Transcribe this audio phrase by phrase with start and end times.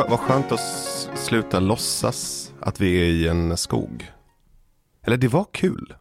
[0.00, 0.60] Vad, skö vad skönt att
[1.18, 4.10] sluta låtsas att vi är i en skog.
[5.06, 5.94] Eller det var kul.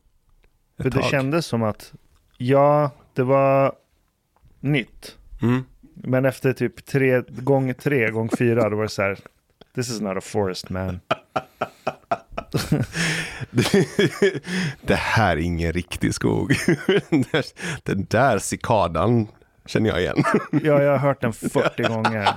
[0.82, 1.94] För det kändes som att,
[2.38, 3.74] ja, det var
[4.60, 5.18] nytt.
[5.42, 5.64] Mm.
[5.94, 9.18] Men efter typ tre, gång tre, gång fyra, då var det så här,
[9.76, 11.00] this is not a forest man.
[14.82, 16.50] det här är ingen riktig skog.
[17.10, 17.46] Den där-
[17.84, 19.28] Den där cikadan
[19.70, 20.24] känner jag igen.
[20.52, 22.34] Ja, jag har hört den 40 gånger.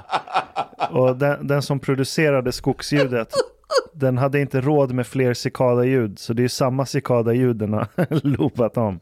[0.91, 3.29] Och den, den som producerade skogsljudet,
[3.93, 6.19] den hade inte råd med fler cikadaljud.
[6.19, 7.87] Så det är samma cikadaljud den har
[8.27, 9.01] loopat om.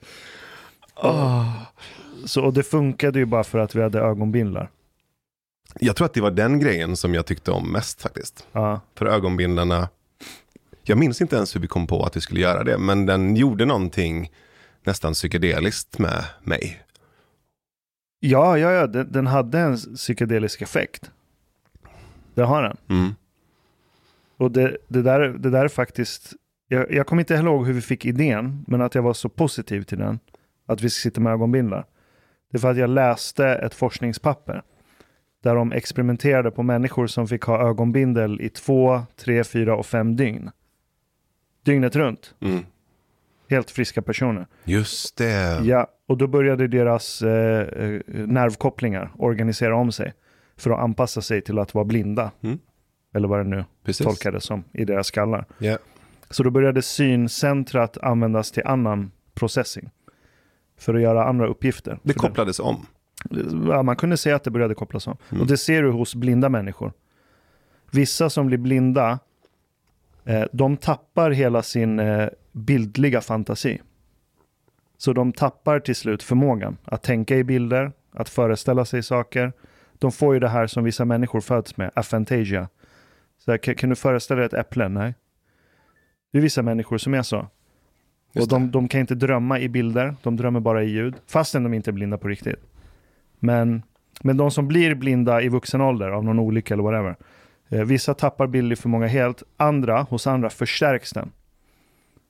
[2.24, 4.70] Så, och det funkade ju bara för att vi hade ögonbindlar.
[5.80, 8.46] Jag tror att det var den grejen som jag tyckte om mest faktiskt.
[8.52, 9.88] Ja, För ögonbindlarna,
[10.82, 13.37] jag minns inte ens hur vi kom på att vi skulle göra det, men den
[13.37, 14.30] gjorde någonting
[14.84, 16.82] nästan psykedeliskt med mig.
[18.21, 21.10] Ja, ja, ja den, den hade en psykedelisk effekt.
[22.35, 22.77] Det har den.
[22.88, 23.15] Mm.
[24.37, 26.32] Och det, det, där, det där är faktiskt,
[26.68, 29.82] jag, jag kommer inte ihåg hur vi fick idén, men att jag var så positiv
[29.82, 30.18] till den,
[30.66, 31.85] att vi ska sitta med ögonbindlar.
[32.51, 34.62] Det är för att jag läste ett forskningspapper
[35.43, 40.16] där de experimenterade på människor som fick ha ögonbindel i två, tre, fyra och fem
[40.16, 40.51] dygn.
[41.65, 42.34] Dygnet runt.
[42.40, 42.65] Mm.
[43.51, 44.46] Helt friska personer.
[44.65, 45.60] Just det.
[45.65, 50.12] Ja, och då började deras eh, eh, nervkopplingar organisera om sig
[50.56, 52.30] för att anpassa sig till att vara blinda.
[52.40, 52.59] Mm.
[53.15, 54.06] Eller vad det nu Precis.
[54.06, 55.45] tolkades som i deras skallar.
[55.59, 55.78] Ja.
[56.30, 59.90] Så då började syncentrat användas till annan processing.
[60.78, 61.98] För att göra andra uppgifter.
[62.02, 62.87] Det För kopplades om.
[63.68, 65.17] Ja, man kunde se att det började kopplas om.
[65.31, 65.41] Mm.
[65.43, 66.93] Och det ser du hos blinda människor.
[67.91, 69.19] Vissa som blir blinda,
[70.53, 73.81] de tappar hela sin eh, bildliga fantasi.
[74.97, 79.53] Så de tappar till slut förmågan att tänka i bilder, att föreställa sig saker.
[79.98, 82.69] De får ju det här som vissa människor föds med, aphantasia.
[83.38, 84.88] Så här, kan, kan du föreställa dig ett äpple?
[84.88, 85.14] Nej.
[86.32, 87.47] Det är vissa människor som är så.
[88.34, 91.14] Och de, de kan inte drömma i bilder, de drömmer bara i ljud.
[91.26, 92.60] Fastän de inte är blinda på riktigt.
[93.38, 93.82] Men,
[94.22, 97.16] men de som blir blinda i vuxen ålder av någon olycka eller whatever.
[97.70, 101.32] Eh, vissa tappar bildlig förmåga helt, andra, hos andra förstärks den.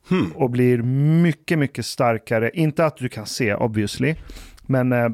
[0.09, 0.33] Hmm.
[0.33, 0.83] Och blir
[1.23, 2.51] mycket, mycket starkare.
[2.55, 4.15] Inte att du kan se obviously,
[4.67, 5.09] men eh,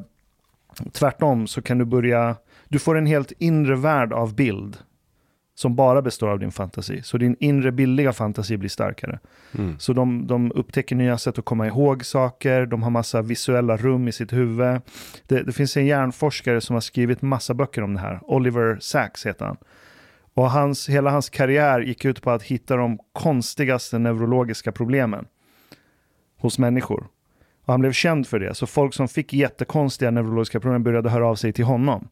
[0.92, 2.36] tvärtom så kan du börja,
[2.68, 4.76] du får en helt inre värld av bild.
[5.58, 7.02] Som bara består av din fantasi.
[7.02, 9.18] Så din inre bildliga fantasi blir starkare.
[9.58, 9.78] Mm.
[9.78, 14.08] Så de, de upptäcker nya sätt att komma ihåg saker, de har massa visuella rum
[14.08, 14.80] i sitt huvud.
[15.26, 19.26] Det, det finns en hjärnforskare som har skrivit massa böcker om det här, Oliver Sacks
[19.26, 19.56] heter han.
[20.36, 25.26] Och hans, hela hans karriär gick ut på att hitta de konstigaste neurologiska problemen
[26.38, 27.06] hos människor.
[27.64, 31.26] Och han blev känd för det, så folk som fick jättekonstiga neurologiska problem började höra
[31.26, 32.08] av sig till honom.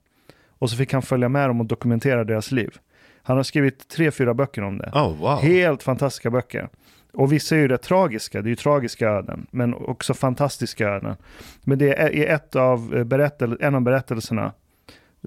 [0.49, 2.79] Och så fick han följa med dem och dokumentera deras liv.
[3.23, 4.91] Han har skrivit tre, fyra böcker om det.
[4.95, 5.39] Oh, wow.
[5.39, 6.69] Helt fantastiska böcker.
[7.13, 11.17] Och vissa är ju rätt tragiska, det är ju tragiska öden, men också fantastiska öden.
[11.63, 14.53] Men det är ett av berättel- en av berättelserna,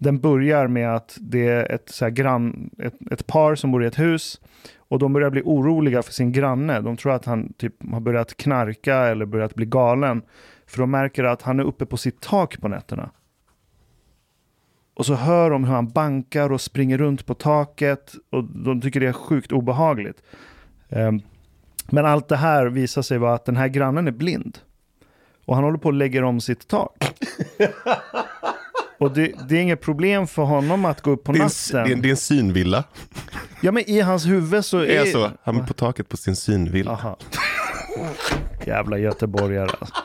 [0.01, 3.83] den börjar med att det är ett, så här grann, ett, ett par som bor
[3.83, 4.41] i ett hus
[4.77, 6.81] och de börjar bli oroliga för sin granne.
[6.81, 10.21] De tror att han typ har börjat knarka eller börjat bli galen.
[10.67, 13.09] För de märker att han är uppe på sitt tak på nätterna.
[14.93, 18.99] Och så hör de hur han bankar och springer runt på taket och de tycker
[18.99, 20.23] det är sjukt obehagligt.
[20.89, 21.21] Ehm,
[21.89, 24.57] men allt det här visar sig vara att den här grannen är blind.
[25.45, 27.19] Och han håller på att lägga om sitt tak.
[28.99, 31.45] Och det, det är inget problem för honom att gå upp på Det är, en,
[31.45, 32.01] natten.
[32.01, 32.83] det, är, är en synvilla.
[33.61, 35.01] Ja men i hans huvud så Det är...
[35.01, 35.31] är så.
[35.43, 36.91] Han är på taket på sin synvilla.
[36.91, 37.17] Aha.
[38.65, 39.69] Jävla göteborgare.
[39.79, 39.95] alltså.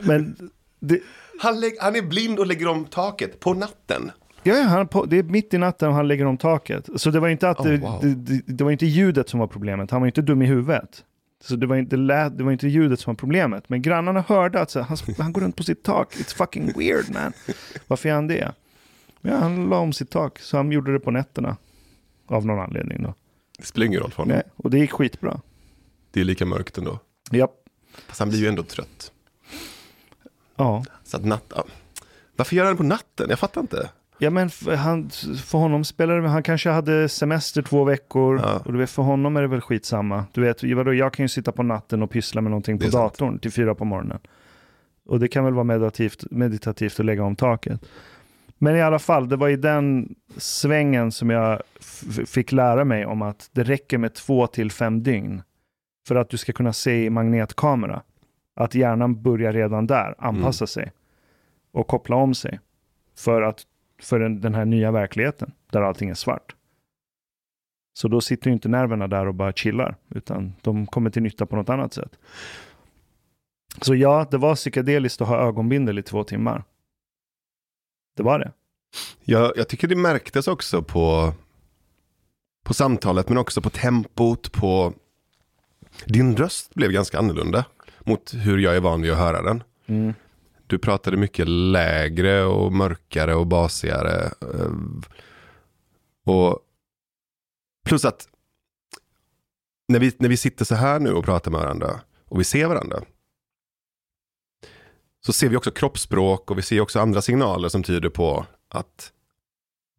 [0.00, 1.00] Men det,
[1.40, 4.10] Han, lägg, han är blind och lägger om taket på natten.
[4.42, 6.88] ja, han på, det är mitt i natten och han lägger om taket.
[6.96, 7.98] Så det var inte att Oh, det, wow.
[8.02, 9.90] det, det, det var inte ljudet som var problemet.
[9.90, 11.04] Han var inte dum i huvudet.
[11.40, 13.68] Så det var inte, det var inte ljudet som var problemet.
[13.68, 16.14] Men grannarna hörde att så, han, han går runt på sitt tak.
[16.14, 17.32] It's fucking weird man.
[17.86, 18.52] Varför gör han det?
[19.20, 20.38] Ja, han la om sitt tak.
[20.38, 21.56] Så han gjorde det på nätterna.
[22.26, 23.14] Av någon anledning då.
[23.58, 24.36] Det spelar ingen roll för honom.
[24.36, 25.40] Nej, och det gick skitbra.
[26.10, 26.98] Det är lika mörkt ändå.
[27.30, 27.54] Japp.
[28.06, 29.12] Fast han blir ju ändå trött.
[30.56, 30.84] Ja.
[31.04, 31.44] Så att natt...
[31.56, 31.64] ja.
[32.36, 33.26] Varför gör han det på natten?
[33.30, 33.90] Jag fattar inte.
[34.22, 35.10] Ja men för, han,
[35.44, 38.62] för honom spelar det, han kanske hade semester två veckor Ja.
[38.64, 40.24] och du vet, för honom är det väl skitsamma.
[40.32, 42.92] Du vet, vadå, jag kan ju sitta på natten och pyssla med någonting på sant.
[42.92, 44.18] datorn till fyra på morgonen.
[45.06, 47.80] Och det kan väl vara meditativt, meditativt att lägga om taket.
[48.58, 51.62] Men i alla fall, det var i den svängen som jag
[52.26, 55.42] fick lära mig om att det räcker med två till fem dygn
[56.08, 58.02] för att du ska kunna se i magnetkamera.
[58.56, 60.92] Att hjärnan börjar redan där anpassa sig
[61.72, 62.60] och koppla om sig.
[63.18, 63.62] För att
[64.00, 66.54] för den, den här nya verkligheten där allting är svart.
[67.92, 71.46] Så då sitter ju inte nerverna där och bara chillar, utan de kommer till nytta
[71.46, 72.18] på något annat sätt.
[73.80, 76.64] Så ja, det var psykedeliskt att ha ögonbindel i två timmar.
[78.16, 78.52] Det var det.
[79.24, 81.32] Jag, jag tycker det märktes också på,
[82.64, 84.92] på samtalet, men också på tempot, på...
[86.04, 87.64] Din röst blev ganska annorlunda
[88.00, 89.62] mot hur jag är van vid att höra den.
[89.86, 90.14] Mm.
[90.70, 94.24] Du pratade mycket lägre och mörkare och basigare.
[94.24, 94.72] Eh,
[96.24, 96.58] och
[97.84, 98.28] plus att
[99.88, 102.66] när vi, när vi sitter så här nu och pratar med varandra och vi ser
[102.66, 103.02] varandra.
[105.26, 109.12] Så ser vi också kroppsspråk och vi ser också andra signaler som tyder på att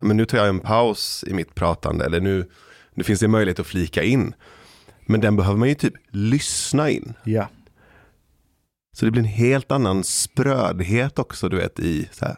[0.02, 2.50] men nu tar jag en paus i mitt pratande eller nu,
[2.94, 4.34] nu finns det möjlighet att flika in.
[5.06, 7.14] Men den behöver man ju typ lyssna in.
[7.24, 7.48] Ja,
[8.94, 12.36] så det blir en helt annan sprödhet också, du vet, i så här.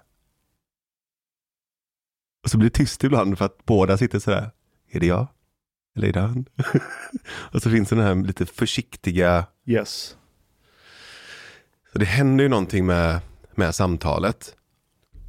[2.43, 4.51] Och så blir det tyst ibland för att båda sitter så här.
[4.91, 5.27] Är det jag?
[5.95, 6.45] Eller är det han?
[7.51, 9.45] och så finns det den här lite försiktiga.
[9.65, 10.17] yes.
[11.93, 13.19] Så det händer ju någonting med,
[13.55, 14.55] med samtalet.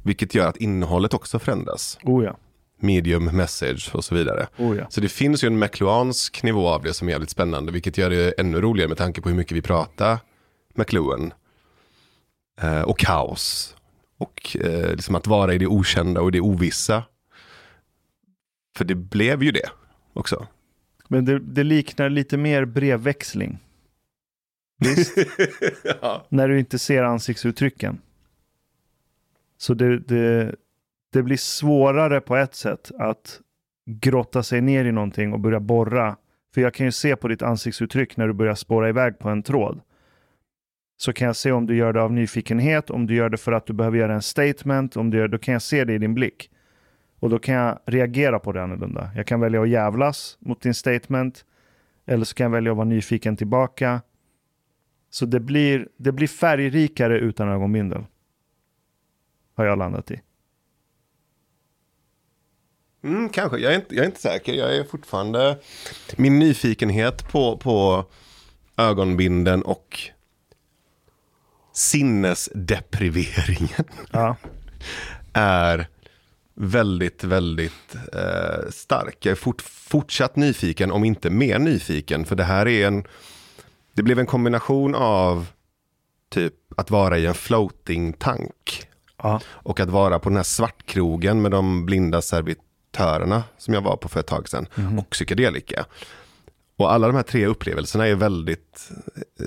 [0.03, 1.97] Vilket gör att innehållet också förändras.
[2.03, 2.37] Oh ja,
[2.79, 4.47] Medium, message och så vidare.
[4.57, 4.85] oh ja.
[4.89, 8.09] Så det finns ju en McLuhansk nivå av det som är jävligt spännande, vilket gör
[8.09, 10.19] det ännu roligare med tanke på hur mycket vi pratar
[10.77, 11.33] McLuhan.
[12.61, 13.75] Eh, och kaos.
[14.17, 17.03] Och eh, liksom att vara i det okända och det ovissa.
[18.77, 19.69] För det blev ju det
[20.13, 20.47] också.
[21.07, 23.57] Men det, det liknar lite mer brevväxling.
[24.77, 25.17] Visst?
[26.01, 26.25] ja.
[26.29, 27.97] när du inte ser ansiktsuttrycken.
[29.57, 30.55] Så det, det,
[31.13, 33.39] det blir svårare på ett sätt att
[33.85, 36.17] grotta sig ner i någonting och börja borra.
[36.53, 39.43] För jag kan ju se på ditt ansiktsuttryck när du börjar spåra iväg på en
[39.43, 39.81] tråd.
[40.97, 43.51] Så kan jag se om du gör det av nyfikenhet, om du gör det för
[43.51, 45.97] att du behöver göra en statement, om du gör, då kan jag se det i
[45.97, 46.49] din blick.
[47.19, 49.11] Och då kan jag reagera på det annorlunda.
[49.15, 51.45] Jag kan välja att jävlas mot din statement,
[52.05, 54.01] eller så kan jag välja att vara nyfiken tillbaka.
[55.09, 58.05] Så det blir, det blir färgrikare utan ögonbindel.
[59.55, 60.21] Har jag landat i.
[63.03, 64.53] Mm, kanske, jag är, inte, jag är inte säker.
[64.53, 65.57] Jag är fortfarande...
[66.15, 68.05] Min nyfikenhet på, på
[68.77, 69.99] ögonbinden och
[71.75, 74.35] sinnesdepriveringen Ja,
[75.33, 75.87] är
[76.55, 79.17] väldigt, väldigt eh, stark.
[79.19, 82.25] Jag är fort, fortsatt nyfiken, om inte mer nyfiken.
[82.25, 83.03] För det här är en...
[83.93, 85.47] Det blev en kombination av
[86.29, 88.87] typ att vara i en floating tank.
[89.23, 93.97] ja, Och att vara på den här svartkrogen med de blinda servitörerna som jag var
[93.97, 94.67] på för ett tag sedan.
[94.99, 95.85] Och psykedelika.
[96.77, 98.89] Och alla de här tre upplevelserna är väldigt
[99.39, 99.45] eh,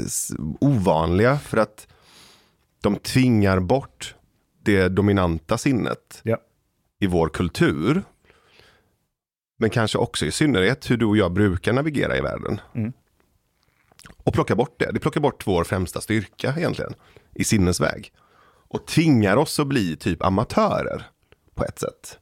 [0.61, 1.87] ovanliga för att
[2.81, 4.15] de tvingar bort
[4.63, 6.39] det dominanta sinnet ja,
[7.01, 8.03] i vår kultur.
[9.59, 12.61] Men kanske också i synnerhet hur du och jag brukar navigera i världen.
[12.75, 12.93] Mm.
[14.17, 14.91] Och plocka bort det.
[14.93, 16.95] Det plockar bort vår främsta styrka egentligen.
[17.35, 18.13] I sinnesväg.
[18.69, 21.07] Och tvingar oss att bli typ amatörer.
[21.55, 22.19] På ett sätt.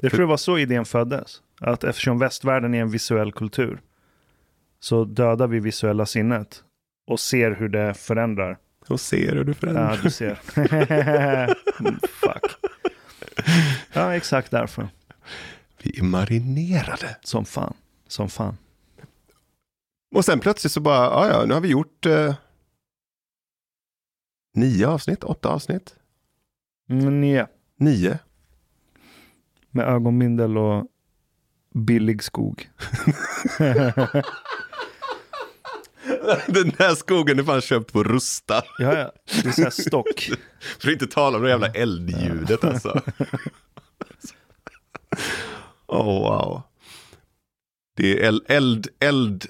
[0.00, 1.42] jag tror det var så idén föddes.
[1.60, 3.80] Att eftersom västvärlden är en visuell kultur
[4.80, 6.64] så dödar vi visuella sinnet
[7.06, 8.58] och ser hur det förändrar.
[8.88, 9.90] Och ser hur du förändrar.
[9.96, 10.40] Ja, du ser.
[11.80, 12.70] Mm, Fuck.
[13.92, 14.88] Ja, exakt därför.
[15.82, 17.16] Vi är marinerade.
[17.22, 17.74] Som fan.
[18.08, 18.56] Som fan.
[20.14, 22.34] Och sen plötsligt så bara, ja ja, nu har vi gjort eh,
[24.54, 25.94] nio avsnitt, åtta avsnitt,
[26.90, 27.46] Mm, nej.
[27.76, 28.18] nio.
[29.70, 30.86] Med ögonbindel och
[31.74, 32.70] billig skog.
[36.46, 38.62] Den här skogen är fan köpt på Rusta.
[38.78, 39.12] Ja, ja.
[39.42, 40.20] Det är så här stock.
[40.78, 42.88] För att inte tala om det jävla eldljudet alltså.
[45.86, 46.62] oh, wow.
[47.96, 49.46] Det är eld, eld, eld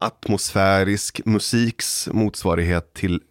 [0.00, 3.22] atmosfärisk musiks motsvarighet till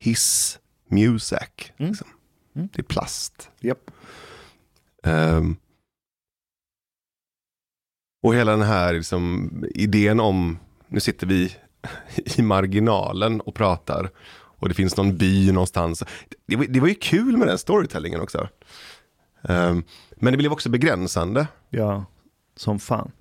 [0.00, 0.58] hiss
[0.90, 1.72] music.
[1.76, 1.90] Mm.
[1.90, 2.08] Liksom.
[2.56, 2.68] Mm.
[2.72, 3.50] Det är plast.
[3.60, 3.90] Japp.
[5.04, 5.56] Ehm,
[8.22, 11.56] och hela den här liksom, idén om, nu sitter vi
[12.36, 14.10] i marginalen och pratar
[14.60, 16.02] och det finns någon by någonstans.
[16.46, 18.48] Det, var- det var ju kul med den storytellingen också.
[19.42, 19.84] Ehm,
[20.16, 21.46] men det blev också begränsande.
[21.70, 22.04] Ja,
[22.56, 23.12] som fan.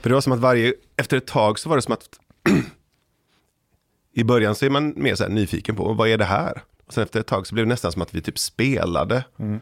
[0.00, 2.08] För det var som att varje, efter ett tag så var det som att
[4.14, 6.62] i början så är man mer så nyfiken på vad är det här?
[6.86, 9.60] Och sen efter ett tag så blev det nästan som att vi typ spelade Mm.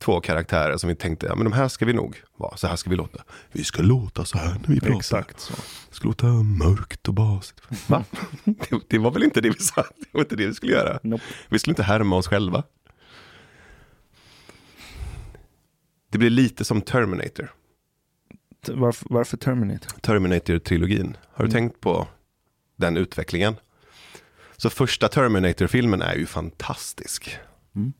[0.00, 2.76] Två karaktärer som vi tänkte, ja men de här ska vi nog vara, så här
[2.76, 3.24] ska vi låta.
[3.52, 4.96] Vi ska låta så här när vi pratar.
[4.96, 5.52] Exakt så.
[5.90, 7.60] Det ska låta mörkt och basigt.
[7.88, 8.04] Va?
[8.44, 10.98] det, det var väl inte det vi sa, det var inte det vi skulle göra.
[11.02, 11.24] Nope.
[11.48, 12.62] Vi skulle inte härma oss själva.
[16.10, 17.52] Det blir lite som Terminator.
[18.68, 19.90] Varför, varför Terminator?
[20.00, 21.16] Terminator-trilogin.
[21.32, 21.52] Har du Mm.
[21.52, 22.08] tänkt på
[22.76, 23.56] den utvecklingen?
[24.56, 27.38] Så första Terminator-filmen är ju fantastisk.
[27.76, 27.92] Mm.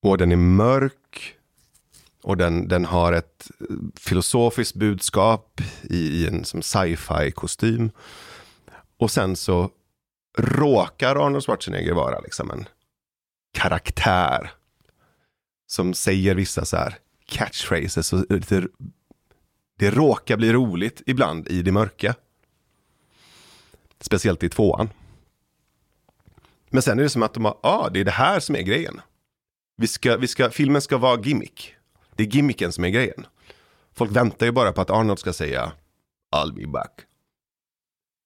[0.00, 1.34] Och den är mörk.
[2.22, 7.90] Och den, den har ett eh, filosofiskt budskap i, i en sci-fi kostym.
[8.96, 9.70] Och sen så
[10.38, 12.68] råkar Arnold Schwarzenegger vara liksom en
[13.52, 14.52] karaktär.
[15.66, 18.12] Som säger vissa så här catchphrases.
[18.12, 18.68] Och lite,
[19.78, 22.14] det råkar bli roligt ibland i det mörka.
[24.00, 24.88] Speciellt i tvåan.
[26.70, 28.56] Men sen är det som att de har, ja ah, det är det här som
[28.56, 29.00] är grejen.
[29.80, 31.74] Vi ska, vi ska, filmen ska vara gimmick.
[32.16, 33.26] Det är gimmicken som är grejen.
[33.94, 35.72] Folk väntar ju bara på att Arnold ska säga
[36.36, 37.00] I'll be back.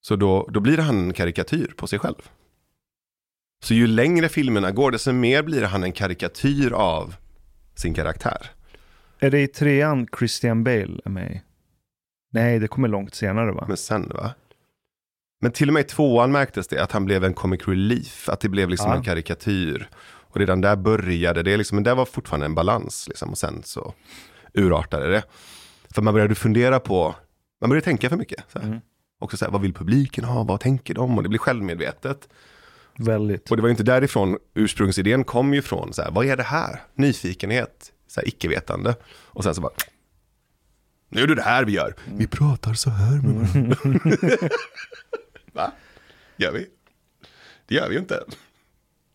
[0.01, 2.31] Så då, då blir han en karikatyr på sig själv.
[3.65, 7.15] Så ju längre filmerna går, desto mer blir han en karikatyr av
[7.75, 8.51] sin karaktär.
[9.19, 11.41] Är det i trean Christian Bale är med?
[12.33, 13.65] Nej, det kommer långt senare va?
[13.69, 14.35] Men sen va?
[15.41, 18.29] Men till och med i tvåan märktes det att han blev en comic relief.
[18.29, 18.97] Att det blev liksom Ja.
[18.97, 19.89] en karikatyr.
[20.33, 23.09] Och redan där började det, liksom, men det var fortfarande en balans.
[23.09, 23.95] Liksom, och sen så
[24.55, 25.23] urartade det.
[25.95, 27.15] För man började fundera på,
[27.61, 28.45] man började tänka för mycket.
[28.53, 28.59] Så.
[28.59, 28.81] Mm.
[29.19, 31.17] Också så här, vad vill publiken ha, vad tänker de?
[31.17, 32.29] Och det blir självmedvetet.
[32.97, 33.51] Väldigt.
[33.51, 35.93] Och det var ju inte därifrån ursprungsidén kom ju ifrån.
[35.93, 36.81] Så här, vad är det här?
[36.95, 38.95] Nyfikenhet, så här, icke-vetande.
[39.05, 39.73] Och sen så bara,
[41.09, 41.95] nu är det det här vi gör.
[42.17, 44.49] Vi pratar så här med varandra.
[45.53, 45.73] Va?
[46.37, 46.67] Gör vi?
[47.67, 48.25] Det gör vi ju inte.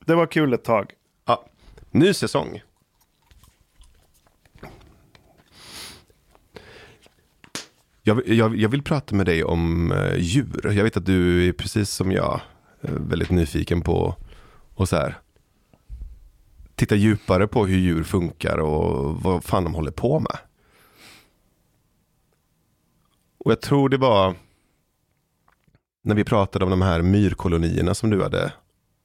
[0.05, 0.93] Det var kul ett tag.
[1.91, 2.62] Ny säsong.
[8.03, 10.72] Jag, jag, jag vill prata med dig om eh, djur.
[10.75, 12.41] Jag vet att du är precis som jag
[12.82, 14.15] eh, väldigt nyfiken på
[14.75, 15.17] och så här,
[16.75, 20.38] titta djupare på hur djur funkar och vad fan de håller på med.
[23.38, 24.36] Och jag tror det var
[26.03, 28.53] när vi pratade om de här myrkolonierna som du hade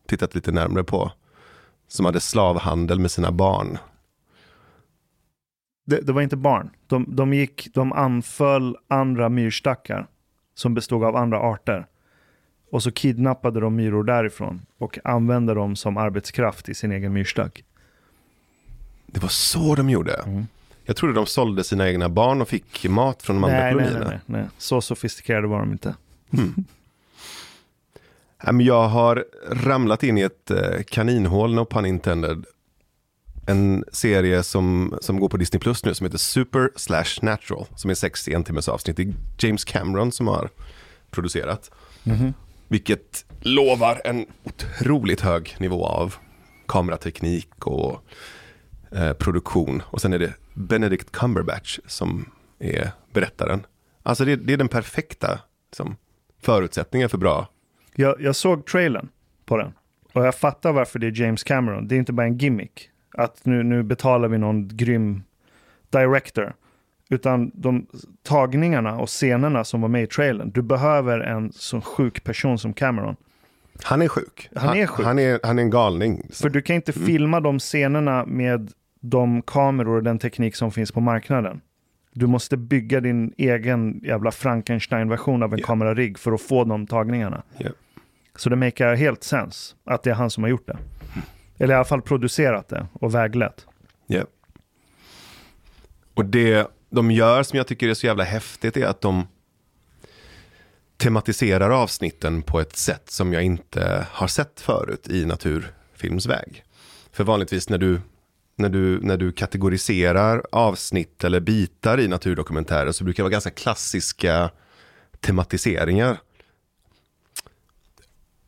[0.08, 1.12] tittat lite närmare på.
[1.92, 3.78] Som hade slavhandel med sina barn.
[5.86, 6.70] Det, det var inte barn.
[6.86, 10.06] De, de, gick, de anföll andra myrstackar
[10.54, 11.86] som bestod av andra arter.
[12.70, 17.64] Och så kidnappade de myror därifrån och använde dem som arbetskraft i sin egen myrstack.
[19.06, 20.14] Det var så de gjorde.
[20.14, 20.46] Mm.
[20.84, 23.84] Jag trodde de sålde sina egna barn och fick mat från de andra Nej, nej,
[23.84, 24.08] kolonierna.
[24.08, 24.50] nej, nej, nej.
[24.58, 25.94] Så sofistikerade var de inte.
[26.30, 26.54] Men
[28.60, 32.44] jag har ramlat in i ett eh, kaninhål, no pun intended.
[33.46, 37.66] En serie som, som går på Disney Plus nu som heter Super Slash Natural.
[37.76, 38.96] Som är sex en timmes avsnitt.
[38.96, 40.50] Det är James Cameron som har
[41.10, 41.70] producerat.
[42.68, 46.14] Vilket lovar en otroligt hög nivå av
[46.66, 48.04] kamerateknik och
[48.90, 49.82] eh, produktion.
[49.86, 53.66] Och sen är det Benedict Cumberbatch som är berättaren.
[54.02, 55.96] Alltså det, det är den perfekta liksom,
[56.42, 57.48] förutsättningen för bra
[57.94, 59.08] Jag, jag såg trailern
[59.44, 59.72] på den.
[60.12, 61.88] Och jag fattar varför det är James Cameron.
[61.88, 62.90] Det är inte bara en gimmick.
[63.14, 65.22] Att nu, nu betalar vi någon grym
[65.90, 66.54] director.
[67.10, 67.86] Utan de
[68.22, 70.50] tagningarna och scenerna som var med i trailern.
[70.50, 73.16] Du behöver en så sjuk person som Cameron.
[73.82, 74.48] Han är sjuk.
[74.56, 75.06] Han är sjuk.
[75.06, 76.26] Han är, han är en galning.
[76.32, 80.92] För du kan inte filma de scenerna med de kameror och den teknik som finns
[80.92, 81.60] på marknaden.
[82.14, 85.66] Du måste bygga din egen jävla Frankenstein-version av en Ja.
[85.66, 87.42] kamerarigg för att få de tagningarna.
[87.58, 87.70] Ja.
[88.36, 90.78] Så det makar helt sens att det är han som har gjort det.
[91.58, 93.66] Eller i alla fall producerat det och väglett.
[94.06, 94.22] Ja.
[96.14, 99.26] Och det de gör som jag tycker är så jävla häftigt är att de
[100.96, 106.64] tematiserar avsnitten på ett sätt som jag inte har sett förut i naturfilmsväg.
[107.12, 108.00] För vanligtvis när du,
[108.62, 113.50] när du, när du kategoriserar avsnitt eller bitar i naturdokumentärer så brukar det vara ganska
[113.50, 114.50] klassiska
[115.20, 116.20] tematiseringar.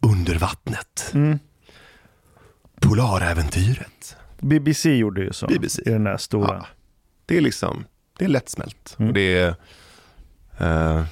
[0.00, 1.11] Under vattnet.
[1.14, 1.38] Mm.
[2.80, 4.16] Polaräventyret.
[4.38, 5.83] BBC gjorde ju så BBC.
[5.87, 6.54] i den där stora.
[6.54, 6.66] Ja,
[7.26, 7.85] det är liksom,
[8.18, 8.97] det är lättsmält.
[8.99, 9.09] Mm.
[9.09, 9.54] Och det är,
[10.59, 11.04] eh,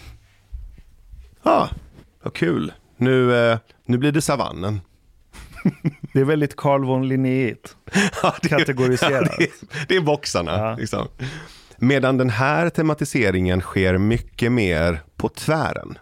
[1.42, 1.70] ja,
[2.22, 2.72] vad kul.
[2.96, 4.80] Nu, eh, nu blir det savannen.
[6.12, 7.76] Det är väldigt Carl von Linnéigt.
[8.22, 9.28] Ja, Kategoriserat.
[9.30, 10.52] Ja, det, är- det är boxarna.
[10.58, 10.76] Ja.
[10.76, 11.08] Liksom.
[11.76, 15.98] Medan den här tematiseringen sker mycket mer på tvären.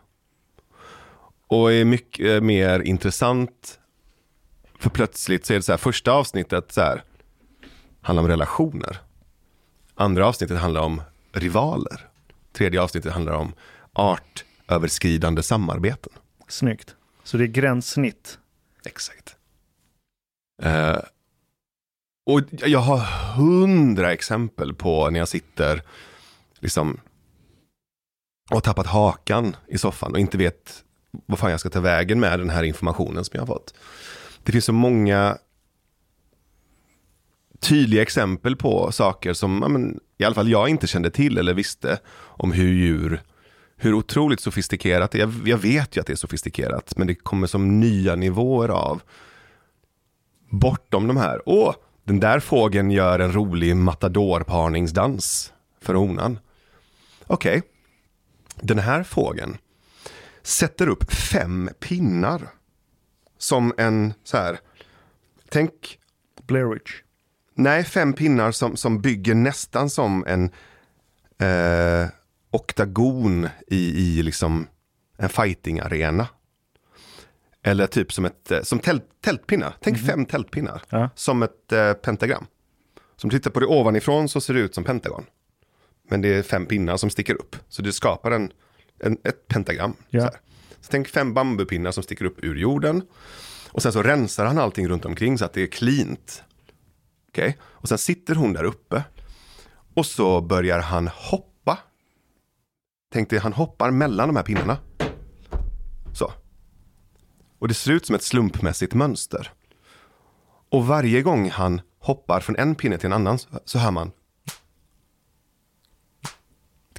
[1.47, 3.79] Och är mycket eh, mer intressant.
[4.79, 7.02] För plötsligt så är det så här, första avsnittet så här,
[8.02, 8.99] handlar om relationer.
[9.95, 11.02] Andra avsnittet handlar om
[11.33, 12.09] rivaler.
[12.52, 13.52] Tredje avsnittet handlar om
[13.93, 16.12] artöverskridande samarbeten.
[16.49, 16.95] Snyggt.
[17.25, 18.38] Så det är gränssnitt.
[18.87, 19.37] Exakt.
[20.62, 20.99] Eh,
[22.26, 22.99] Och jag har
[23.37, 25.83] hundra exempel på när jag sitter
[26.61, 27.00] liksom
[28.50, 30.85] och har tappat hakan i soffan och inte vet
[31.26, 33.75] vad fan jag ska ta vägen med den här informationen som jag har fått.
[34.45, 35.38] Det finns så många
[37.61, 41.55] tydliga exempel på saker som ja, men, i alla fall jag inte kände till eller
[41.55, 41.99] visste
[42.38, 43.23] om hur djur,
[43.76, 45.21] hur otroligt sofistikerat det är.
[45.21, 49.02] Jag, jag vet ju att det är sofistikerat, men det kommer som nya nivåer av
[50.50, 51.42] bortom de här.
[51.47, 56.38] Åh, den där fågeln gör en rolig matadorparningsdans för honan.
[57.26, 57.71] Okej, okay.
[58.61, 59.59] den här fågeln
[60.42, 62.49] sätter upp fem pinnar.
[63.38, 64.59] Som en så här,
[65.49, 65.97] tänk...
[66.47, 66.90] Blair Witch.
[67.54, 70.50] Nej, fem pinnar som, som bygger nästan som en
[71.49, 72.09] eh,
[72.50, 74.66] oktagon i, i liksom
[75.16, 76.28] en fighting-arena.
[77.62, 79.76] Eller typ som ett, eh, som tält, tältpinnar.
[79.81, 80.83] Tänk mm fem tältpinnar.
[80.88, 81.11] Ja.
[81.14, 82.47] Som ett eh, pentagram.
[83.17, 85.25] Som tittar på det ovanifrån så ser det ut som pentagon.
[86.11, 87.57] Men det är fem pinnar som sticker upp.
[87.69, 88.52] Så det skapar en,
[88.99, 89.95] en ett pentagram.
[90.09, 90.26] Ja.
[90.26, 90.37] Så,
[90.81, 93.02] så tänk fem bambupinnar som sticker upp ur jorden.
[93.73, 96.43] Och sen så rensar han allting runt omkring så att det är cleant.
[97.29, 97.52] Okay?
[97.62, 99.05] Och sen sitter hon där uppe.
[99.95, 101.79] Och så börjar han hoppa.
[103.12, 104.79] Tänk dig, han hoppar mellan de här pinnarna.
[107.61, 109.52] Och det ser ut som ett slumpmässigt mönster.
[110.69, 114.12] Och varje gång han hoppar från en pinne till en annan så hör man.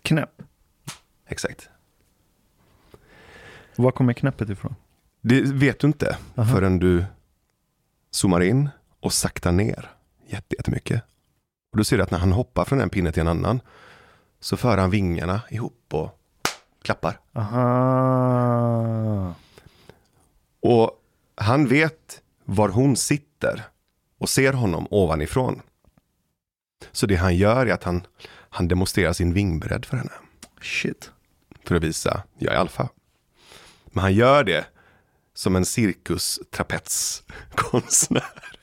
[0.01, 0.41] Knäpp.
[1.27, 1.69] Exakt.
[3.75, 4.75] Var kommer knäppet ifrån?
[5.21, 6.53] Det vet du inte Aha.
[6.53, 7.05] förrän du
[8.11, 8.69] zoomar in
[8.99, 9.91] och saktar ner
[10.27, 11.03] jättemycket.
[11.71, 13.61] Och då ser du att när han hoppar från en pinne till en annan
[14.39, 16.19] så för han vingarna ihop och
[16.81, 17.19] klappar.
[17.33, 19.35] Aha.
[20.61, 20.91] Och
[21.35, 23.63] han vet var hon sitter
[24.17, 25.61] och ser honom ovanifrån.
[26.91, 28.07] Så det han gör är att han,
[28.49, 30.13] han demonstrerar sin vingbredd för henne.
[30.61, 31.11] Shit.
[31.65, 32.89] För att visa, jag är alfa.
[33.85, 34.65] Men han gör det
[35.33, 38.57] som en cirkustrapetskonstnär.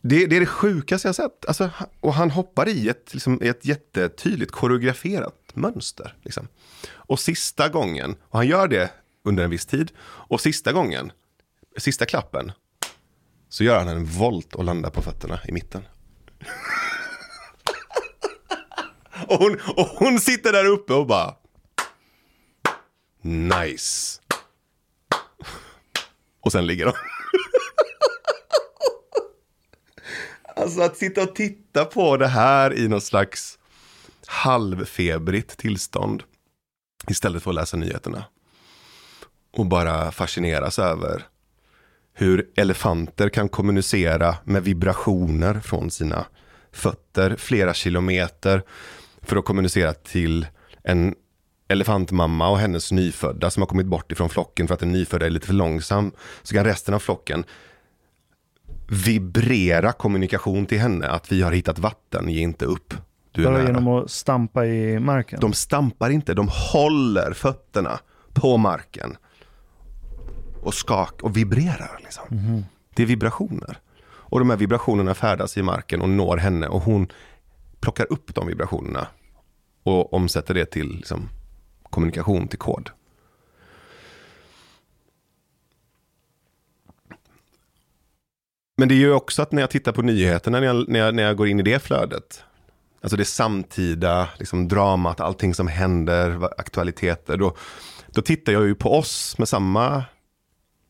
[0.00, 1.46] Det, det är det sjukaste jag sett.
[1.46, 6.14] Alltså, och han hoppar i ett, liksom, ett jättetydligt koreograferat mönster.
[6.22, 6.48] Liksom.
[6.88, 8.90] Och sista gången, och han gör det
[9.26, 11.12] under en viss tid, och sista gången,
[11.76, 12.52] sista klappen,
[13.48, 15.82] så gör han en volt och landar på fötterna i mitten.
[19.28, 21.34] och, hon, och hon sitter där uppe och bara...
[23.22, 24.20] Nice.
[26.40, 26.92] Och sen ligger de.
[30.56, 33.58] Alltså att sitta och titta på det här i någon slags
[34.26, 36.22] halvfebrigt tillstånd.
[37.08, 38.24] Istället för att läsa nyheterna.
[39.56, 41.26] Och bara fascineras över
[42.14, 46.26] hur elefanter kan kommunicera med vibrationer från sina
[46.72, 48.62] fötter flera kilometer
[49.22, 50.46] för att kommunicera till
[50.82, 51.14] en
[51.68, 55.30] elefantmamma och hennes nyfödda som har kommit bort ifrån flocken för att den nyfödda är
[55.30, 56.12] lite för långsam.
[56.42, 57.44] Så kan resten av flocken
[58.88, 62.94] vibrera kommunikation till henne att vi har hittat vatten, ge inte upp.
[63.32, 65.40] Du är Bara genom att stampa i marken?
[65.40, 67.98] De stampar inte, de håller fötterna
[68.32, 69.16] på marken.
[70.66, 72.00] Och skak och vibrerar.
[72.02, 72.24] Liksom.
[72.30, 72.64] Mm.
[72.94, 73.78] Det är vibrationer.
[74.08, 77.08] Och de här vibrationerna färdas i marken och når henne och hon
[77.80, 79.06] plockar upp de vibrationerna
[79.82, 81.28] och omsätter det till liksom,
[81.90, 82.90] kommunikation, till kod.
[88.76, 91.14] Men det är ju också att när jag tittar på nyheterna, när jag, när jag,
[91.14, 92.44] när jag går in i det flödet,
[93.00, 97.56] alltså det samtida liksom dramat, allting som händer, aktualiteter, då,
[98.06, 100.04] då tittar jag ju på oss med samma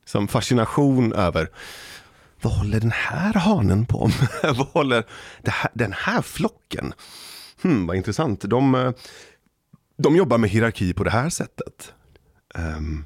[0.06, 1.50] liksom, fascination över
[2.40, 4.28] vad håller den här hanen på med?
[4.56, 5.04] vad håller
[5.44, 6.92] här, den här flocken?
[7.62, 8.40] Hmm, vad intressant.
[8.40, 8.92] De,
[9.96, 11.94] de jobbar med hierarki på det här sättet.
[12.54, 13.04] Um,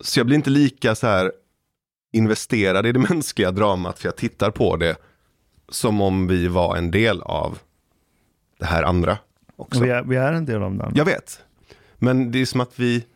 [0.00, 1.32] så jag blir inte lika så här
[2.12, 4.96] investerad i det mänskliga dramat för jag tittar på det
[5.68, 7.58] som om vi var en del av
[8.58, 9.18] det här andra.
[9.56, 9.80] Också.
[9.80, 11.40] Vi är, vi är en del av det Jag vet.
[11.98, 13.06] Men det är som att vi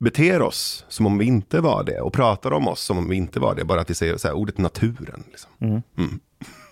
[0.00, 3.16] beter oss som om vi inte var det och pratar om oss som om vi
[3.16, 3.64] inte var det.
[3.64, 5.24] Bara att vi säger så här, ordet naturen.
[5.30, 5.50] Liksom.
[5.58, 5.82] Mm.
[5.96, 6.20] Mm.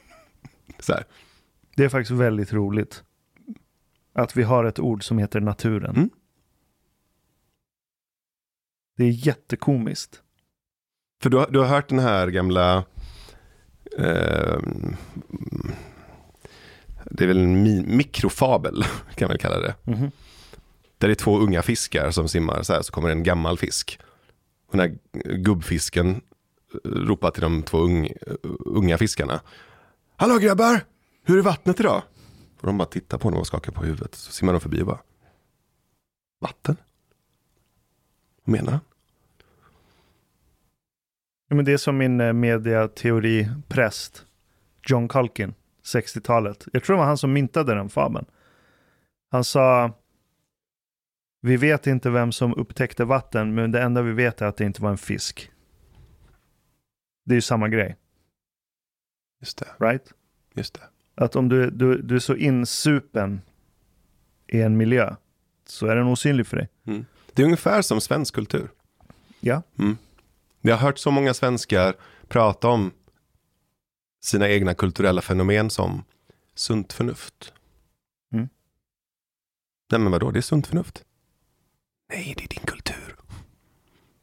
[0.79, 1.05] så här.
[1.77, 3.03] Det är faktiskt väldigt roligt.
[4.13, 5.97] Att vi har ett ord som heter naturen.
[5.97, 6.11] Mm.
[8.97, 10.23] Det är jättekomiskt.
[11.23, 12.85] För du har, du har hört den här gamla...
[13.99, 14.59] Eh,
[17.05, 19.75] det är väl en mi mikrofabel, kan man kalla det.
[19.87, 20.11] Mm.
[20.99, 23.99] Där det är två unga fiskar som simmar så här, så kommer en gammal fisk.
[24.71, 24.99] Den här
[25.37, 26.21] gubbfisken
[26.85, 28.13] ropar till de två ung,
[28.59, 29.41] unga fiskarna.
[30.17, 30.81] Hallå grabbar,
[31.25, 32.03] hur är vattnet idag?
[32.61, 34.15] Och de bara tittar på honom och skakar på huvudet.
[34.15, 34.99] Så simmar de förbi och bara.
[36.41, 36.77] Vatten?
[38.45, 38.81] Vad menar han?
[41.49, 44.25] Ja, men det är som min eh, mediateoripräst mediateori-präst,
[44.89, 46.67] John Culkin, 60-talet.
[46.73, 48.27] Jag tror det var han som myntade den fabeln.
[49.31, 49.93] Han sa,
[51.41, 54.65] vi vet inte vem som upptäckte vatten, men det enda vi vet är att det
[54.65, 55.51] inte var en fisk.
[57.25, 57.97] Det är ju samma grej,
[59.41, 60.13] Just det, right?
[60.55, 60.81] just det.
[61.15, 63.41] Att om du, du, du är så insupen
[64.47, 65.15] i en miljö,
[65.67, 66.69] så är den osynlig för dig.
[67.33, 68.69] Det är ungefär som svensk kultur.
[69.41, 69.63] Ja.
[70.61, 71.95] Jag har hört så många svenskar
[72.29, 72.93] prata om
[74.21, 76.05] sina egna kulturella fenomen som
[76.55, 77.53] sunt förnuft.
[78.33, 78.49] Mm.
[79.91, 81.05] Nej men vadå, det är sunt förnuft.
[82.09, 83.17] Nej, det är din kultur.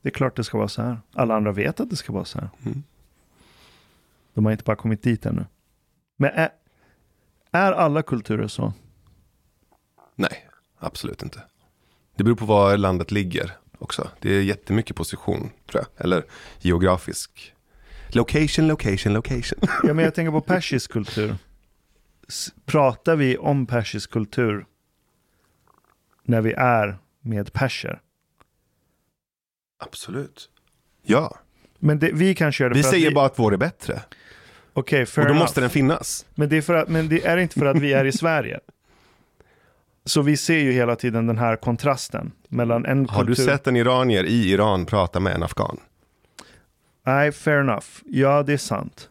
[0.01, 1.01] Det är klart det ska vara så här.
[1.13, 2.49] Alla andra vet att det ska vara så här.
[2.65, 2.83] Mm.
[4.33, 5.45] De har inte bara kommit dit ännu.
[6.17, 6.49] Men är,
[7.51, 8.73] är alla kulturer så?
[10.15, 11.43] Nej, absolut inte.
[12.15, 14.09] Det beror på var landet ligger också.
[14.19, 16.05] Det är jättemycket position, tror jag.
[16.05, 16.23] Eller
[16.59, 17.53] geografisk.
[18.09, 19.59] Location, location, location.
[19.83, 21.35] Ja, men jag tänker på persisk kultur.
[22.65, 24.65] Pratar vi om persisk kultur
[26.23, 28.01] när vi är med perser?
[29.79, 30.49] Absolut.
[31.03, 31.37] Ja,
[31.79, 33.15] Men det, vi kanske gör det vi för säger att vi...
[33.15, 34.01] bara att vår är bättre.
[34.73, 35.43] Okej, fair Och då enough.
[35.43, 36.25] måste den finnas.
[36.35, 38.59] Men, det är för att, men det är inte för att vi är i Sverige.
[40.05, 43.43] Så vi ser ju hela tiden den här kontrasten mellan en Har du kultur...
[43.51, 45.77] sett en iranier i Iran prata med en afghan?
[47.05, 47.85] Nej, fair enough.
[48.05, 49.09] Ja, det är sant.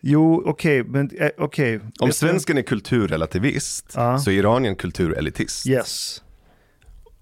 [0.00, 1.80] Jo, okej, men eh, okej.
[2.00, 4.18] Om svensken är kulturrelativist Ja.
[4.18, 5.66] så är Iranien kulturelitist.
[5.66, 6.22] Yes.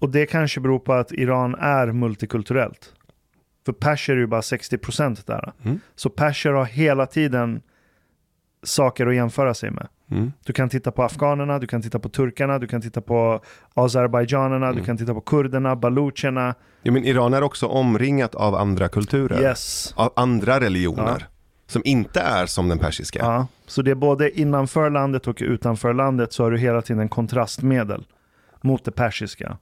[0.05, 2.93] Och det kanske beror på att Iran är multikulturellt.
[3.67, 5.53] För perser är ju bara 60% där.
[5.65, 5.81] Mm.
[5.95, 7.63] Så perser har hela tiden
[8.63, 9.89] saker att jämföra sig med.
[10.11, 10.33] Mm.
[10.47, 13.41] Du kan titta på afghanerna, du kan titta på turkarna, du kan titta på
[13.75, 14.79] azerbajdzjanerna, Mm.
[14.79, 16.55] du kan titta på kurderna, balucherna.
[16.83, 19.43] Ja, men Iran är också omringat av andra kulturer.
[19.43, 19.95] Yes.
[19.97, 21.27] Av andra religioner.
[21.67, 23.19] Som inte är som den persiska.
[23.19, 27.09] Ja, så det är både innanför landet och utanför landet så har du hela tiden
[27.09, 28.07] kontrastmedel
[28.61, 29.59] mot det persiska.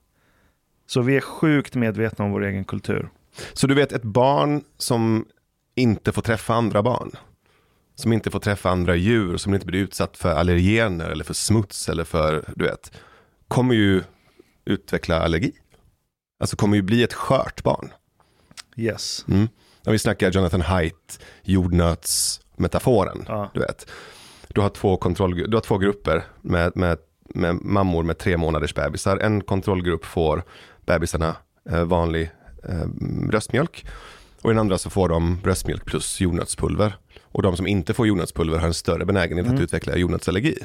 [0.92, 3.08] Så vi är sjukt medvetna om vår egen kultur.
[3.52, 5.26] Så du vet ett barn som
[5.74, 7.10] inte får träffa andra barn.
[7.94, 9.36] Som inte får träffa andra djur.
[9.36, 12.92] Som inte blir utsatt för allergener eller för smuts eller för, du vet.
[13.48, 14.02] Kommer ju
[14.64, 15.52] utveckla allergi.
[16.40, 17.92] Alltså kommer ju bli ett skört barn.
[18.76, 19.24] Yes.
[19.28, 19.48] Mm.
[19.86, 23.24] Om vi snackar Jonathan Haidt, jordnötsmetaforen.
[23.28, 23.50] Ja.
[23.54, 23.90] Du vet.
[24.48, 28.74] Du har två, kontroll, du har två grupper med, med, med mammor med tre månaders
[28.74, 29.16] bebisar.
[29.18, 30.42] En kontrollgrupp får
[30.92, 31.36] bebisarna
[31.70, 32.30] eh, vanlig
[32.68, 32.86] eh,
[33.28, 33.86] bröstmjölk.
[34.42, 36.96] Och i den andra så får de bröstmjölk plus jordnötspulver.
[37.22, 40.58] Och de som inte får jordnötspulver har en större benägenhet att utveckla jordnötsallergi.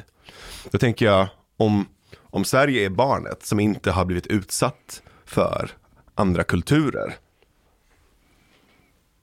[0.70, 1.86] Då tänker jag, om,
[2.20, 5.70] om Sverige är barnet som inte har blivit utsatt för
[6.14, 7.16] andra kulturer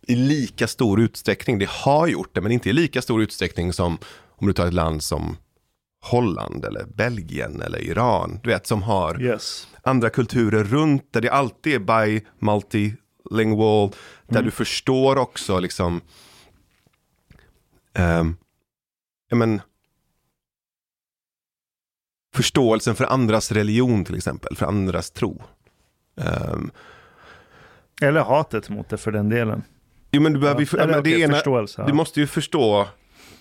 [0.07, 3.97] i lika stor utsträckning, det har gjort det, men inte i lika stor utsträckning som
[4.27, 5.37] om du tar ett land som
[6.05, 9.67] Holland eller Belgien eller Iran, du vet, som har Yes.
[9.81, 13.91] andra kulturer runt, där det alltid är by multilingual,
[14.27, 16.01] där du förstår också liksom,
[17.99, 18.37] um,
[19.29, 19.61] ja men,
[22.35, 25.43] förståelsen för andras religion till exempel, för andras tro.
[26.17, 26.71] Ehm,
[28.01, 29.63] Eller hatet mot det för den delen.
[30.11, 31.81] jo men du behöver ju, för, Eller men det ena, förståelse.
[31.81, 31.87] ja.
[31.87, 32.87] du måste ju förstå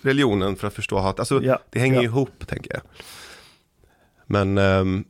[0.05, 1.19] religionen för att förstå hat.
[1.19, 2.03] Alltså, Ja, det hänger ja.
[2.03, 2.81] ihop, tänker jag.
[4.25, 5.05] Men ehm,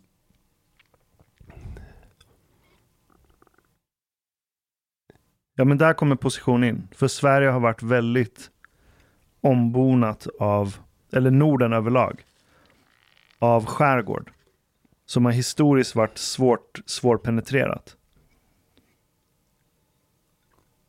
[5.58, 6.88] Ja, men där kommer position in.
[6.92, 8.50] För Sverige har varit väldigt
[9.42, 10.78] ombonat av,
[11.14, 12.26] eller Norden överlag,
[13.40, 14.32] av skärgård.
[15.06, 17.98] Som har historiskt varit svårt, svårpenetrerat.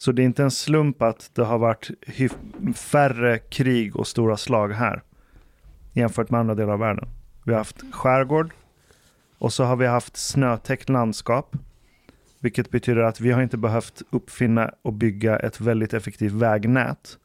[0.07, 1.91] Så det är inte en slump att det har varit
[2.77, 5.03] färre krig och stora slag här.
[5.93, 7.09] Jämfört med andra delar av världen.
[7.45, 8.51] Vi har haft skärgård.
[9.39, 11.57] Och så har vi haft snötäckt landskap.
[12.41, 17.19] Vilket betyder att vi har inte behövt uppfinna och bygga ett väldigt effektivt vägnät.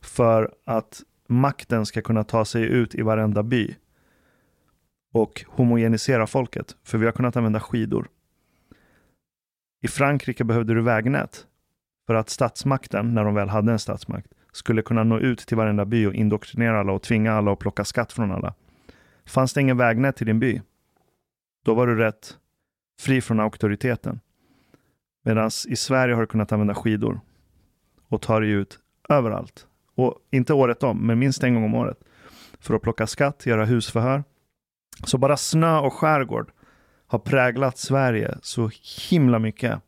[0.00, 3.76] För att makten ska kunna ta sig ut i varenda by.
[5.12, 6.76] Och homogenisera folket.
[6.84, 8.08] För vi har kunnat använda skidor.
[9.82, 11.46] I Frankrike behövde du vägnät.
[12.06, 15.84] För att statsmakten, när de väl hade en statsmakt, skulle kunna nå ut till varenda
[15.84, 18.54] by och indoktrinera alla och tvinga alla att plocka skatt från alla.
[19.26, 20.62] Fanns det ingen vägnät till din by,
[21.64, 22.36] då var du rätt
[23.00, 24.20] fri från auktoriteten.
[25.24, 27.20] Medan i Sverige har du kunnat använda skidor.
[28.08, 29.66] och ta dig ut överallt.
[29.94, 31.98] Och inte året om, men minst en gång om året.
[32.60, 34.24] För att plocka skatt, göra husförhör.
[35.04, 36.50] Så bara snö och skärgård
[37.06, 38.70] har präglat Sverige så
[39.10, 39.80] himla mycket.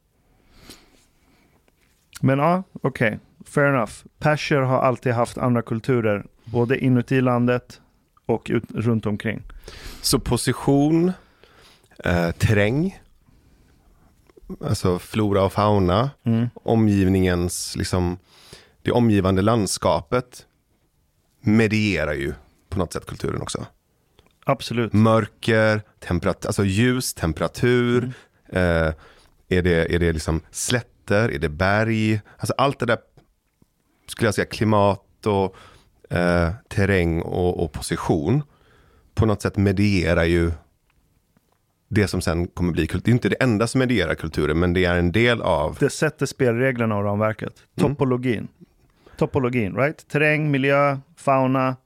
[2.21, 3.09] Men ja, okej.
[3.09, 3.19] Okay.
[3.47, 3.93] Fair enough.
[4.19, 7.81] Perser har alltid haft andra kulturer, både inuti landet
[8.27, 9.43] och ut, runt omkring.
[10.01, 11.13] Så position,
[12.05, 12.99] eh, terräng,
[14.61, 16.49] alltså flora och fauna, mm.
[16.55, 18.19] omgivningens, liksom,
[18.83, 20.47] det omgivande landskapet
[21.41, 22.35] medierar ju
[22.69, 23.67] på något sätt kulturen också.
[24.47, 24.93] Absolut.
[24.93, 28.13] Mörker, temperat alltså ljus, temperatur,
[28.53, 28.87] mm.
[28.87, 28.95] eh,
[29.49, 30.41] är det, är det liksom
[31.05, 32.21] slätter, är det berg?
[32.39, 32.99] Alltså allt det där,
[34.07, 35.57] skulle jag säga, klimat och
[36.17, 38.43] eh, terräng och, och position
[39.15, 40.53] på något sätt medierar ju
[41.89, 43.05] det som sen kommer bli kultur.
[43.05, 45.77] Det är inte det enda som medierar kulturen, men det är en del av...
[45.81, 47.55] Det sätter spelreglerna och ramverket.
[47.77, 47.91] Mm.
[47.91, 48.39] Topologin.
[48.39, 48.49] Mm.
[49.17, 50.09] Topologin, right?
[50.09, 51.77] Terräng, miljö, fauna.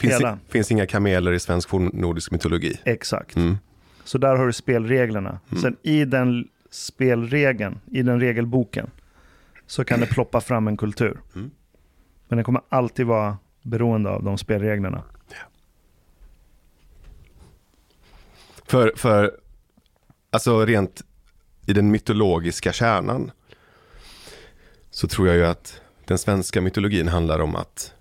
[0.00, 0.38] Finns, hela.
[0.48, 2.80] finns inga kameler i svensk fornnordisk mytologi.
[2.84, 3.36] Exakt.
[3.36, 3.58] Mm.
[4.04, 5.40] Så där har du spelreglerna.
[5.50, 5.62] Mm.
[5.62, 8.90] Sen i den spelregeln, i den regelboken,
[9.66, 11.20] så kan det ploppa fram en kultur.
[11.34, 11.50] Mm.
[12.28, 15.02] Men den kommer alltid vara beroende av de spelreglerna.
[18.64, 19.36] För, för,
[20.30, 21.02] alltså rent
[21.66, 23.30] i den mytologiska kärnan
[24.90, 27.94] så tror jag ju att den svenska mytologin handlar om att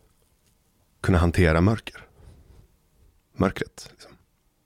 [1.01, 2.07] kunna hantera mörker.
[3.33, 3.87] Mörkret.
[3.91, 4.11] Liksom.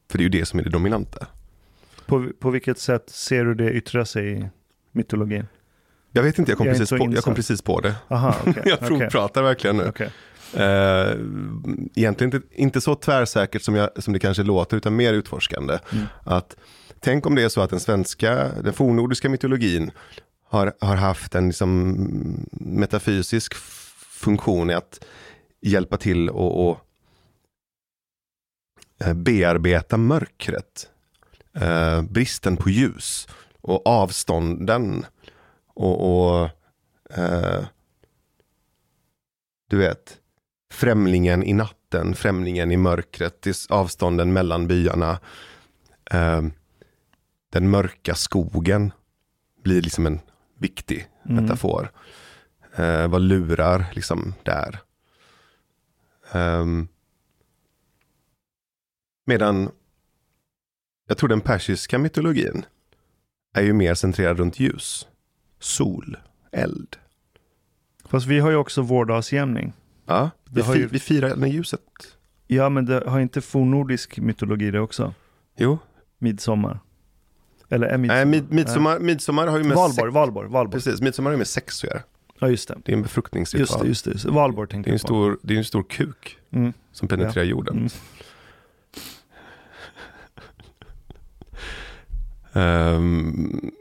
[0.10, 1.28] För det är ju det som är det dominanta.
[2.06, 4.50] På, på vilket sätt ser du det yttra sig i
[4.92, 5.48] mytologin?
[6.12, 7.96] Jag vet inte, jag kom, jag precis, på, jag kom precis på det.
[8.08, 9.44] Aha, okay, jag provpratar okay.
[9.44, 9.88] verkligen nu.
[9.88, 10.10] Okay.
[10.54, 11.18] Uh,
[11.96, 15.80] egentligen inte, inte så tvärsäkert som, jag, som det kanske låter, utan mer utforskande.
[15.92, 16.06] Mm.
[16.24, 16.56] Att,
[17.00, 19.92] tänk om det är så att den svenska, den fornnordiska mytologin
[20.50, 21.98] har, har haft en liksom
[22.52, 23.54] metafysisk
[24.10, 25.06] funktion i att
[25.62, 26.80] hjälpa till och, och
[29.06, 30.90] eh, bearbeta mörkret.
[31.62, 33.28] Uh, bristen på ljus
[33.62, 35.06] och avstånden.
[35.68, 36.50] Och, och
[37.18, 37.66] uh,
[39.68, 40.18] du vet,
[40.72, 45.20] främlingen i natten, främlingen i mörkret, avstånden mellan byarna.
[46.12, 46.42] Eh,
[47.50, 48.92] den mörka skogen
[49.64, 50.20] blir liksom en
[50.58, 51.44] viktig mm.
[51.44, 51.92] metafor.
[52.76, 54.80] Eh, vad lurar liksom där?
[56.34, 56.66] Eh,
[59.26, 59.72] medan
[61.08, 62.66] jag tror den persiska mytologin
[63.54, 65.08] är ju mer centrerad runt ljus,
[65.60, 66.18] sol,
[66.52, 66.96] eld.
[68.06, 69.74] Fast vi har ju också vårdagsjämning.
[70.06, 70.88] Ja, vi, fi, ju...
[70.88, 71.82] vi firar med ljuset.
[72.48, 75.14] Ja, men det har inte fornnordisk mytologi det också?
[75.58, 75.80] Jo.
[76.18, 76.80] Midsommar.
[77.70, 78.26] Eller är midsommar?
[78.26, 80.14] Nej, mid, midsommar, midsommar har ju med Valborg, sex...
[80.14, 80.84] Valborg, Valborg.
[80.84, 82.02] Precis, midsommar har ju med sex att göra.
[82.40, 82.78] Ja, just det.
[82.86, 83.88] Det är en befruktningsritual.
[83.88, 84.32] Just det, just det.
[84.32, 85.08] Valborg tänkte jag på.
[85.08, 86.74] Stor, det är en stor kuk mm.
[86.92, 87.52] som penetrerar ja.
[87.52, 87.78] jorden.
[87.78, 87.90] Mm.
[92.56, 93.72] Um,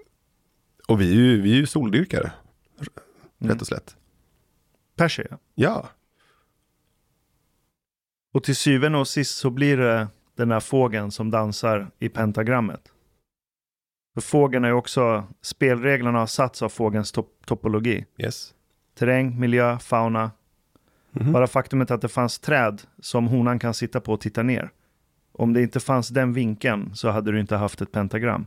[0.88, 2.32] och vi är ju, vi är ju soldyrkare,
[3.40, 3.52] mm.
[3.52, 3.96] rätt och slätt.
[4.96, 5.38] Persia?
[5.54, 5.88] Ja.
[8.32, 12.92] Och till syvende och sist så blir det den här fågeln som dansar i pentagrammet.
[14.14, 18.06] För fågeln är ju också, spelreglerna har satts av fågelns top topologi.
[18.18, 18.54] Yes.
[18.98, 20.20] Terräng, miljö, fauna.
[20.20, 21.32] Mm -hmm.
[21.32, 24.70] Bara faktumet att det fanns träd som honan kan sitta på och titta ner.
[25.32, 28.46] Om det inte fanns den vinkeln så hade du inte haft ett pentagram.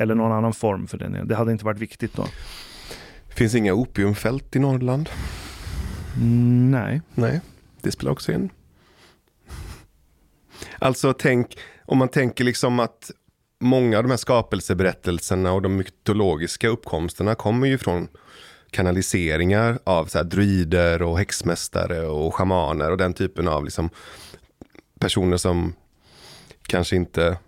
[0.00, 1.28] Eller någon annan form för den.
[1.28, 2.26] Det hade inte varit viktigt då.
[3.28, 5.08] Finns inga opiumfält i Norrland.
[6.16, 7.00] Mm, nej.
[7.14, 7.40] Nej,
[7.80, 8.50] det spelar också in.
[10.78, 13.10] Alltså tänk, om man tänker liksom att
[13.60, 18.08] många av de här skapelseberättelserna och de mytologiska uppkomsterna kommer ju från
[18.70, 23.90] kanaliseringar av så här druider och häxmästare och schamaner och den typen av liksom
[25.00, 25.74] personer som
[26.62, 27.38] kanske inte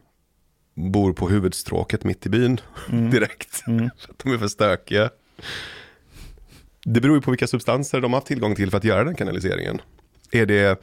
[0.77, 2.61] bor på huvudstråket mitt i byn
[2.93, 3.11] mm.
[3.11, 3.62] direkt.
[3.67, 3.91] Mm.
[4.23, 5.11] de är för stökiga.
[6.85, 9.15] Det beror ju på vilka substanser de har haft tillgång till för att göra den
[9.15, 9.81] kanaliseringen.
[10.31, 10.83] Är det,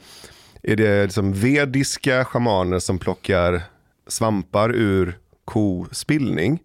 [0.62, 3.62] är det liksom vediska shamaner som plockar
[4.06, 6.58] svampar ur kospillning?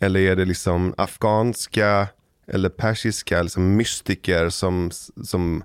[0.00, 2.08] Eller är det liksom afghanska
[2.46, 4.90] eller persiska liksom mystiker som,
[5.24, 5.62] som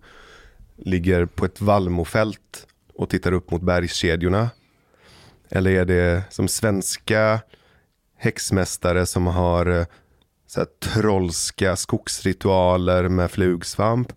[0.77, 4.49] ligger på ett vallmofält och tittar upp mot bergskedjorna?
[5.49, 7.41] Eller är det som svenska
[8.17, 9.85] häxmästare som har eh,
[10.47, 14.13] så här, trollska skogsritualer med flugsvamp.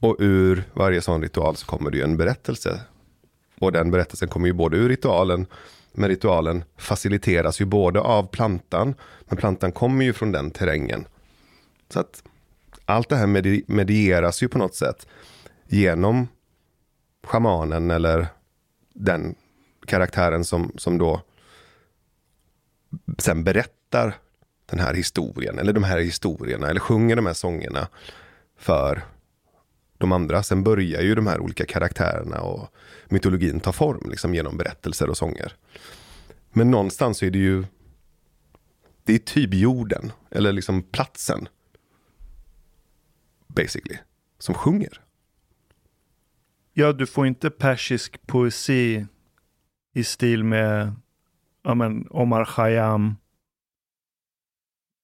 [0.00, 2.80] Och ur varje sån ritual så kommer det ju en berättelse.
[3.60, 5.46] Och den berättelsen kommer ju både ur ritualen,
[5.92, 11.06] men ritualen faciliteras ju både av plantan, men plantan kommer ju från den terrängen.
[11.88, 12.22] Så att
[12.84, 15.06] allt det här medi- medieras ju på något sätt
[15.66, 16.28] genom
[17.26, 18.26] schamanen eller
[18.94, 19.34] den
[19.88, 21.22] karaktären som, som då
[23.18, 24.14] sen berättar
[24.66, 27.88] den här historien, eller de här historierna, eller sjunger de här sångerna
[28.56, 29.02] för
[29.98, 30.42] de andra.
[30.42, 32.68] Sen börjar ju de här olika karaktärerna och
[33.08, 35.52] mytologin ta form liksom, genom berättelser och sånger.
[36.50, 37.64] Men någonstans är det ju
[39.04, 41.48] det är typ jorden, eller liksom platsen.
[43.46, 43.98] Basically.
[44.38, 45.00] Som sjunger.
[46.72, 49.06] Ja, du får inte persisk poesi
[49.94, 50.92] i stil med
[51.62, 53.16] ja, men Omar Khayyam.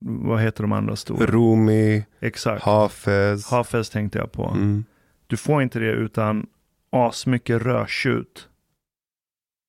[0.07, 1.27] Vad heter de andra stora?
[1.27, 2.65] Rumi, Exakt.
[2.65, 3.51] Hafez.
[3.51, 4.49] Hafez tänkte jag på.
[4.49, 4.85] Mm.
[5.27, 6.47] Du får inte det utan
[6.91, 8.49] asmycket rödtjut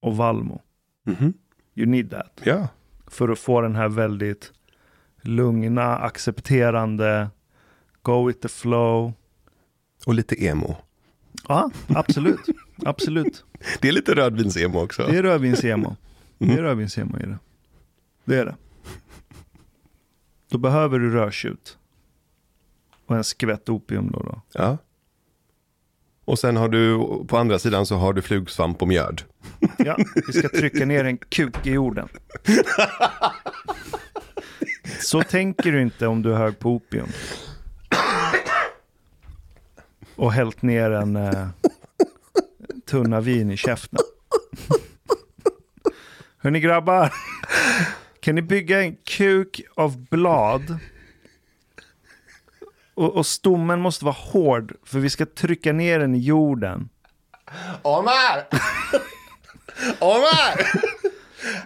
[0.02, 0.62] och vallmo.
[1.06, 1.34] Mhm.
[1.76, 2.42] You need that.
[2.44, 2.68] Ja.
[3.08, 4.54] För att få den här väldigt
[5.22, 7.30] lugna, accepterande,
[8.02, 9.14] go with the flow.
[10.06, 10.76] Och lite emo.
[11.48, 12.40] Ja, absolut.
[12.86, 13.46] absolut.
[13.82, 15.08] Det är lite rödvins-emo också.
[15.08, 15.96] Det är rödvins-emo.
[16.38, 16.64] Det är Mm.
[16.64, 17.38] rödvins-emo i det.
[18.26, 18.56] Det är det.
[20.52, 21.78] Då behöver du rödtjut.
[23.06, 24.20] Och en skvätt opium då.
[24.20, 24.42] då.
[24.54, 24.78] Ja.
[26.26, 26.98] Och sen har du,
[27.28, 29.22] på andra sidan så har du flugsvamp och mjöd.
[29.78, 29.98] Ja,
[30.28, 32.08] vi ska trycka ner en kuk i jorden.
[35.00, 37.08] Så tänker du inte om du är hög på opium.
[40.16, 41.48] Och hällt ner en eh,
[42.90, 44.00] tunna vin i käften.
[46.38, 47.14] Hörni grabbar,
[48.20, 50.78] kan ni bygga en kuk av blad?
[52.94, 56.90] Och, och stommen måste vara hård, för vi ska trycka ner den i jorden.
[57.82, 58.48] Omar!
[60.00, 60.70] Omar!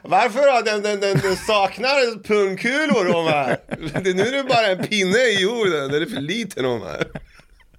[0.03, 0.61] Varför då?
[0.65, 3.57] Den, den, den, den saknar pungkulor, Omar.
[4.03, 5.91] Det- Nu är det bara en pinne i jorden.
[5.91, 7.07] Den är för liten, Omar.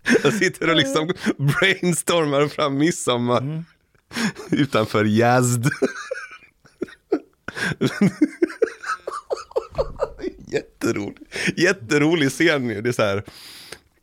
[0.24, 3.64] Jag sitter och liksom brainstormar fram midsommar.
[4.50, 5.66] Utanför Yazd.
[10.52, 11.16] Jätterolig.
[11.56, 12.80] Jätterolig scen ju.
[12.80, 13.24] Det är så här.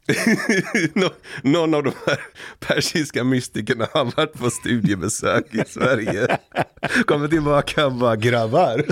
[0.93, 2.19] Nå- Någon av de här
[2.59, 6.37] persiska mystikerna har varit på studiebesök i Sverige.
[7.05, 8.85] Kommer tillbaka och bara grabbar.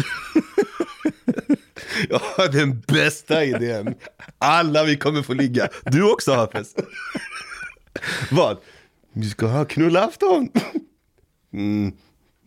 [2.10, 3.96] Jag har den bästa idén.
[4.38, 5.68] Alla vi kommer få ligga.
[5.86, 6.76] Du också Hafez.
[8.32, 8.58] Vad?
[9.14, 10.50] Vi ska ha knullafton.
[11.54, 11.92] Mm.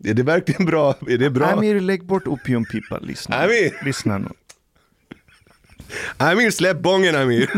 [0.05, 0.95] Är det verkligen bra?
[1.09, 1.47] Är det bra?
[1.47, 2.99] Amir, lägg bort opiumpipa.
[2.99, 3.37] Lyssna.
[3.37, 3.85] Amir!
[3.85, 4.29] Lyssna nu.
[6.17, 7.51] Amir, släpp bången Amir.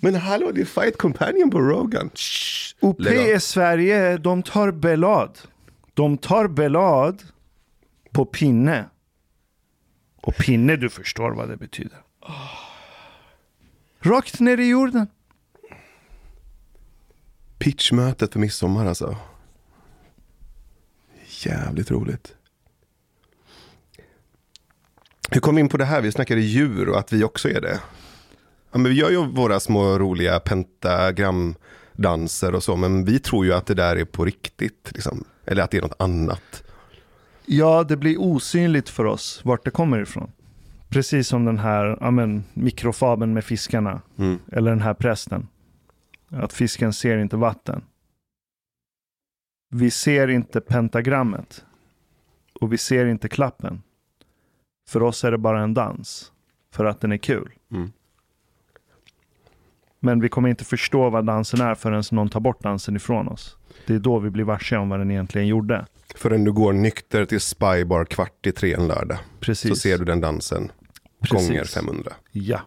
[0.00, 2.10] Men hallå, det är Fight Companion på Rogan.
[2.14, 5.38] Shh, OP är Sverige, de tar belad.
[5.94, 7.22] De tar belad
[8.12, 8.84] på pinne.
[10.20, 11.98] Och pinne, du förstår vad det betyder.
[14.00, 15.06] Rakt ner i jorden.
[17.58, 19.16] Pitchmötet för midsommar alltså.
[21.44, 22.34] Jävligt roligt.
[25.30, 26.00] Hur kom vi in på det här?
[26.00, 27.80] Vi snackade djur och att vi också är det.
[28.72, 33.52] Ja, men vi gör ju våra små roliga pentagramdanser och så, men vi tror ju
[33.52, 34.90] att det där är på riktigt.
[34.94, 35.24] Liksom.
[35.44, 36.62] Eller att det är något annat.
[37.52, 40.32] Ja, det blir osynligt för oss vart det kommer ifrån.
[40.88, 44.02] Precis som den här ja, men, mikrofabeln med fiskarna.
[44.16, 44.38] Mm.
[44.52, 45.48] Eller den här prästen.
[46.28, 47.82] Att fisken ser inte vatten.
[49.70, 51.64] Vi ser inte pentagrammet.
[52.60, 53.82] Och vi ser inte klappen.
[54.88, 56.32] För oss är det bara en dans.
[56.72, 57.52] För att den är kul.
[57.70, 57.92] Mm.
[60.00, 63.56] Men vi kommer inte förstå vad dansen är förrän någon tar bort dansen ifrån oss.
[63.86, 65.86] Det är då vi blir varse om vad den egentligen gjorde.
[66.14, 69.18] Förrän du går nykter till Spybar kvart i tre en lördag.
[69.40, 69.68] Precis.
[69.70, 70.72] Så ser du den dansen
[71.20, 71.48] Precis.
[71.48, 72.12] gånger 500.
[72.32, 72.60] Ja.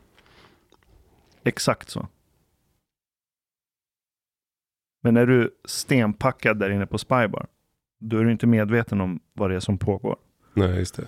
[1.43, 2.07] Exakt så.
[5.03, 7.47] Men när du är stenpackad där inne på Spybar,
[7.99, 10.15] då är du inte medveten om vad det är som pågår.
[10.53, 11.07] Nej, just det.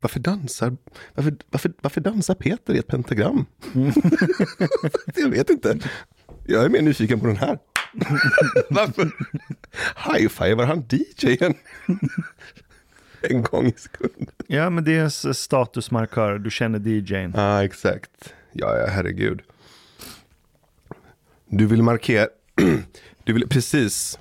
[0.00, 0.76] Varför dansar,
[1.14, 3.46] varför, varför, varför dansar Peter i ett pentagram?
[5.14, 5.78] jag vet inte.
[6.46, 7.58] Jag är mer nyfiken på den här.
[8.70, 9.10] varför
[9.96, 11.54] high-fivar han DJen?
[13.30, 14.26] en gång i sekunden.
[14.46, 16.38] Ja, men det är en statusmarkör.
[16.38, 17.32] Du känner DJn.
[17.36, 18.34] Ja, ah, exakt.
[18.52, 19.42] Ja, ja, herregud.
[21.48, 22.28] Du vill markera,
[23.24, 24.18] du vill, precis.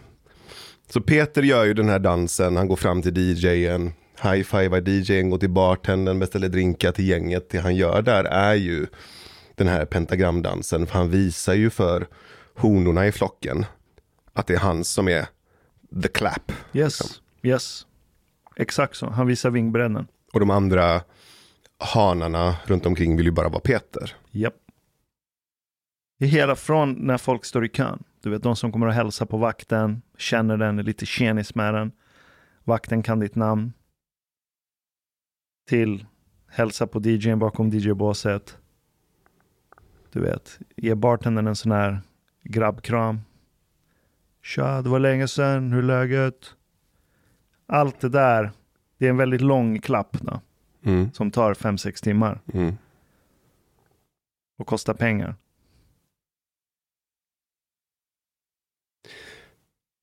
[0.90, 5.38] Så Peter gör ju den här dansen, han går fram till DJen, high-fivar DJen, går
[5.38, 7.50] till bartendern, beställer drinkar till gänget.
[7.50, 8.88] Det han gör där är ju
[9.56, 12.08] den här pentagramdansen, för han visar ju för
[12.56, 13.66] honorna i flocken
[14.34, 15.28] att det är han som är
[16.04, 16.52] the clap.
[16.74, 17.88] Yes, yes.
[18.56, 19.10] Exakt så.
[19.10, 20.08] Han visar vingbredden.
[20.34, 21.02] Och de andra
[21.78, 24.16] hanarna runt omkring vill ju bara vara Peter.
[24.32, 24.56] Japp.
[26.20, 28.04] I hela från när folk står i kön.
[28.22, 31.74] Du vet de som kommer och hälsa på vakten, känner den, är lite tjenis med
[31.74, 31.92] den.
[32.64, 33.74] Vakten kan ditt namn.
[35.70, 36.06] Till
[36.48, 38.58] hälsa på DJn bakom DJ-båset.
[40.12, 42.02] Du vet, ge bartendern en sån här
[42.44, 43.20] grabbkram.
[44.42, 46.56] Tja, det var länge sedan, hur är läget?
[47.66, 48.52] Allt det där,
[48.98, 50.42] det är en väldigt lång klapp då,
[50.86, 51.12] Mm.
[51.14, 52.74] som tar 5-6 timmar Mm.
[54.58, 55.36] och kostar pengar.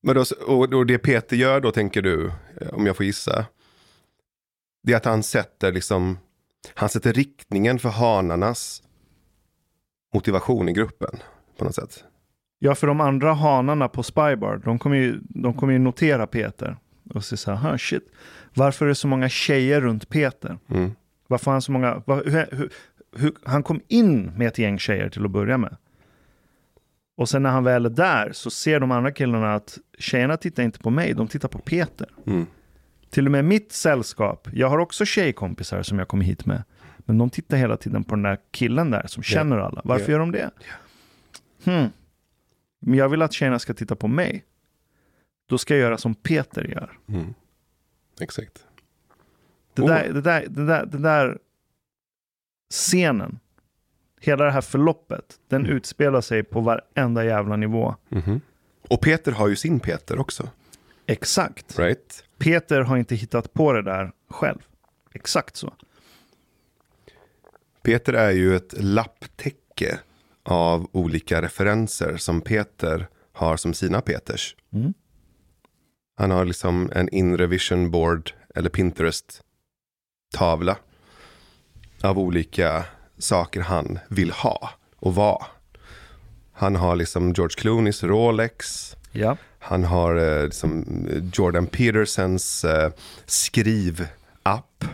[0.03, 2.31] Men då, och, det Peter gör då, tänker du,
[2.61, 3.45] eh, om jag får gissa,
[4.83, 6.17] det är att han sätter liksom,
[6.73, 8.83] han sätter riktningen för hanarnas
[10.13, 11.19] motivation i gruppen
[11.57, 12.03] på något sätt.
[12.63, 16.77] Ja, för de andra hanarna på Spybar, de kommer ju, de kommer ju notera Peter
[17.13, 18.03] och se så här, "Huh, shit,
[18.53, 20.57] varför är det så många tjejer runt Peter?
[20.69, 20.91] Mm.
[21.27, 22.69] Varför har han så många, var, hur, hur,
[23.17, 25.77] hur, han kom in med ett gäng tjejer till att börja med.
[27.17, 30.63] Och sen när han väl är där så ser de andra killarna att tjejerna tittar
[30.63, 32.07] inte på mig, de tittar på Peter.
[32.27, 32.45] Mm.
[33.09, 36.63] Till och med mitt sällskap, jag har också tjejkompisar som jag kom hit med.
[36.97, 39.81] Men de tittar hela tiden på den där killen där som känner alla.
[39.83, 40.11] Varför Ja.
[40.11, 40.49] gör de det?
[41.65, 41.87] Hmm.
[42.83, 44.45] Men jag vill att tjejerna ska titta på mig.
[45.49, 46.99] Då ska jag göra som Peter gör.
[47.07, 47.33] Mm.
[48.21, 48.65] Exakt.
[49.73, 49.87] Det, Oh.
[49.87, 51.37] där, det, där, det, där, det där
[52.71, 53.39] scenen,
[54.21, 55.77] hela det här förloppet, den Mm.
[55.77, 57.95] utspelar sig på varenda jävla nivå.
[58.09, 58.41] Mhm.
[58.89, 60.49] Och Peter har ju sin Peter också.
[61.05, 61.79] Exakt.
[61.79, 62.23] Right?
[62.37, 64.59] Peter har inte hittat på det där själv.
[65.13, 65.73] Exakt så.
[67.81, 69.99] Peter är ju ett lapptäcke
[70.43, 74.55] av olika referenser som Peter har som sina Peters.
[74.73, 74.93] Mm.
[76.17, 80.75] Han har liksom en inre vision board eller Pinterest-tavla
[82.01, 82.83] av olika
[83.17, 85.45] saker han vill ha och vara.
[86.53, 88.95] Han har liksom George Clooneys Rolex.
[89.11, 89.37] Ja.
[89.59, 90.85] Han har eh, liksom
[91.33, 92.91] Jordan Petersons eh,
[93.25, 94.85] skrivapp.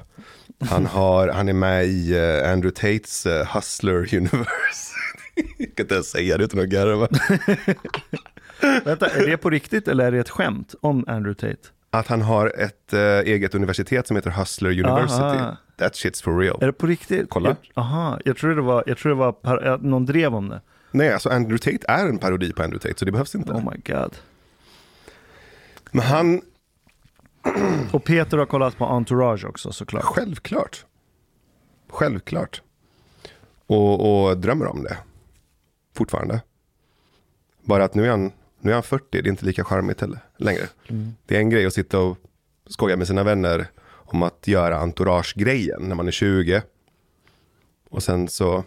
[0.60, 4.87] Han, har, han är med i eh, Andrew Tates eh, Hustler Universe.
[5.58, 7.08] Jag kan inte ens säga det utan att garva.
[8.84, 11.70] Vänta, är det på riktigt eller är det ett skämt om Andrew Tate?
[11.90, 15.22] Att han har ett eh, eget universitet som heter Hustler University.
[15.22, 15.58] Aha.
[15.78, 16.58] That shit's for real.
[16.62, 17.30] Är det på riktigt?
[17.30, 17.50] Kolla.
[17.50, 20.50] Jag, aha, jag tror det var, jag tror det var par, ja, någon drev om
[20.50, 20.62] det.
[20.92, 23.52] Nej, alltså Andrew Tate är en parodi på Andrew Tate så det behövs inte.
[23.52, 24.16] Oh my god.
[25.92, 26.42] Men han,
[27.92, 30.04] Och Peter har kollat på Entourage också såklart.
[30.04, 30.86] självklart.
[31.90, 32.62] Självklart.
[33.68, 34.98] Och, och drömmer om det.
[35.98, 36.42] Fortfarande.
[37.62, 40.20] Bara att nu är han, nu är han 40, det är inte lika charmigt heller
[40.38, 40.68] längre.
[40.88, 41.16] Mm.
[41.26, 42.18] Det är en grej att sitta och
[42.68, 46.62] skoja med sina vänner om att göra entourage-grejen när man är 20.
[47.90, 48.64] Och sen så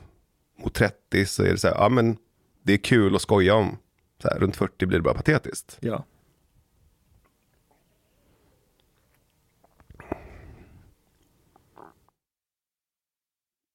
[0.57, 2.17] mot 30 så är det så här, ja men
[2.63, 3.79] det är kul att skoja om.
[4.23, 5.79] Så här, runt 40 blir det bara patetiskt.
[5.81, 6.05] Ja.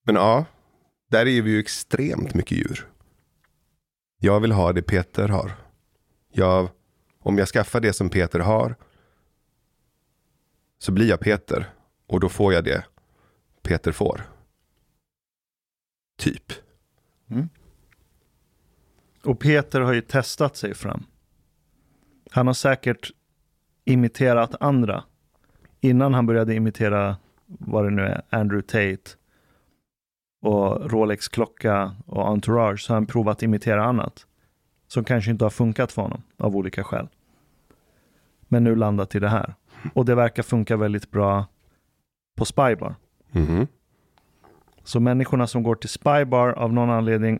[0.03, 0.45] Men ja,
[1.07, 2.87] där är vi ju extremt mycket djur.
[4.17, 5.51] Jag vill ha det Peter har.
[6.31, 6.69] Jag,
[7.19, 8.75] om jag skaffar det som Peter har
[10.77, 11.69] så blir jag Peter
[12.07, 12.85] och då får jag det
[13.61, 14.21] Peter får.
[16.17, 16.53] Typ.
[17.27, 17.49] Mm.
[19.23, 21.05] Och Peter har ju testat sig fram.
[22.31, 23.11] Han har säkert
[23.85, 25.03] imiterat andra.
[25.81, 29.17] Innan han började imitera vad det nu är, Andrew Tate
[30.45, 34.25] och Rolex klocka och Entourage så har han provat imitera annat.
[34.87, 37.07] Som kanske inte har funkat för honom av olika skäl.
[38.47, 39.55] Men nu landat i det här.
[39.93, 41.45] Och det verkar funka väldigt bra
[42.35, 42.95] på Spybar.
[43.31, 43.67] Mhm.
[44.83, 47.39] Så människorna som går till Spybar av någon anledning,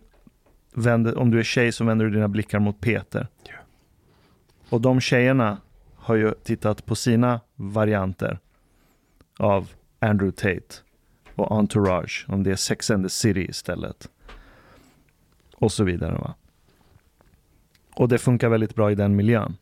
[0.74, 3.28] vänder, om du är tjej så vänder du dina blickar mot Peter.
[3.44, 3.56] Ja.
[4.70, 5.58] Och de tjejerna
[5.96, 8.40] har ju tittat på sina varianter
[9.40, 10.76] av Andrew Tate
[11.36, 14.10] och Entourage, om det är Sex and the City istället.
[15.56, 16.18] Och så vidare.
[16.18, 16.36] Va?
[17.96, 19.58] Och det funkar väldigt bra i den miljön.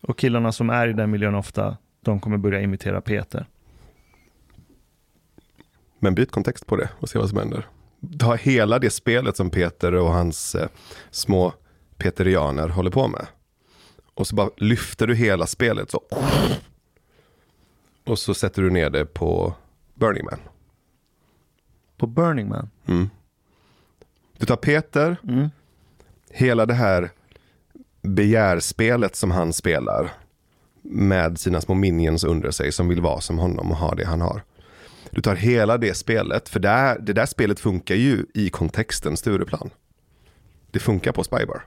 [0.00, 3.46] Och killarna som är i den miljön ofta, de kommer börja imitera Peter.
[5.98, 7.66] Men byt kontext på det och se vad som händer.
[8.18, 10.68] Ta hela det spelet som Peter och hans eh,
[11.10, 11.52] små
[11.96, 13.26] peterianer håller på med.
[14.14, 16.00] Och så bara lyfter du hela spelet så.
[18.04, 19.54] Och så sätter du ner det på
[20.02, 20.38] Burning Man.
[21.96, 22.70] På Burning Man.
[22.86, 23.10] Mm.
[24.38, 25.48] Du tar Peter, Mm.
[26.30, 27.10] hela det här
[28.02, 30.10] begärspelet som han spelar
[30.82, 34.20] med sina små minions under sig som vill vara som honom och ha det han
[34.20, 34.42] har.
[35.10, 39.70] Du tar hela det spelet, för där, det där spelet funkar ju i kontexten Stureplan.
[40.70, 41.64] Det funkar på Spybar.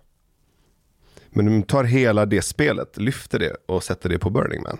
[1.29, 4.77] Men du tar hela det spelet, lyfter det och sätter det på Burning Man.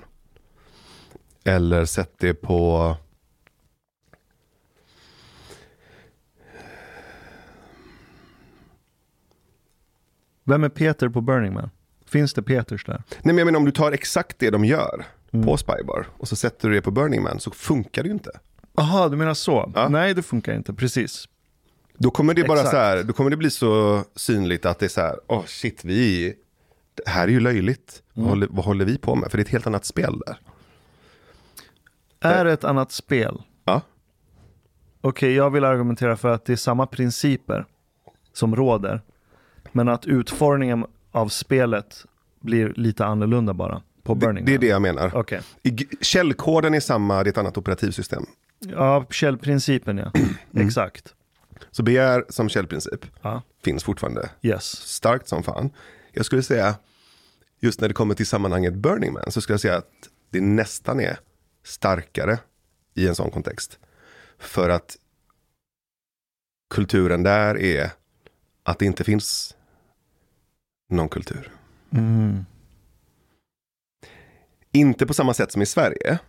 [1.43, 2.95] Eller sätter det på...
[10.47, 11.69] Vem är Peter på Burning Man?
[12.05, 13.03] Finns det Peters där?
[13.09, 15.05] Nej men jag menar om du tar exakt det de gör
[15.45, 18.31] på Spybar och så sätter du det på Burning Man så funkar det ju inte.
[18.77, 19.71] Jaha, du menar så?
[19.75, 19.89] Ja.
[19.89, 20.73] Nej, det funkar inte.
[20.73, 21.25] Precis.
[21.97, 22.71] Då kommer det bara Exakt.
[22.71, 25.85] så här, då kommer det bli så synligt att det är så här, åh shit,
[25.85, 26.33] vi,
[26.93, 28.03] det här är ju löjligt.
[28.13, 29.31] Vad, håller, vad håller vi på med?
[29.31, 30.37] För det är ett helt annat spel där.
[32.19, 33.41] Är det ett annat spel?
[33.65, 33.81] Ja.
[35.01, 37.65] Okej, jag vill argumentera för att det är samma principer
[38.33, 39.01] som råder.
[39.75, 42.05] Men att utformningen av spelet
[42.39, 44.61] blir lite annorlunda bara på Det, Burning det är Man.
[44.61, 45.11] det jag menar.
[45.63, 48.25] I g- Källkoden är samma, det är ett annat operativsystem.
[48.59, 50.11] Ja, källprincipen ja.
[50.53, 50.67] Mm.
[50.67, 51.13] Exakt.
[51.71, 53.41] Så begär som källprincip Ja.
[53.63, 54.63] finns fortfarande Yes.
[54.65, 55.69] starkt som fan.
[56.11, 56.75] Jag skulle säga,
[57.59, 60.99] just när det kommer till sammanhanget Burning Man, så skulle jag säga att det nästan
[60.99, 61.19] är
[61.63, 62.37] starkare
[62.93, 63.79] i en sån kontext.
[64.39, 64.97] För att
[66.69, 67.89] kulturen där är
[68.63, 69.55] att det inte finns
[70.87, 71.51] någon kultur.
[71.91, 72.45] Mm.
[74.71, 76.19] Inte på samma sätt som i Sverige.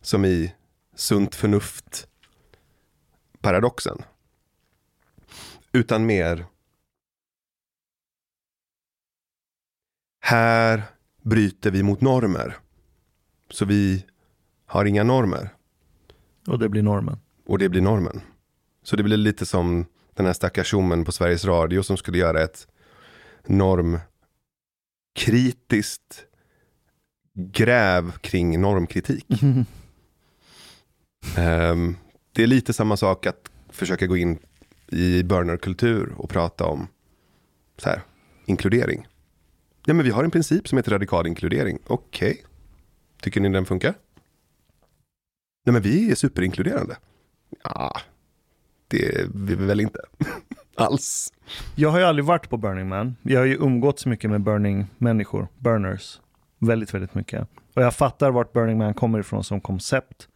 [0.00, 0.54] Som i
[0.94, 2.08] sunt förnuft
[3.40, 4.02] paradoxen.
[5.72, 6.46] Utan mer
[10.20, 10.82] här
[11.22, 12.56] bryter vi mot normer.
[13.50, 14.04] Så vi
[14.66, 15.50] har inga normer.
[16.46, 17.20] Och det blir normen.
[17.46, 18.20] Och det blir normen.
[18.82, 22.42] Så det blir lite som den här stackars tjommen på Sveriges Radio som skulle göra
[22.42, 22.68] ett
[23.48, 26.26] normkritiskt
[27.34, 29.26] gräv kring normkritik.
[31.36, 31.96] Ehm,
[32.32, 34.38] det är lite samma sak att försöka gå in
[34.86, 36.88] i burnerkultur och prata om
[37.76, 38.02] så här,
[38.46, 39.06] inkludering.
[39.84, 41.78] Ja, men vi har en princip som heter radikal inkludering.
[41.86, 42.44] Okej.
[43.20, 43.94] Tycker ni den funkar?
[45.66, 46.96] Nej, men vi är superinkluderande.
[47.62, 48.00] Ja,
[48.88, 49.98] det är vi väl inte
[50.76, 51.32] alls.
[51.74, 53.16] Jag har ju aldrig varit på Burning Man.
[53.22, 56.20] Jag har ju umgåtts mycket med burning-människor, burners.
[56.58, 57.48] Väldigt, väldigt mycket.
[57.74, 60.28] Och jag fattar vart Burning Man kommer ifrån som koncept.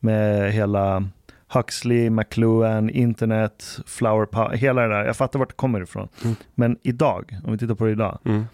[0.00, 1.08] Med hela
[1.48, 5.04] Huxley, McLuhan, internet, flower power, hela det där.
[5.04, 6.08] Jag fattar vart det kommer ifrån.
[6.24, 6.36] Mm.
[6.54, 8.18] Men idag, om vi tittar på det idag.
[8.24, 8.44] Mm.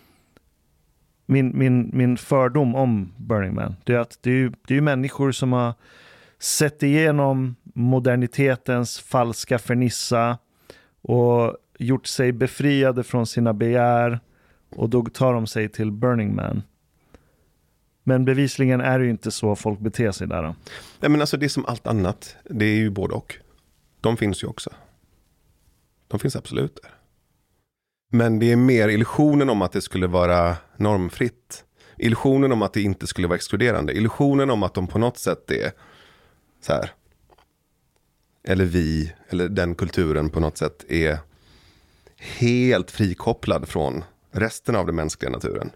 [1.26, 4.80] Min, min, min fördom om Burning Man, det är att det är ju det är
[4.80, 5.74] människor som har
[6.38, 10.38] sett igenom modernitetens falska fernissa
[11.04, 14.20] och gjort sig befriade från sina begär
[14.70, 16.62] och då tar de sig till Burning Man.
[18.02, 20.42] Men bevisligen är det ju inte så folk beter sig där.
[20.42, 20.54] Då.
[21.00, 22.36] Nej, men alltså det är som allt annat.
[22.44, 23.36] Det är ju både och.
[24.00, 24.70] De finns ju också.
[26.08, 26.90] De finns absolut där.
[28.10, 31.64] Men det är mer illusionen om att det skulle vara normfritt.
[31.98, 33.92] Illusionen om att det inte skulle vara exkluderande.
[33.92, 35.72] Illusionen om att de på något sätt är
[36.60, 36.90] så här.
[38.44, 41.18] Eller vi, eller den kulturen på något sätt är
[42.16, 45.70] helt frikopplad från resten av den mänskliga naturen.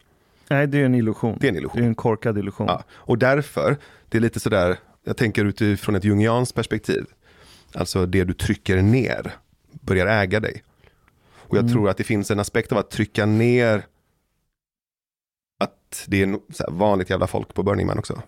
[0.51, 1.39] Nej, det är en illusion.
[1.41, 1.83] Det är en Det illusion.
[1.83, 2.67] är en korkad illusion.
[2.67, 3.77] Ja, och därför,
[4.09, 7.05] det är lite sådär, jag tänker utifrån ett jungianskt perspektiv.
[7.75, 9.35] Alltså det du trycker ner
[9.73, 10.63] börjar äga dig.
[11.31, 11.73] Och jag Mm.
[11.73, 13.87] tror att det finns en aspekt av att trycka ner
[15.61, 16.39] att det är
[16.71, 18.23] vanligt jävla folk på Burning Man också.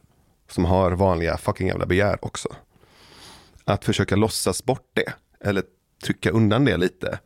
[0.49, 2.49] Som har vanliga fucking jävla begär också.
[3.71, 5.62] Att försöka låtsas bort det, eller
[6.05, 7.18] trycka undan det lite,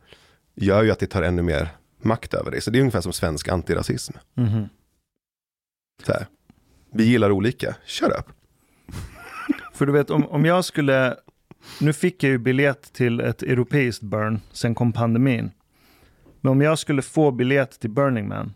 [0.55, 1.69] gör ju att det tar ännu mer
[2.01, 2.61] makt över dig.
[2.61, 4.13] Så det är ungefär som svensk antirasism.
[4.33, 4.69] Mhm.
[6.03, 6.27] Så här.
[6.93, 8.25] Vi gillar olika, shut up.
[9.73, 11.17] För du vet, om, om jag skulle...
[11.81, 15.51] Nu fick jag ju biljett till ett europeiskt burn, sen kom pandemin.
[16.41, 18.53] Men om jag skulle få biljett till Burning Man.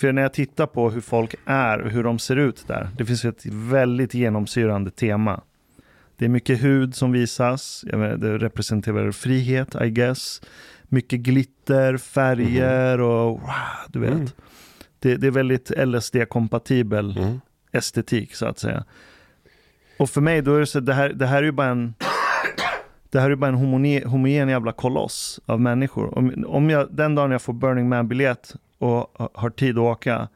[0.00, 2.88] För när jag tittar på hur folk är och hur de ser ut där.
[2.96, 5.42] Det finns ett väldigt genomsyrande tema.
[6.16, 7.84] Det är mycket hud som visas.
[7.90, 10.40] Jag menar, det representerar frihet, I guess.
[10.82, 13.40] Mycket glitter, färger och wow,
[13.88, 14.10] du vet.
[14.12, 14.26] Mm.
[14.98, 17.40] Det, det är väldigt LSD-kompatibel Mm.
[17.72, 18.84] estetik så att säga.
[19.98, 21.94] Och för mig då är det så, det här, det här är ju bara en
[23.10, 26.18] det här är bara en homone, homogen jävla koloss av människor.
[26.18, 30.28] Om, om jag, den dagen jag får Burning Man-biljett och ha- har tid att åka,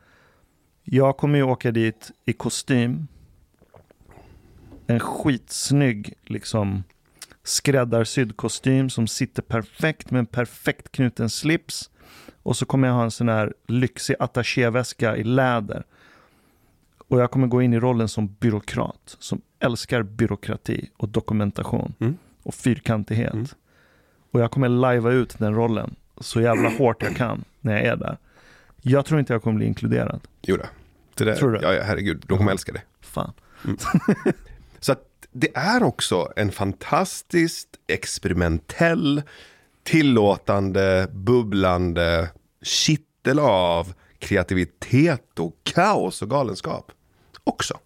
[0.85, 3.07] jag kommer ju åka dit i kostym,
[4.91, 6.85] en skitsnygg liksom
[7.43, 11.91] skräddarsydd kostym som sitter perfekt med en perfekt knuten slips.
[12.43, 15.85] Och så kommer jag ha en sån här lyxig attachéväska i läder.
[17.09, 22.17] Och jag kommer gå in i rollen som byråkrat som älskar byråkrati och dokumentation Mm.
[22.43, 23.33] och fyrkantighet.
[23.33, 23.47] Mm.
[24.31, 27.97] Och jag kommer lajva ut den rollen så jävla hårt jag kan när jag är
[27.97, 28.19] där.
[28.83, 30.21] Jag tror inte jag kommer bli inkluderad.
[30.43, 30.65] Jo då.
[31.15, 31.59] Det där, Tror du?
[31.63, 32.83] Ja, ja, herregud, de kommer älska det.
[33.01, 33.33] Fan.
[34.81, 35.03] Så att
[35.33, 39.23] det är också en fantastiskt experimentell,
[39.83, 42.31] tillåtande, bubblande
[42.63, 46.93] kittel av kreativitet och kaos och galenskap.
[47.45, 47.79] Också.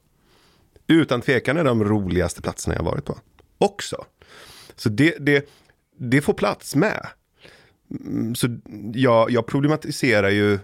[0.86, 3.18] Utan tvekan är de roligaste platserna jag varit på.
[3.58, 4.04] Också.
[4.76, 5.48] Så det, det,
[5.98, 7.06] det får plats med.
[7.90, 8.48] Mm, så
[8.94, 10.58] jag, jag problematiserar ju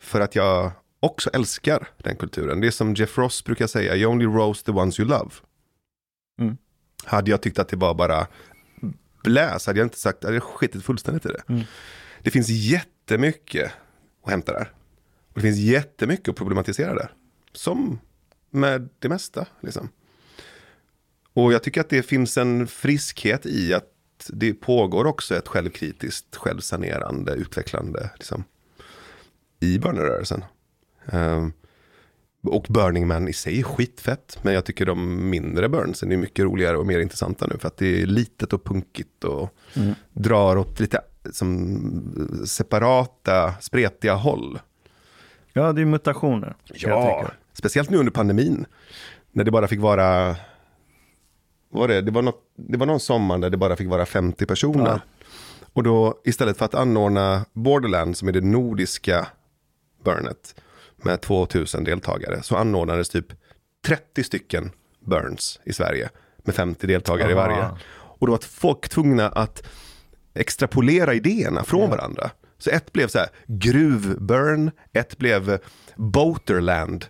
[0.00, 0.70] för att jag
[1.00, 2.60] också älskar den kulturen.
[2.60, 5.30] Det är som Jeff Ross brukar säga, you only roast the ones you love.
[7.04, 8.26] Hade jag tyckt att det var bara
[9.22, 11.42] bläs, hade jag inte sagt, hade jag skitit fullständigt i det.
[11.48, 11.64] Mm.
[12.22, 13.72] Det finns jättemycket
[14.24, 14.72] att hämta där.
[15.28, 17.12] Och det finns jättemycket att problematisera där.
[17.52, 17.98] Som
[18.50, 19.46] med det mesta.
[19.60, 19.88] Liksom.
[21.32, 23.90] Och jag tycker att det finns en friskhet i att
[24.28, 28.44] det pågår också ett självkritiskt, självsanerande, utvecklande liksom,
[29.60, 30.44] i börnerörelsen.
[31.06, 31.52] Ehm,
[32.44, 36.44] och Burning Man i sig är skitfett, men jag tycker de mindre burnsen är mycket
[36.44, 39.94] roligare och mer intressanta nu för att det är litet och punkigt och Mm.
[40.12, 41.00] drar åt lite
[41.32, 44.58] som separata, spretiga håll.
[45.52, 46.56] Ja, det är mutationer.
[46.74, 48.66] Ja, speciellt nu under pandemin.
[49.32, 50.36] När det bara fick vara...
[51.70, 52.00] Var det?
[52.00, 54.86] Det, var något, det var någon sommar där det bara fick vara 50 personer.
[54.90, 55.00] Ja.
[55.72, 59.26] Och då istället för att anordna Borderland som är det nordiska
[60.04, 60.54] burnet
[61.04, 63.26] med 2000 deltagare så anordnades typ
[63.86, 66.08] 30 stycken burns i Sverige
[66.44, 67.42] med 50 deltagare i Aha.
[67.48, 67.68] varje.
[67.96, 69.62] Och då var folk tvungna att
[70.34, 71.86] extrapolera idéerna från Ja.
[71.86, 72.30] varandra.
[72.58, 75.58] Så ett blev så här gruvburn, ett blev
[75.96, 77.06] boaterland.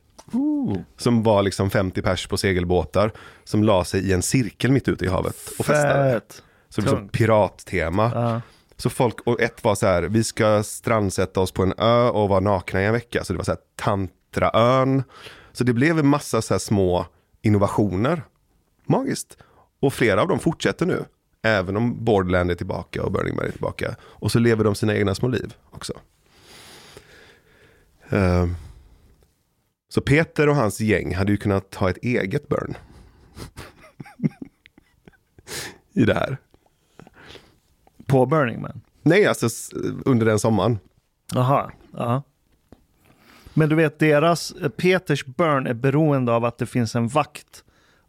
[0.97, 3.13] Som var liksom 50 pers på segelbåtar
[3.45, 6.13] som la sig i en cirkel mitt ute i havet och festade.
[6.13, 6.43] Fett.
[6.69, 7.13] Så det Tungt.
[7.13, 8.11] pirattema.
[8.15, 8.41] Ja.
[8.77, 12.29] Så folk, och ett var så här, vi ska strandsätta oss på en ö och
[12.29, 13.25] vara nakna i en vecka.
[13.25, 15.03] Så det var så här tantraön.
[15.53, 17.07] Så det blev en massa så här små
[17.43, 18.23] innovationer.
[18.87, 19.37] Magiskt.
[19.81, 21.05] Och flera av dem fortsätter nu.
[21.43, 23.97] Även om Borderland är tillbaka och Burning Man är tillbaka.
[24.03, 25.93] Och så lever de sina egna små liv också.
[28.09, 28.55] Ehm.
[29.89, 32.77] Så Peter och hans gäng hade ju kunnat ha ett eget burn.
[35.93, 36.39] I det här.
[38.07, 38.81] På Burning Man.
[39.03, 39.49] Nej, alltså
[40.05, 40.79] under den sommaren.
[41.35, 42.23] Jaha, ja.
[43.55, 47.65] Men du vet, deras, eh, Peters burn är beroende av att det finns en vakt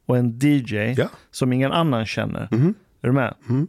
[0.06, 1.10] och en DJ Ja.
[1.32, 2.48] som ingen annan känner.
[2.52, 2.74] Mhm.
[3.02, 3.36] Är du med?
[3.50, 3.68] Mm.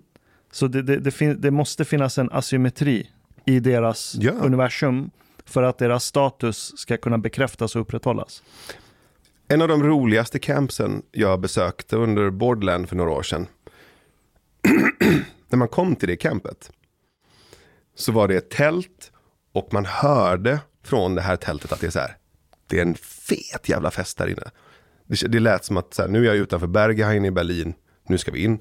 [0.52, 3.10] Så det, det, det, fin- det måste finnas en asymmetri
[3.44, 4.32] i deras Ja.
[4.32, 5.10] universum
[5.44, 8.42] för att deras status ska kunna bekräftas och upprätthållas.
[9.48, 13.46] En av de roligaste campsen jag besökte under Borderland för några år sedan.
[15.48, 16.70] När man kom till det campet.
[17.94, 19.12] Så var det ett tält
[19.52, 22.16] och man hörde från det här tältet att det är så här.
[22.66, 24.50] Det är en fet jävla fest där inne.
[25.06, 27.74] Det, det lät som att så här, nu är jag utanför Berghain i Berlin.
[28.08, 28.58] Nu ska vi in.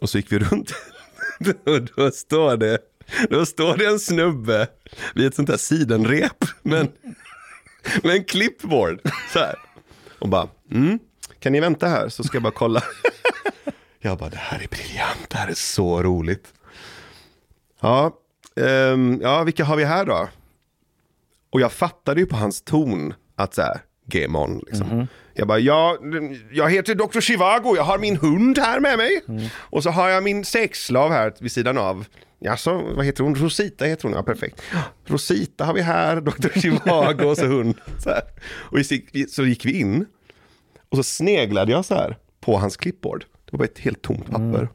[0.00, 0.74] Och så gick vi runt.
[1.66, 2.78] och då står det,
[3.30, 4.68] då står det en snubbe
[5.14, 6.44] vid ett sånt här sidenrep.
[6.62, 6.88] Men
[8.02, 9.00] med en clipboard.
[9.32, 9.54] Så här.
[10.18, 10.98] Och bara, mm,
[11.38, 12.82] kan ni vänta här så ska jag bara kolla.
[14.02, 16.54] jag bara, det här är briljant, det här är så roligt.
[17.80, 18.18] Ja,
[18.56, 20.28] ehm, ja vilka har vi här då?
[21.50, 25.06] Och jag fattade ju på hans ton att så här, game on liksom.
[25.34, 25.98] Jag bara, ja,
[26.52, 27.20] jag heter Dr.
[27.20, 29.22] Chivago, jag har min hund här med mig.
[29.54, 32.04] Och så har jag min sexslav här vid sidan av.
[32.38, 33.34] Ja, så vad heter hon?
[33.34, 34.62] Rosita heter hon, ja perfekt.
[35.06, 36.60] Rosita har vi här, Dr.
[36.60, 37.74] Chivago och så hund.
[37.98, 38.22] Så, här.
[38.52, 38.78] och
[39.30, 40.06] så gick vi in.
[40.88, 43.24] Och så sneglade jag så här på hans clipboard.
[43.52, 44.68] Det var ett helt tomt papper.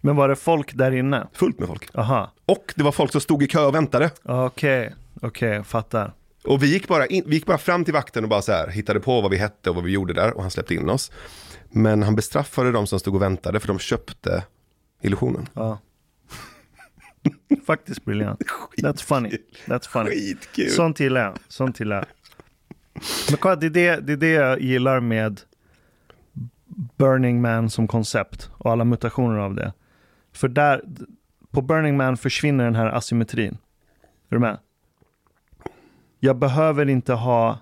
[0.00, 1.26] Men var det folk där inne?
[1.32, 1.88] Fullt med folk.
[1.94, 4.10] Aha, Och det var folk som stod i kö och väntade.
[4.22, 6.12] okej, okej, fattar.
[6.44, 8.68] Och vi gick, bara in, vi gick bara fram till vakten och bara så här,
[8.68, 11.12] hittade på vad vi hette och vad vi gjorde där och han släppte in oss.
[11.70, 14.44] Men han bestraffade de som stod och väntade för de köpte
[15.02, 15.48] illusionen.
[15.54, 15.78] Ja.
[17.66, 18.40] Faktiskt briljant.
[18.76, 19.38] That's funny.
[19.66, 20.10] That's funny.
[20.10, 20.70] Skitkul.
[20.70, 21.34] Sånt gillar jag.
[21.48, 22.06] Sånt gillar jag.
[23.30, 25.40] Men kolla, det är det, det är det jag gillar med
[26.96, 29.72] Burning Man som koncept och alla mutationer av det.
[30.32, 30.82] För där,
[31.50, 33.58] på Burning Man försvinner den här asymmetrin.
[34.28, 34.58] Är du med?
[36.20, 37.58] Jag behöver inte ha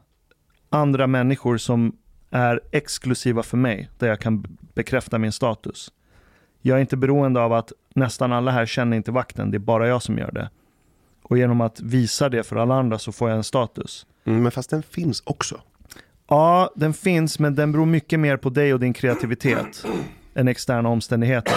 [0.70, 1.96] andra människor som
[2.30, 5.92] är exklusiva för mig, där jag kan bekräfta min status.
[6.60, 9.88] Jag är inte beroende av att nästan alla här känner inte vakten, det är bara
[9.88, 10.50] jag som gör det.
[11.22, 14.06] Och genom att visa det för alla andra så får jag en status.
[14.24, 15.60] Mm, men fast den finns också.
[16.32, 19.84] Ja, den finns, men den beror mycket mer på dig och din kreativitet
[20.34, 21.54] än externa omständigheter.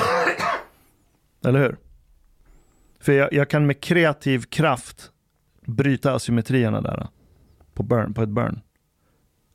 [1.46, 1.78] Eller hur?
[3.00, 5.12] För jag, jag kan med kreativ kraft
[5.66, 7.08] bryta asymmetrierna där.
[7.74, 8.62] På, burn, på ett burn.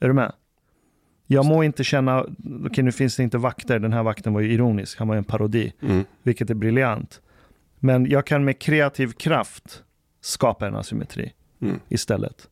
[0.01, 0.33] Är du med?
[1.27, 4.41] Jag må inte känna, okej okay, nu finns det inte vakter, den här vakten var
[4.41, 6.05] ju ironisk, han var ju en parodi, Mm.
[6.23, 7.21] vilket är briljant.
[7.79, 9.83] Men jag kan med kreativ kraft
[10.21, 11.81] skapa en asymmetri Mm.
[11.89, 12.50] istället.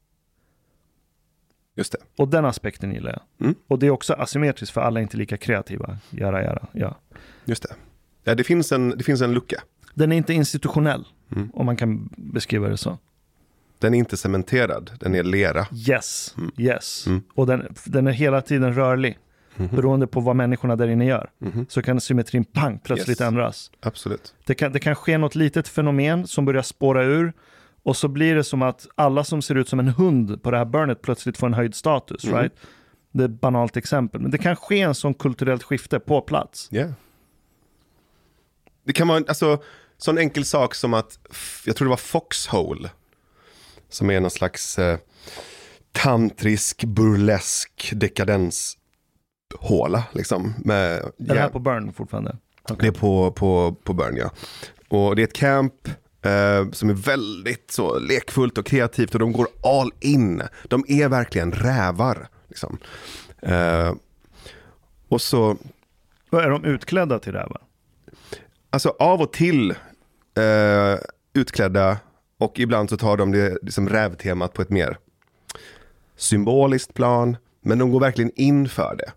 [1.79, 1.99] Just det.
[2.17, 3.47] Och den aspekten gillar jag.
[3.47, 3.55] Mm.
[3.69, 5.99] Och det är också asymmetriskt för alla är inte lika kreativa.
[6.11, 6.67] Jara, jara.
[6.73, 6.97] Ja.
[7.45, 7.75] Just det.
[8.25, 9.63] Ja, det, finns en, det finns en lucka.
[9.95, 11.05] Den är inte institutionell,
[11.37, 11.51] Mm.
[11.55, 12.99] om man kan beskriva det så.
[13.79, 15.67] Den är inte cementerad, den är lera.
[15.89, 16.51] Yes, Mm.
[16.59, 17.07] yes.
[17.07, 17.23] Mm.
[17.35, 19.19] Och den, den är hela tiden rörlig.
[19.57, 19.77] Mhm.
[19.77, 21.31] Beroende på vad människorna där inne gör.
[21.39, 21.67] Mhm.
[21.69, 23.29] Så kan symmetrin pang plötsligt Yes.
[23.29, 23.71] ändras.
[23.81, 24.35] Absolut.
[24.47, 27.33] Det kan, det kan ske något litet fenomen som börjar spåra ur.
[27.89, 30.59] Och så blir det som att alla som ser ut som en hund på det
[30.59, 32.25] här burnet plötsligt får en höjd status.
[32.25, 32.39] Mm.
[32.39, 32.53] Right?
[33.13, 34.21] Det är ett banalt exempel.
[34.21, 36.69] Men det kan ske en sån kulturellt skifte på plats.
[36.73, 36.91] Yeah.
[38.85, 39.63] Det kan vara, alltså,
[39.97, 41.19] sån enkel sak som att,
[41.67, 42.91] jag tror det var Foxhole,
[43.89, 44.99] som är någon slags eh,
[45.93, 50.55] tantrisk, burlesk dekadenshåla, liksom.
[50.65, 52.37] Med, Är det här på burn fortfarande?
[52.79, 54.31] Det är på, på, på Burn, ja.
[54.89, 55.89] Och det är ett camp
[56.23, 60.43] eh, som är väldigt så lekfullt och kreativt och de går all in.
[60.69, 62.29] De är verkligen rävar.
[62.49, 62.79] Liksom.
[63.43, 63.95] Eh,
[65.09, 65.57] och så,
[66.31, 67.33] Vad Är de utklädda till?
[67.33, 67.61] Va?
[68.71, 70.99] alltså av och till eh,
[71.33, 71.99] utklädda
[72.39, 74.99] och ibland så tar de det liksom rävtemat på ett mer
[76.17, 77.37] symboliskt plan.
[77.61, 79.13] Men de går verkligen in för det.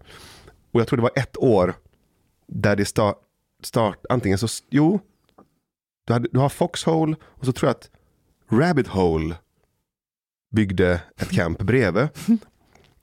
[0.71, 1.73] Och jag tror det var ett år
[2.47, 3.17] där det start,
[3.63, 4.99] start antingen så, jo,
[6.05, 7.89] du, hade, du har Foxhole och så tror jag att
[8.51, 9.35] Rabbit Hole
[10.51, 12.07] byggde ett camp bredvid.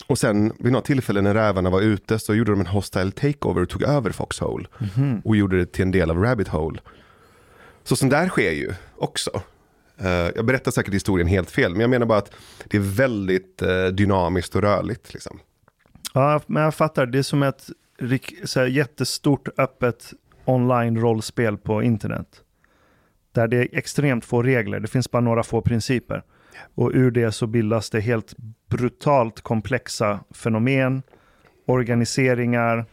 [0.07, 3.63] Och sen vid något tillfälle när rävarna var ute så gjorde de en hostile takeover
[3.63, 4.67] och tog över Foxhole.
[5.25, 6.81] Och gjorde det till en del av Rabbit Hole.
[7.85, 9.43] Så sånt där sker ju också.
[9.99, 12.33] Eh, jag berättar säkert historien helt fel, men jag menar bara att
[12.65, 15.15] det är väldigt eh, dynamiskt och rörligt.
[15.15, 15.41] Liksom.
[16.15, 17.07] Ja, men jag fattar.
[17.07, 17.71] Det är som ett
[18.45, 20.13] så här, jättestort öppet
[20.45, 22.43] online-rollspel på internet.
[23.39, 24.81] Där det är extremt få regler.
[24.81, 26.23] Det finns bara några få principer.
[26.75, 28.35] Och ur det så bildas det helt
[28.69, 31.03] brutalt komplexa fenomen,
[31.67, 32.85] organiseringar,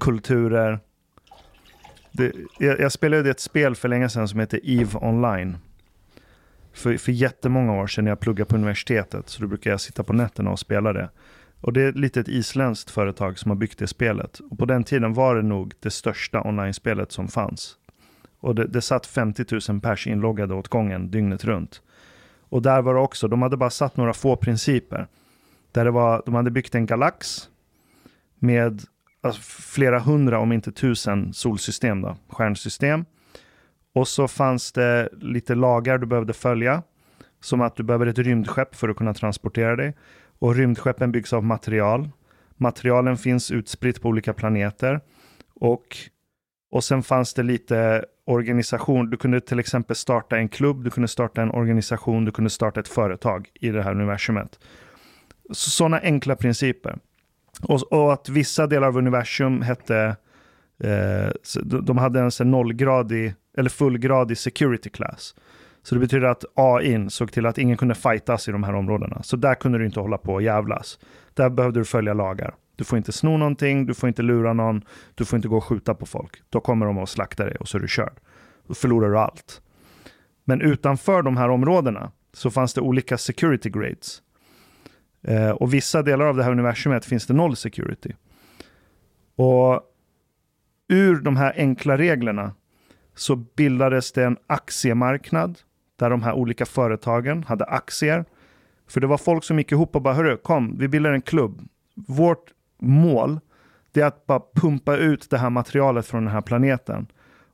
[0.00, 0.80] kulturer.
[2.12, 5.56] Det, jag, jag spelade ett spel för länge sedan som heter EVE Online.
[6.72, 9.28] För, för jättemånga år sedan när jag pluggade på universitetet.
[9.28, 11.08] Så då brukar jag sitta på nätterna och spela det.
[11.60, 14.40] Och det är lite ett isländskt företag som har byggt det spelet.
[14.50, 17.76] Och på den tiden var det nog det största online-spelet som fanns.
[18.40, 21.82] Och det, det satt 50 000 pers inloggade åt gången dygnet runt.
[22.48, 25.06] Och där var det också, de hade bara satt några få principer.
[25.72, 27.48] Där det var, de hade byggt en galax
[28.38, 28.82] med
[29.20, 33.04] alltså, flera hundra, om inte tusen solsystem, då, stjärnsystem.
[33.94, 36.82] Och så fanns det lite lagar du behövde följa.
[37.40, 39.94] Som att du behöver ett rymdskepp för att kunna transportera dig.
[40.38, 42.10] Och rymdskeppen byggs av material.
[42.56, 45.00] Materialen finns utspritt på olika planeter.
[45.54, 45.96] Och,
[46.70, 49.10] och sen fanns det lite organisation.
[49.10, 52.80] Du kunde till exempel starta en klubb, du kunde starta en organisation, du kunde starta
[52.80, 54.58] ett företag i det här universumet.
[55.50, 56.98] Sådana enkla principer.
[57.62, 60.16] Och, och att vissa delar av universum hette,
[60.84, 61.28] eh,
[61.62, 65.34] de hade en sån nollgradig eller fullgradig security class.
[65.82, 69.22] Så det betyder att AI såg till att ingen kunde fightas i de här områdena.
[69.22, 70.98] Så där kunde du inte hålla på och jävlas.
[71.34, 72.54] Där behövde du följa lagar.
[72.80, 75.64] Du får inte sno någonting, du får inte lura någon, du får inte gå och
[75.64, 76.42] skjuta på folk.
[76.50, 78.12] Då kommer de och slakta dig och så är du körd.
[78.66, 79.62] Då förlorar du allt.
[80.44, 84.22] Men utanför de här områdena så fanns det olika security grades.
[85.22, 88.12] Eh, och vissa delar av det här universumet finns det noll security.
[89.36, 89.82] Och
[90.88, 92.54] ur de här enkla reglerna
[93.14, 95.58] så bildades det en aktiemarknad
[95.98, 98.24] där de här olika företagen hade aktier.
[98.88, 101.68] För det var folk som gick ihop och bara, hörru, kom, vi bildar en klubb.
[101.94, 103.40] Vårt mål,
[103.92, 107.06] det är att bara pumpa ut det här materialet från den här planeten.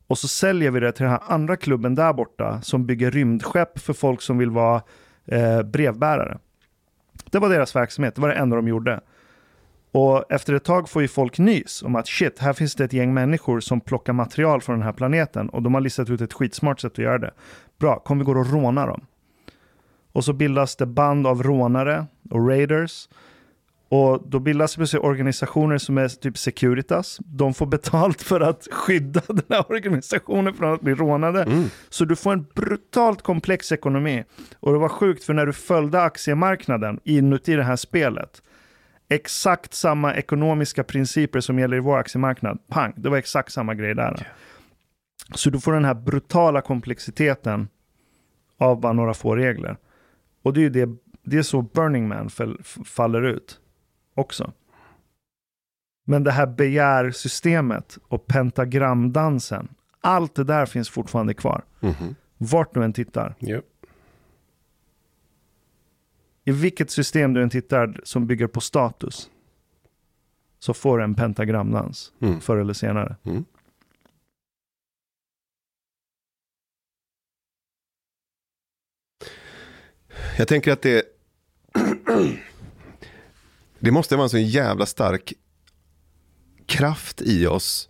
[0.07, 3.79] Och så säljer vi det till den här andra klubben där borta som bygger rymdskepp
[3.79, 4.83] för folk som vill vara
[5.25, 6.39] eh, brevbärare.
[7.31, 9.01] Det var deras verksamhet, det var det enda de gjorde.
[9.93, 12.93] Och efter ett tag får ju folk nys om att shit, här finns det ett
[12.93, 16.33] gäng människor som plockar material från den här planeten och de har listat ut ett
[16.33, 17.31] skitsmart sätt att göra det.
[17.79, 19.07] Bra, kom vi går och råna dem.
[20.13, 23.09] Och så bildas det band av rånare och raiders.
[23.89, 27.19] Och då bildas det organisationer som är typ Securitas.
[27.25, 31.43] De får betalt för att skydda den här organisationen från att bli rånade.
[31.43, 31.65] Mm.
[31.89, 34.25] Så du får en brutalt komplex ekonomi.
[34.61, 38.43] Och det var sjukt för när du följde aktiemarknaden inuti det här spelet.
[39.09, 42.59] Exakt samma ekonomiska principer som gäller i vår aktiemarknad.
[42.69, 44.29] Pang, det var exakt samma grej där.
[45.35, 47.69] Så du får den här brutala komplexiteten
[48.59, 49.77] av bara några få regler.
[50.43, 50.89] Och det är ju det,
[51.25, 53.61] det är så Burning Man fall, faller ut
[54.17, 54.53] också.
[56.07, 59.69] Men det här begärsystemet och pentagramdansen,
[60.01, 61.65] allt det där finns fortfarande kvar.
[61.81, 62.15] Mhm.
[62.39, 63.35] Vart du än tittar.
[63.39, 63.61] Ja.
[66.45, 69.31] I vilket system du än tittar som bygger på status
[70.59, 72.41] så får du en pentagramdans Mm.
[72.41, 73.17] förr eller senare.
[73.25, 73.45] Mm.
[80.39, 81.03] Jag tänker att det
[83.79, 85.33] Det måste vara en så jävla stark
[86.67, 87.89] kraft i oss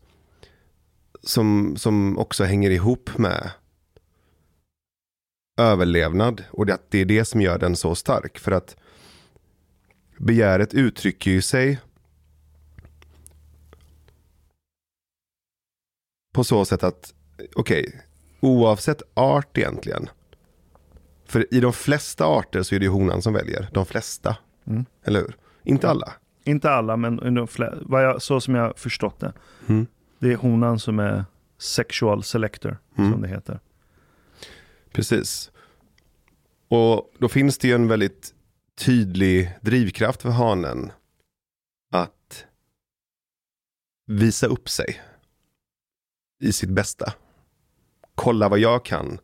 [1.22, 3.50] som, som också hänger ihop med
[5.56, 8.38] överlevnad och det, att det är det som gör den så stark.
[8.38, 8.76] För att
[10.18, 11.80] begäret uttrycker ju sig
[16.32, 17.14] på så sätt att,
[17.54, 18.02] okej,
[18.40, 20.08] oavsett art egentligen.
[21.24, 23.70] För i de flesta arter så är det ju honan som väljer.
[23.72, 24.36] De flesta.
[24.66, 24.84] Mm.
[25.04, 25.36] Eller hur?
[25.66, 26.12] Inte alla.
[26.44, 27.46] Inte alla, men
[27.82, 29.32] vad jag, så som jag förstått det.
[29.68, 29.86] Mm.
[30.18, 31.24] Det är honan som är
[31.58, 33.12] sexual selector, Mm.
[33.12, 33.60] som det heter.
[34.92, 35.50] Precis.
[36.68, 38.34] Och då finns det ju en väldigt
[38.78, 40.92] tydlig drivkraft för hanen
[41.92, 42.44] att
[44.06, 45.00] visa upp sig
[46.42, 47.12] i sitt bästa.
[48.14, 49.18] Kolla vad jag kan.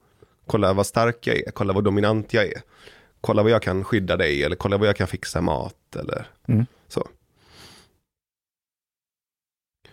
[0.46, 1.50] Kolla vad stark jag är.
[1.50, 2.62] Kolla vad dominant jag är.
[3.22, 6.66] Kolla vad jag kan skydda dig eller kolla vad jag kan fixa mat eller Mm.
[6.88, 7.08] så.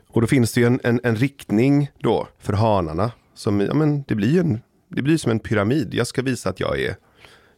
[0.08, 3.12] Och då finns det ju en, en, en riktning då för hanarna.
[3.34, 5.94] Som, ja, men det, blir en, det blir som en pyramid.
[5.94, 6.96] Jag ska visa att jag är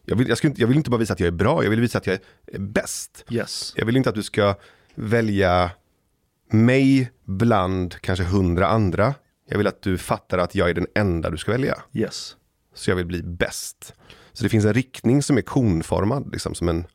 [0.04, 1.70] jag vill, jag, ska inte, jag vill inte bara visa att jag är bra, jag
[1.70, 3.24] vill visa att jag är bäst.
[3.30, 3.72] Yes.
[3.76, 4.54] Jag vill inte att du ska
[4.94, 5.70] välja
[6.50, 9.14] mig bland kanske hundra andra.
[9.48, 11.82] Jag vill att du fattar att jag är den enda du ska välja.
[11.92, 12.36] Yes.
[12.74, 13.94] Så jag vill bli bäst.
[14.32, 16.86] Så det finns en riktning som är konformad, liksom som en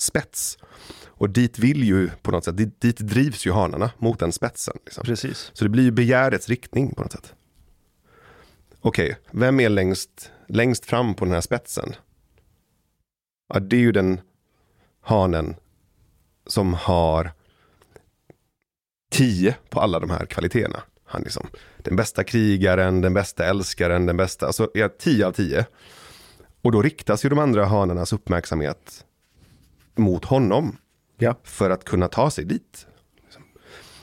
[0.00, 0.58] spets.
[1.06, 4.78] Och dit vill ju på något sätt, dit, dit drivs ju hanarna mot den spetsen.
[4.84, 5.04] Liksom.
[5.04, 5.50] Precis.
[5.52, 7.34] Så det blir ju begärets riktning på något sätt.
[8.80, 11.94] Okej, vem är längst, längst fram på den här spetsen?
[13.54, 14.20] Ja, det är ju den
[15.00, 15.56] hanen
[16.46, 17.32] som har
[19.10, 20.82] tio på alla de här kvaliteterna.
[21.04, 25.66] Han liksom, den bästa krigaren, den bästa älskaren, den bästa, alltså är tio av tio.
[26.62, 29.04] Och då riktas ju de andra hanarnas uppmärksamhet
[29.96, 30.76] mot honom
[31.18, 31.34] Ja.
[31.42, 32.86] för att kunna ta sig dit.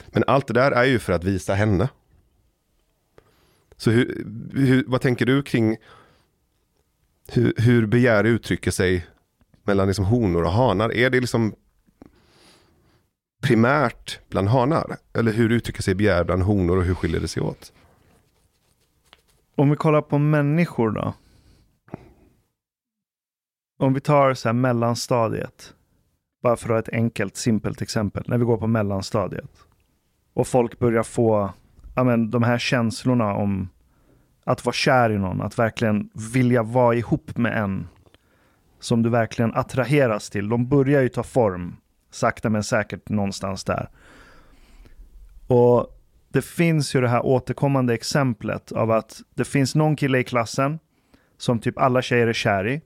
[0.08, 1.90] Men allt det där är ju för att visa henne.
[3.78, 5.78] Så hur, hur, vad tänker du kring
[7.28, 9.08] hur, hur begär uttrycker sig
[9.64, 10.94] mellan liksom honor och hanar?
[10.94, 11.56] Är det liksom
[13.42, 14.98] primärt bland hanar?
[15.14, 17.74] Eller hur uttrycker sig begär bland honor och hur skiljer det sig åt?
[19.56, 21.14] Om vi kollar på människor då.
[23.78, 25.74] Om vi tar så här mellanstadiet.
[26.44, 28.24] Bara för att ha ett enkelt, simpelt exempel.
[28.28, 29.52] När vi går på mellanstadiet.
[30.34, 31.54] Och folk börjar få
[31.96, 33.70] ja, men, de här känslorna om
[34.44, 35.42] att vara kär i någon.
[35.42, 37.88] Att verkligen vilja vara ihop med en.
[38.80, 40.50] Som du verkligen attraheras till.
[40.50, 41.76] De börjar ju ta form.
[42.12, 43.90] Sakta men säkert någonstans där.
[45.48, 45.98] Och
[46.30, 50.80] det finns ju det här återkommande exemplet av att det finns någon kille i klassen
[51.38, 52.82] som typ alla tjejer är kär i.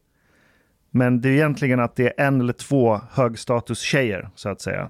[0.92, 4.90] Men det är egentligen att det är en eller två högstatus-tjejer, så att säga.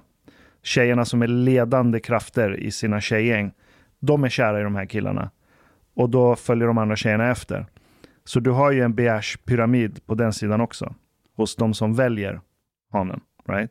[0.62, 3.52] Tjejerna som är ledande krafter i sina tjejgäng.
[4.00, 5.30] De är kära i de här killarna.
[5.94, 7.66] Och då följer de andra tjejerna efter.
[8.24, 10.94] Så du har ju en begärspyramid på den sidan också.
[11.36, 12.40] Hos de som väljer
[12.92, 13.20] hanen.
[13.48, 13.70] Right?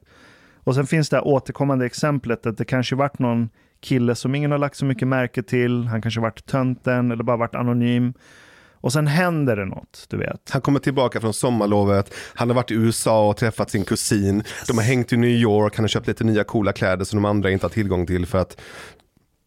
[0.64, 4.52] Och sen finns det här återkommande exemplet att det kanske varit någon kille som ingen
[4.52, 5.88] har lagt så mycket märke till.
[5.88, 8.14] Han kanske varit tönten eller bara varit anonym.
[8.82, 10.50] Och sen händer det något, du vet.
[10.50, 14.78] Han kommer tillbaka från sommarlovet, han har varit i USA och träffat sin kusin, de
[14.78, 17.52] har hängt i New York, han har köpt lite nya coola kläder som de andra
[17.52, 18.62] inte har tillgång till för att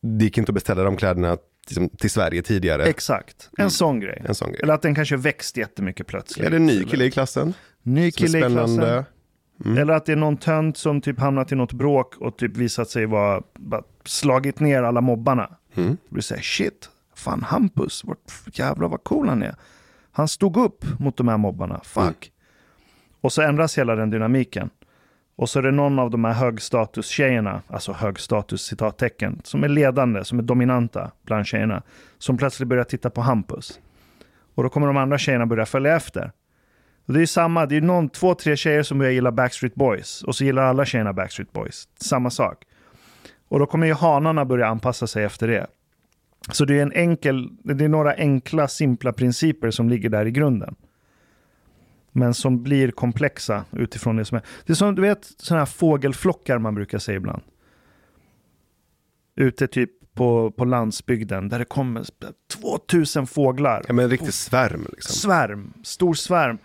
[0.02, 1.36] det gick inte att beställa de kläderna
[1.68, 2.84] liksom, till Sverige tidigare.
[2.84, 4.22] Exakt, en sån grej.
[4.24, 4.60] En sån grej.
[4.62, 6.46] Eller att den kanske växt jättemycket plötsligt.
[6.46, 7.54] Är det en ny kille i klassen?
[7.82, 9.04] Ny kille i klassen.
[9.64, 9.78] Mm.
[9.78, 12.88] Eller att det är någon tönt som typ hamnat i något bråk och typ visat
[12.88, 13.42] sig vara
[14.04, 15.50] slagit ner alla mobbarna.
[15.74, 15.96] Mm.
[16.08, 16.88] Du säger shit,
[17.24, 18.18] fan Hampus, vart,
[18.52, 19.54] jävlar vad cool han är.
[20.12, 22.04] Han stod upp mot de här mobbarna, fuck.
[22.04, 22.34] Mm.
[23.20, 24.70] Och så ändras hela den dynamiken.
[25.36, 30.24] Och så är det någon av de här högstatus-tjejerna, alltså högstatus citattecken, som är ledande,
[30.24, 31.82] som är dominanta bland tjejerna,
[32.18, 33.80] som plötsligt börjar titta på Hampus.
[34.54, 36.32] Och då kommer de andra tjejerna börja följa efter.
[37.06, 39.74] Och det är ju samma, det är någon, två, tre tjejer som börjar gilla Backstreet
[39.74, 40.22] Boys.
[40.22, 41.88] Och så gillar alla tjejerna Backstreet Boys.
[42.00, 42.64] Samma sak.
[43.48, 45.66] Och då kommer ju hanarna börja anpassa sig efter det.
[46.52, 50.30] Så det är, en enkel, det är några enkla, simpla principer som ligger där i
[50.30, 50.74] grunden.
[52.12, 54.42] Men som blir komplexa utifrån det som är.
[54.66, 57.42] Det är som du vet sådana här fågelflockar man brukar säga ibland.
[59.36, 62.04] Ute typ på, på landsbygden där det kommer
[62.52, 63.84] 2000 fåglar.
[63.86, 64.86] Ja, men en riktig svärm.
[64.92, 65.14] Liksom.
[65.14, 66.58] Svärm, stor svärm.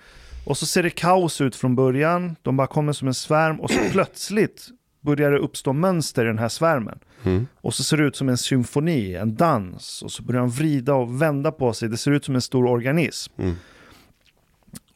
[0.46, 2.36] Och så ser det kaos ut från början.
[2.42, 4.70] De bara kommer som en svärm och så plötsligt
[5.02, 7.00] börjar det uppstå mönster i den här svärmen.
[7.24, 7.48] Mm.
[7.62, 10.02] Och så ser det ut som en symfoni, en dans.
[10.02, 11.90] Och så börjar de vrida och vända på sig.
[11.90, 13.34] Det ser ut som en stor organism.
[13.38, 13.56] Mm.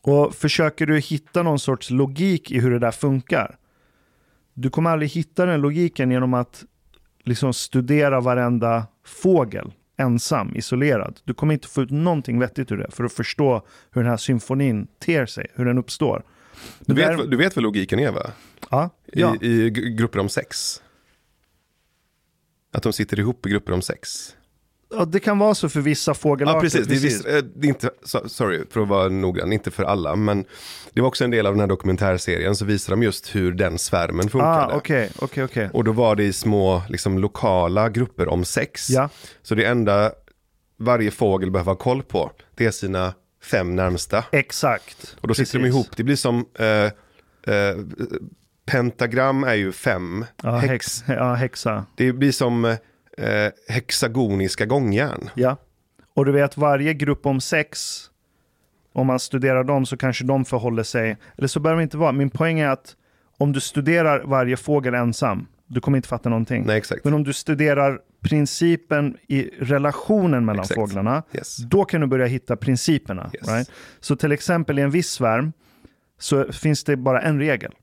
[0.02, 3.58] Och försöker du hitta någon sorts logik i hur det där funkar.
[4.54, 6.64] Du kommer aldrig hitta den logiken genom att
[7.24, 11.20] liksom studera varenda fågel ensam, isolerad.
[11.24, 14.18] Du kommer inte få ut någonting vettigt ur det för att förstå hur den här
[14.18, 16.24] symfonin ter sig, hur den uppstår.
[16.80, 18.32] Du, vet, där- du vet vad logiken är va?
[18.70, 19.36] ja, I, ja.
[19.42, 20.82] I grupper om sex.
[22.74, 24.36] Att de sitter ihop i grupper om sex.
[24.96, 26.58] ja, det kan vara så för vissa fågelarter.
[26.58, 27.24] Ja, precis.
[27.24, 30.16] Det är, eh, det är inte, so- sorry, för att vara noggrann, inte för alla,
[30.16, 30.46] men
[30.94, 33.78] det var också en del av den här dokumentärserien, så visar de just hur den
[33.80, 34.74] svärmen funkade.
[34.74, 35.70] Ah, okej, okej, okej.
[35.74, 38.90] Och då var det i små liksom, lokala grupper om sex.
[38.90, 39.10] Ja,
[39.42, 40.12] Så det enda
[40.78, 43.14] varje fågel behöver ha koll på, det är sina
[43.44, 44.26] fem närmsta.
[44.32, 45.16] exakt.
[45.22, 45.76] Och då sitter de Precis.
[45.76, 46.68] ihop, det blir som eh,
[47.56, 47.78] eh,
[48.66, 50.70] pentagram är ju fem, Ja, hex.
[51.02, 51.86] hex, ja, hexa.
[51.96, 52.78] Det blir som eh,
[53.70, 55.30] hexagoniska gångjärn.
[55.34, 55.58] Ja.
[56.14, 58.00] Och du vet varje grupp om sex,
[58.94, 62.12] om man studerar dem så kanske de förhåller sig, eller så behöver det inte vara.
[62.12, 62.96] Min poäng är att
[63.38, 66.64] om du studerar varje fågel ensam, du kommer inte fatta någonting.
[66.66, 67.04] Nej, exakt.
[67.04, 70.76] Men om du studerar principen i relationen mellan Exakt.
[70.80, 71.58] fåglarna, Yes.
[71.58, 73.32] då kan du börja hitta principerna.
[73.34, 73.48] Yes.
[73.48, 73.72] Right?
[74.00, 75.54] Så till exempel i en viss svärm
[76.20, 77.74] så finns det bara en regel.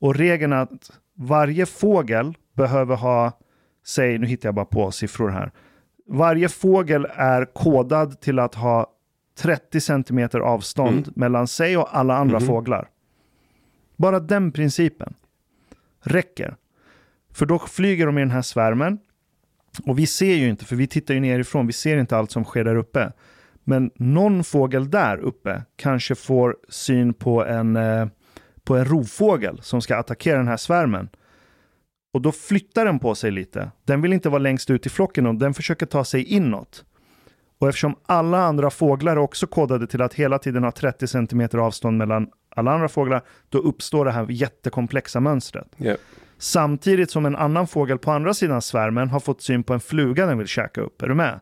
[0.00, 3.38] Och regeln är att varje fågel behöver ha,
[3.86, 5.52] säg, nu hittar jag bara på siffror här.
[6.06, 8.92] Varje fågel är kodad till att ha
[9.38, 11.12] 30 centimeter avstånd Mm.
[11.16, 12.46] mellan sig och alla andra Mhm.
[12.46, 12.88] fåglar.
[13.96, 15.14] Bara den principen
[16.02, 16.56] räcker.
[17.32, 18.98] För då flyger de i den här svärmen.
[19.86, 22.44] Och vi ser ju inte, för vi tittar ju nerifrån, vi ser inte allt som
[22.44, 23.12] sker där uppe.
[23.64, 28.06] Men någon fågel där uppe kanske får syn på en, eh,
[28.64, 31.08] på en rovfågel som ska attackera den här svärmen.
[32.12, 33.70] Och då flyttar den på sig lite.
[33.84, 36.84] Den vill inte vara längst ut i flocken och den försöker ta sig inåt.
[37.58, 41.48] Och eftersom alla andra fåglar är också kodade till att hela tiden ha 30 cm
[41.52, 45.68] avstånd mellan alla andra fåglar, då uppstår det här jättekomplexa mönstret.
[45.76, 45.96] Ja.
[46.38, 50.26] Samtidigt som en annan fågel på andra sidan svärmen har fått syn på en fluga
[50.26, 51.02] den vill käka upp.
[51.02, 51.40] Är du med?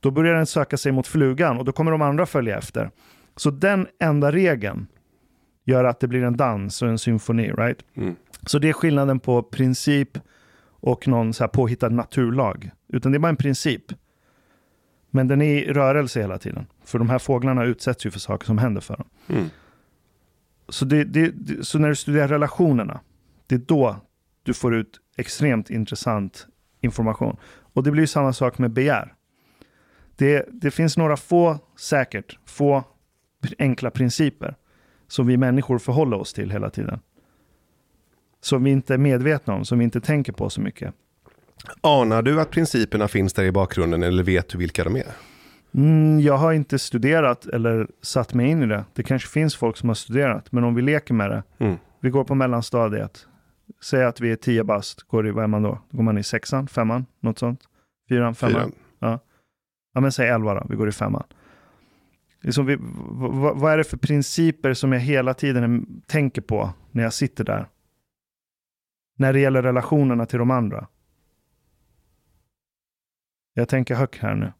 [0.00, 2.90] Då börjar den söka sig mot flugan och då kommer de andra följa efter.
[3.36, 4.86] Så den enda regeln
[5.64, 7.78] gör att det blir en dans och en symfoni, right?
[7.96, 8.16] Mm.
[8.46, 10.18] Så det är skillnaden på princip
[10.66, 12.70] och någon så här påhittad naturlag.
[12.88, 13.82] Utan det är bara en princip.
[15.10, 16.66] Men den är i rörelse hela tiden.
[16.84, 19.06] För de här fåglarna utsätts ju för saker som händer för dem.
[19.28, 19.44] Mm.
[20.68, 21.32] Så, det, det,
[21.66, 23.00] så när du studerar relationerna,
[23.46, 23.96] det är då
[24.44, 26.46] du får ut extremt intressant
[26.80, 27.36] information.
[27.72, 29.14] Och det blir ju samma sak med begär.
[30.16, 32.84] Det, det finns några få, säkert, få
[33.58, 34.54] enkla principer
[35.08, 37.00] som vi människor förhåller oss till hela tiden.
[38.40, 40.94] Som vi inte är medvetna om, som vi inte tänker på så mycket.
[41.80, 45.06] Anar du att principerna finns där i bakgrunden eller vet du vilka de är?
[45.74, 48.84] Mm, jag har inte studerat eller satt mig in i det.
[48.94, 51.42] Det kanske finns folk som har studerat, men om vi leker med det.
[51.58, 51.76] Mm.
[52.00, 53.26] Vi går på mellanstadiet.
[53.84, 55.02] Säg att vi är 10 bast.
[55.02, 55.78] Går i, vad är man då?
[55.90, 57.60] Går man i sexan, femman, något sånt?
[58.08, 58.72] Fyran, femman?
[59.00, 59.20] Fyra.
[59.94, 60.66] Ja, men säg 11 då.
[60.70, 61.24] Vi går i femman.
[62.40, 66.70] Liksom vi, v- v- vad är det för principer som jag hela tiden tänker på
[66.90, 67.68] när jag sitter där?
[69.18, 70.88] När det gäller relationerna till de andra.
[73.54, 74.52] Jag tänker högt här nu.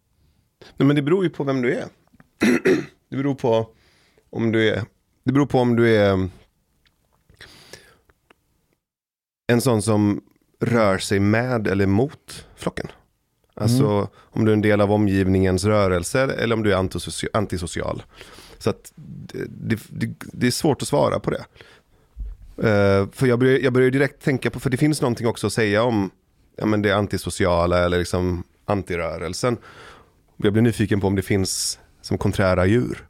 [0.77, 1.85] Nej, men det beror ju på vem du är.
[3.09, 3.68] det beror på
[4.31, 4.83] om du är,
[5.25, 6.29] det beror på om du är
[9.47, 10.20] en sån som
[10.61, 12.86] rör sig med eller mot flocken.
[13.55, 14.07] Alltså Mm.
[14.16, 18.03] om du är en del av omgivningens rörelse eller om du är antisoci- antisocial.
[18.59, 21.45] Så att det, det, det, är svårt att svara på det.
[22.68, 25.53] Eh, för jag börjar, jag börjar direkt tänka på, för det finns någonting också att
[25.53, 26.11] säga om
[26.57, 29.57] ja, men det antisociala eller liksom antirörelsen.
[30.36, 33.07] Jag blir nyfiken på om det finns som konträra djur.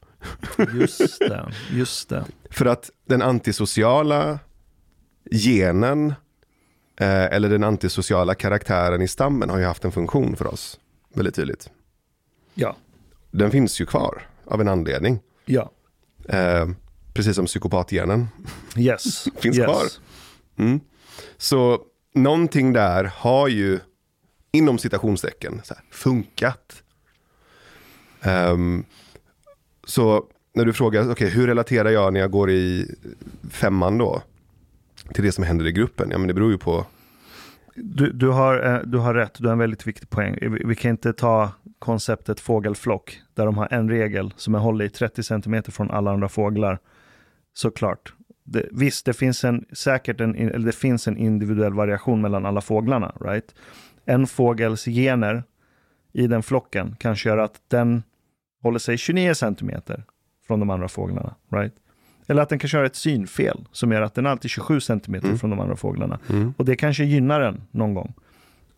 [0.74, 2.24] Just det, just det.
[2.50, 4.38] För att den antisociala
[5.30, 6.14] genen
[7.00, 10.80] eller den antisociala karaktären i stammen har ju haft en funktion för oss.
[11.14, 11.70] Väldigt tydligt.
[12.54, 12.76] Ja,
[13.30, 15.20] Den finns ju kvar av en anledning.
[15.44, 15.70] ja.
[16.28, 16.68] Eh,
[17.14, 18.28] precis som psykopathjärnan.
[18.76, 19.24] Yes.
[19.38, 19.66] Finns yes.
[19.66, 19.82] kvar.
[20.56, 20.80] Mm.
[21.36, 21.80] Så
[22.14, 23.80] någonting där har ju,
[24.52, 26.82] inom citationstecken, här, funkat.
[28.22, 28.84] Ehm,
[29.84, 30.24] så
[30.54, 32.94] när du frågar, okej, hur relaterar jag när jag går i
[33.50, 34.22] femman då?
[35.12, 36.10] Till det som händer i gruppen?
[36.10, 36.86] Ja, men det beror ju på
[37.74, 40.38] Du, du, har, eh, du har rätt, du har en väldigt viktig poäng.
[40.64, 44.88] Vi, kan inte ta konceptet fågelflock, där de har en regel som är håller i
[44.88, 46.78] 30 cm från alla andra fåglar.
[47.52, 48.14] Såklart.
[48.44, 52.60] Det, visst, det finns, en, säkert en, eller det finns en individuell variation mellan alla
[52.60, 53.14] fåglarna.
[53.20, 53.54] Right?
[54.04, 55.44] En fågels gener
[56.12, 58.02] i den flocken kanske gör att den
[58.62, 59.70] håller sig 29 cm
[60.46, 61.34] från de andra fåglarna.
[61.52, 61.74] Right?
[62.26, 65.00] Eller att den kanske har ett synfel som gör att den alltid är 27 cm
[65.14, 65.38] Mm.
[65.38, 66.18] från de andra fåglarna.
[66.30, 66.54] Mm.
[66.56, 68.14] Och det kanske gynnar den någon gång.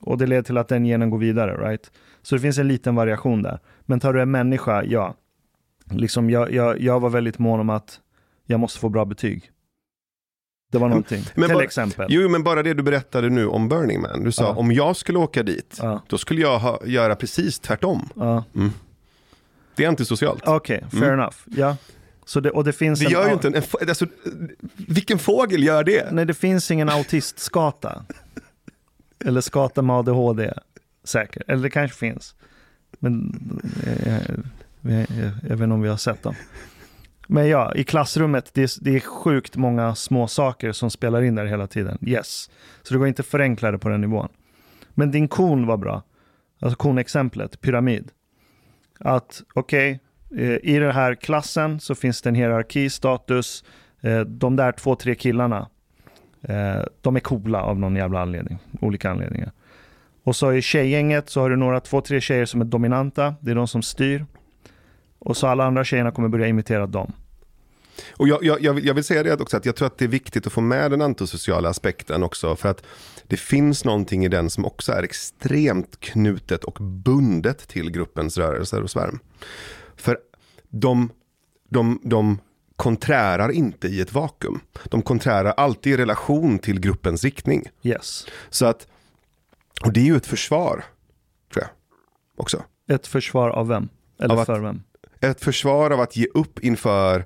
[0.01, 1.90] Och det leder till att den genen går vidare, right?
[2.22, 3.59] Så det finns en liten variation där.
[3.82, 5.14] Men tar du en människa, ja.
[5.90, 8.01] Liksom jag, jag, jag var väldigt mån om att
[8.47, 9.51] jag måste få bra betyg.
[10.72, 11.22] Det var någonting.
[11.34, 12.07] Men till bara- exempel.
[12.09, 14.24] Jo, men bara det du berättade nu om Burning Man.
[14.24, 14.55] Du sa, Ja.
[14.55, 18.09] om jag skulle åka dit, Ja, då skulle jag ha, göra precis tvärtom.
[18.14, 18.44] ja.
[19.76, 20.42] Det är antisocialt.
[20.47, 21.18] Okej, fair Mm.
[21.20, 21.36] enough.
[21.47, 21.76] Ja.
[22.35, 24.07] Det, och det finns Det en, gör ju inte en, en alltså,
[24.77, 26.12] vilken fågel gör det?
[26.12, 28.05] Nej, det finns ingen autistskata.
[29.24, 30.53] Eller skata med ADHD.
[31.05, 31.43] Säkert.
[31.49, 32.35] Eller det kanske finns.
[32.99, 33.41] Men
[33.87, 34.22] eh, jag,
[34.81, 36.35] jag, jag, jag vet inte om vi har sett dem.
[37.27, 41.35] Men ja, i klassrummet, det är, det är sjukt många små saker som spelar in
[41.35, 41.99] där hela tiden.
[42.01, 42.51] Yes.
[42.83, 44.29] Så det går inte att förenkla det på den nivån.
[44.95, 46.03] Men din kon var bra.
[46.61, 48.11] Alltså konexemplet, pyramid.
[48.99, 49.99] Att okej, eh,
[50.37, 53.64] Eh, i den här klassen så finns det en hierarki, status.
[54.01, 55.68] Eh, de där två, tre killarna,
[56.43, 58.59] eh, de är coola av någon jävla anledning.
[58.81, 59.53] Olika anledningar.
[60.22, 63.35] Och så i tjejgänget så har du några, två, tre tjejer som är dominanta.
[63.41, 64.27] Det är de som styr.
[65.18, 67.12] Och så alla andra tjejerna kommer börja imitera dem.
[68.12, 70.05] Och jag, jag, jag, vill, jag vill säga det också, att jag tror att det
[70.05, 72.57] är viktigt att få med den antisociala aspekten också.
[72.57, 72.83] För att
[73.27, 78.83] det finns någonting i den som också är extremt knutet och bundet till gruppens rörelser
[78.83, 79.18] och svärm.
[79.97, 80.18] För
[80.68, 81.11] de,
[81.68, 82.38] de, de
[82.76, 84.61] konträrar inte i ett vakuum.
[84.84, 87.64] De konträrar alltid i relation till gruppens riktning.
[87.82, 88.26] Yes.
[88.51, 88.86] Så att,
[89.84, 90.84] och det är ju ett försvar,
[91.53, 91.70] tror jag,
[92.36, 92.62] också.
[92.90, 93.88] Ett försvar av vem?
[94.20, 94.82] Eller Av att- för vem?
[95.20, 97.24] ett försvar av att ge upp inför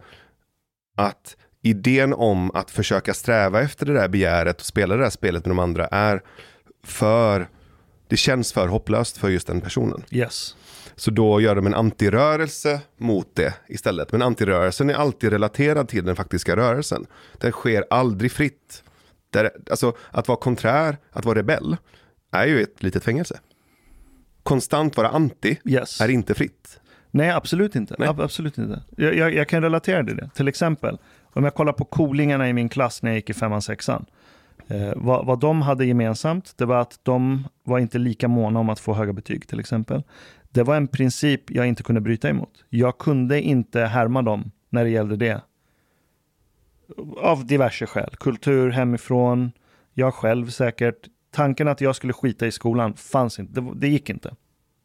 [0.97, 5.47] att idén om att försöka sträva efter det där begäret och spela det där spelet
[5.47, 6.23] med de andra är
[6.85, 7.49] för,
[8.09, 10.05] det känns för hopplöst för just den personen.
[10.11, 10.57] Yes.
[11.01, 14.13] Så då gör de en antirörelse mot det istället.
[14.13, 17.07] Men antirörelsen är alltid relaterad till den faktiska rörelsen.
[17.39, 18.85] Den sker aldrig fritt.
[19.31, 21.77] Där, alltså att vara konträr, att vara rebell,
[22.31, 23.41] är ju ett litet fängelse.
[24.43, 26.01] Konstant vara anti Yes.
[26.01, 26.81] är inte fritt.
[27.11, 27.95] Nej, absolut inte.
[27.99, 28.09] Nej.
[28.09, 28.83] Ab- absolut inte.
[28.97, 30.31] Jag, jag, jag kan relatera till det.
[30.35, 33.63] Till exempel, om jag kollar på coolingarna i min klass när jag gick i femman,
[33.63, 34.07] sexan.
[34.69, 38.69] Eh, vad, vad de hade gemensamt, det var att de var inte lika måna om
[38.69, 40.03] att få höga betyg till exempel.
[40.53, 42.65] Det var en princip jag inte kunde bryta emot.
[42.69, 45.43] Jag kunde inte härma dem när det gällde det.
[47.17, 48.17] Av diverse skäl.
[48.17, 49.53] Kultur hemifrån,
[49.93, 51.09] jag själv säkert.
[51.31, 53.61] Tanken att jag skulle skita i skolan fanns inte.
[53.61, 54.35] Det, det gick inte.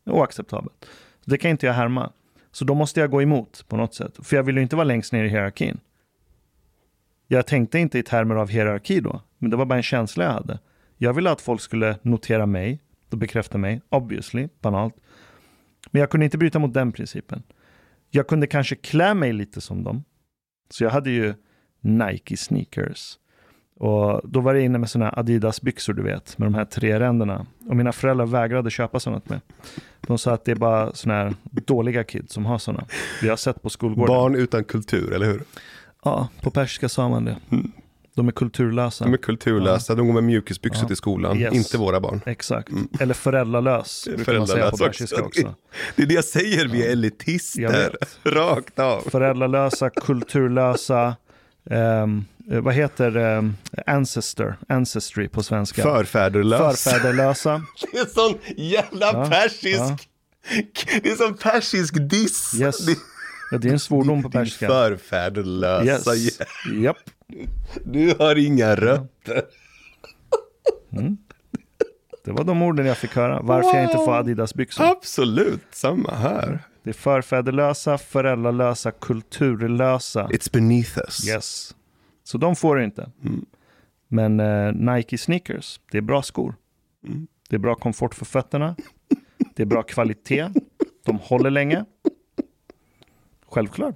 [0.05, 0.85] Oacceptabelt.
[1.25, 2.11] Det kan inte jag härma.
[2.51, 4.19] Så då måste jag gå emot på något sätt.
[4.23, 5.79] För jag vill ju inte vara längst ner i hierarkin.
[7.27, 10.31] Jag tänkte inte i termer av hierarki då, men det var bara en känsla jag
[10.31, 10.59] hade.
[10.97, 12.79] Jag ville att folk skulle notera mig
[13.11, 14.95] och bekräfta mig, obviously, banalt.
[15.91, 17.44] Men jag kunde inte bryta mot den principen.
[18.10, 20.03] Jag kunde kanske klä mig lite som dem.
[20.70, 21.34] Så jag hade ju
[21.82, 23.18] Nike sneakers.
[23.80, 26.99] Och då var jag inne med sådana Adidas byxor du vet, med de här tre
[26.99, 27.45] ränderna.
[27.70, 29.41] Och mina föräldrar vägrade köpa sådana till mig.
[30.02, 32.86] De sa att det är bara sådana här dåliga kids som har sådana.
[33.22, 34.16] Vi har sett på skolgården.
[34.16, 35.44] Barn utan kultur, eller hur?
[36.03, 37.38] Ja, på persiska sa man det.
[37.52, 37.72] Mm.
[38.15, 39.03] De är kulturlösa.
[39.05, 40.87] De är kulturlösa, de går med mjukisbyxor Ja.
[40.87, 41.53] till skolan, Yes.
[41.53, 42.21] inte våra barn.
[42.25, 42.69] Exakt.
[42.99, 45.21] Eller föräldralös, brukar man säga Föräldralös också.
[45.21, 45.55] också.
[45.95, 47.95] Det är det jag säger, vi är elitister.
[48.23, 49.01] Rakt av.
[49.09, 51.15] Föräldralösa, kulturlösa,
[51.69, 52.07] eh,
[52.61, 53.55] vad heter um,
[53.87, 55.81] ancestor, ancestry på svenska?
[55.83, 56.83] Förfäderlös.
[56.83, 57.61] Förfäderlösa.
[57.91, 60.09] Det är sån jävla Ja, persisk.
[61.03, 62.53] Det är sån persisk diss.
[62.61, 62.87] Yes.
[63.49, 64.67] Det- Ja, det är en svordom på Din persiska.
[64.67, 66.15] förfäderlösa.
[66.15, 66.39] Yes.
[66.73, 66.97] Japp.
[67.85, 69.41] Du har inga rötter.
[72.26, 73.41] Det var de orden jag fick höra.
[73.41, 74.84] Varför jag inte får Adidas-byxor.
[74.84, 76.59] Absolut, samma här.
[76.84, 80.27] Det är förfäderlösa, föräldralösa, kulturlösa.
[80.27, 81.27] It's beneath us.
[81.27, 81.76] Yes.
[82.23, 83.11] Så de får du inte.
[83.23, 83.45] Mm.
[84.07, 86.55] Men eh, Nike sneakers, det är bra skor.
[87.07, 87.27] Mm.
[87.49, 88.76] Det är bra komfort för fötterna.
[89.55, 90.49] Det är bra kvalitet.
[91.05, 91.85] De håller länge.
[93.56, 93.95] Självklart.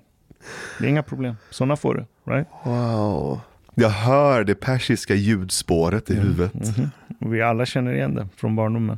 [0.80, 1.36] Det är inga problem.
[1.50, 2.32] Sådana får du.
[2.32, 2.48] Right?
[2.64, 3.42] Wow.
[3.76, 6.78] Jag hör det persiska ljudspåret i huvudet.
[6.78, 6.90] Mhm.
[7.20, 8.98] Och Vi alla känner igen det från barndomen.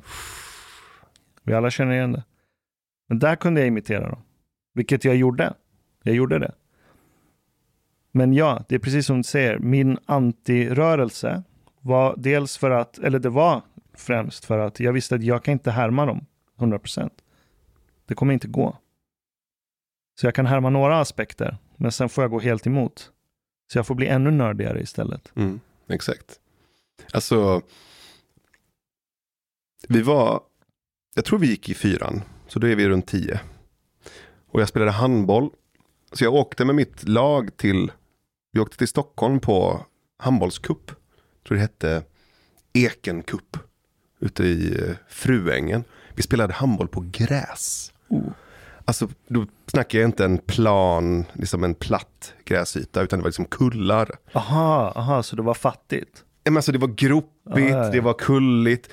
[1.44, 2.24] Vi alla känner igen det.
[3.10, 4.20] Men där kunde jag imitera dem.
[4.74, 5.54] Vilket jag gjorde.
[6.04, 6.52] Jag gjorde det.
[8.12, 9.60] Men ja, det är precis som du säger.
[9.60, 11.44] Min antirörelse
[11.80, 13.62] var dels för att, eller det var
[13.94, 16.26] främst för att jag visste att jag kan inte härma dem
[16.58, 17.10] 100%.
[18.06, 18.78] Det kommer inte gå.
[20.22, 23.12] Så jag kan härma några aspekter, men sen får jag gå helt emot.
[23.72, 25.32] Så jag får bli ännu nördigare istället.
[25.36, 26.40] Mm, exakt.
[27.14, 27.62] Alltså,
[29.88, 30.42] vi var,
[31.16, 33.40] jag tror vi gick i fyran, så då är vi runt tio.
[34.48, 35.50] Och jag spelade handboll.
[36.12, 37.92] Så jag åkte med mitt lag till,
[38.52, 39.86] vi åkte till Stockholm på
[40.18, 40.88] handbollscup.
[40.88, 42.04] Jag tror det hette
[42.74, 43.58] Ekencup.
[44.20, 45.84] Ute i eh, Fruängen.
[46.16, 47.94] Vi spelade handboll på gräs.
[48.86, 53.46] Alltså, då snackar jag inte en plan, liksom en platt gräsyta, utan det var liksom
[53.46, 54.10] kullar.
[54.34, 56.24] Aha, aha, så det var fattigt.
[56.44, 57.90] Men alltså det var gropigt, ja.
[57.90, 58.90] det var kulligt.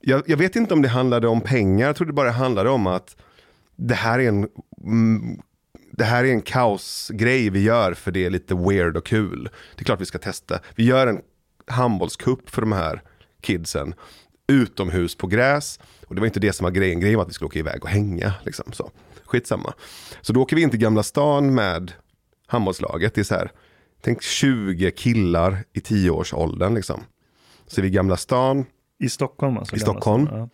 [0.00, 2.86] Jag, jag vet inte om det handlade om pengar, jag tror det bara handlade om
[2.86, 3.16] att
[3.76, 4.48] det här är en,
[4.84, 5.40] mm,
[5.90, 9.48] det här är en kaosgrej vi gör för det är lite weird och kul.
[9.76, 10.58] Det är klart vi ska testa.
[10.74, 11.20] Vi gör en
[11.66, 13.02] handbollscup för de här
[13.40, 13.94] kidsen
[14.46, 15.80] utomhus på gräs.
[16.06, 17.84] Och det var inte det som var grejen, grejen var att vi skulle åka iväg
[17.84, 18.34] och hänga.
[18.44, 18.90] Liksom, så.
[19.26, 19.74] Skitsamma.
[20.20, 21.92] Så då åker vi in till Gamla stan med
[22.46, 23.14] handbollslaget.
[23.14, 23.52] Det är så här,
[24.00, 27.00] tänk 20 killar i 10-årsåldern liksom.
[27.66, 28.64] Så är vi i Gamla stan,
[28.98, 29.76] I Stockholm alltså?
[29.76, 30.26] I Stockholm.
[30.26, 30.50] stan,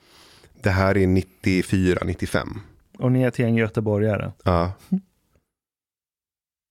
[0.62, 2.48] det här är 94, 95.
[2.92, 3.04] Ja.
[3.04, 4.32] Och ni är ett gäng göteborgare?
[4.44, 4.72] Ja.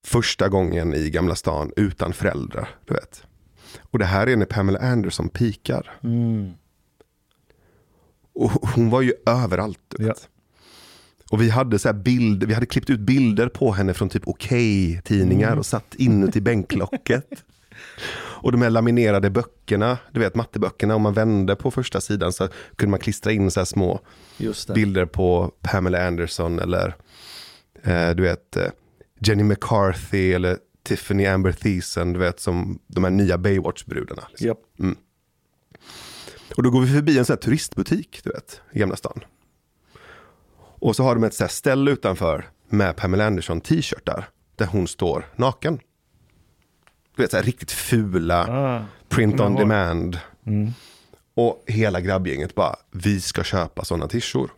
[0.07, 3.23] Första gången i Gamla stan utan föräldrar, du vet.
[3.81, 5.99] Och det här är när Pamela Anderson pikar.
[6.03, 6.53] Mm.
[8.33, 9.79] Och hon var ju överallt.
[9.87, 10.29] Du vet.
[11.31, 14.27] Och vi hade så här bild, vi hade klippt ut bilder på henne från typ
[14.27, 17.43] Okej-tidningar och satt inuti bänklocket.
[18.13, 22.47] Och de här laminerade böckerna, du vet matteböckerna, om man vände på första sidan så
[22.75, 23.99] kunde man klistra in så här små
[24.75, 26.95] bilder på Pamela Anderson eller
[27.83, 28.67] eh, du vet eh,
[29.19, 34.23] Jenny McCarthy eller Tiffany Amber Thiessen, du vet som de här nya Baywatch-brudarna.
[34.29, 34.47] Liksom.
[34.47, 34.59] Japp.
[36.55, 39.21] Och då går vi förbi en sån här turistbutik, du vet, i Gamla stan.
[40.81, 45.27] Och så har de ett så ställe utanför med Pamela Anderson t-shirtar där hon står
[45.35, 45.79] naken.
[47.15, 48.85] Du vet, så här riktigt fula, Ah.
[49.09, 50.19] print on demand.
[50.45, 50.71] Mm.
[51.35, 54.51] Och hela grabbgänget bara, vi ska köpa sådana tishor.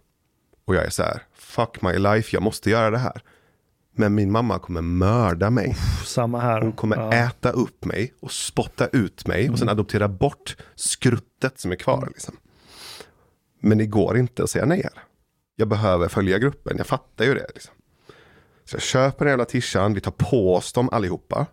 [0.66, 3.22] Och jag är så här, fuck my life, jag måste göra det här.
[3.96, 5.76] Men min mamma kommer mörda mig.
[6.06, 6.62] Samma här.
[6.62, 7.14] Hon kommer Ja.
[7.14, 12.08] äta upp mig och spotta ut mig och sen adoptera bort skruttet som är kvar.
[12.08, 12.38] Liksom.
[13.60, 15.04] Men det går inte att säga nej här.
[15.56, 17.48] Jag behöver följa gruppen, jag fattar ju det.
[17.54, 17.74] Liksom.
[18.66, 21.46] Så jag köper den jävla tishan, vi tar på oss dem allihopa.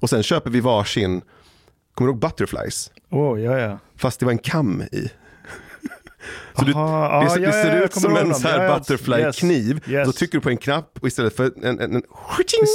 [0.00, 1.22] Och sen köper vi varsin,
[1.94, 2.90] kommer du ihåg butterflies?
[3.10, 3.78] Åh, ja, ja.
[3.96, 5.10] Fast det var en kam i.
[6.58, 8.64] Så du, Aha, det, ja, det ja, ser jag ut som en så här Ja,
[8.64, 8.78] ja.
[8.78, 9.80] butterfly-kniv.
[9.88, 10.06] Yes.
[10.06, 12.02] Då trycker du på en knapp och istället för en, en, en, En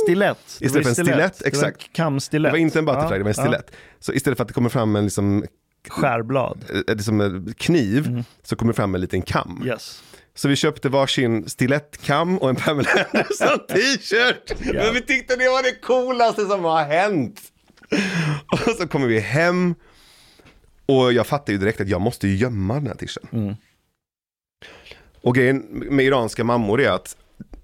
[0.04, 0.38] Stilett.
[0.60, 2.00] Det Istället för en stilett, Det var exakt.
[2.00, 2.20] en.
[2.44, 3.44] Det var inte en butterfly, Ja, det var en ja.
[3.44, 3.72] stilett.
[4.00, 5.46] Så istället för att det kommer fram en liksom,
[5.88, 6.66] Skärblad.
[6.88, 9.52] eh, liksom en kniv så kommer det fram en liten kam.
[9.58, 9.68] Mm.
[9.68, 10.04] Yes.
[10.36, 14.60] Så vi köpte varsin stilettkam och en Pamela Anderson t-shirt.
[14.74, 17.42] Men vi tyckte det var det coolaste som har hänt.
[18.52, 19.76] Och så kommer vi hem
[20.86, 23.40] och jag fattar ju direkt att jag måste gömma den här t-shirten.
[23.44, 23.56] Mm.
[25.22, 27.18] Och grejen med iranska mammor är att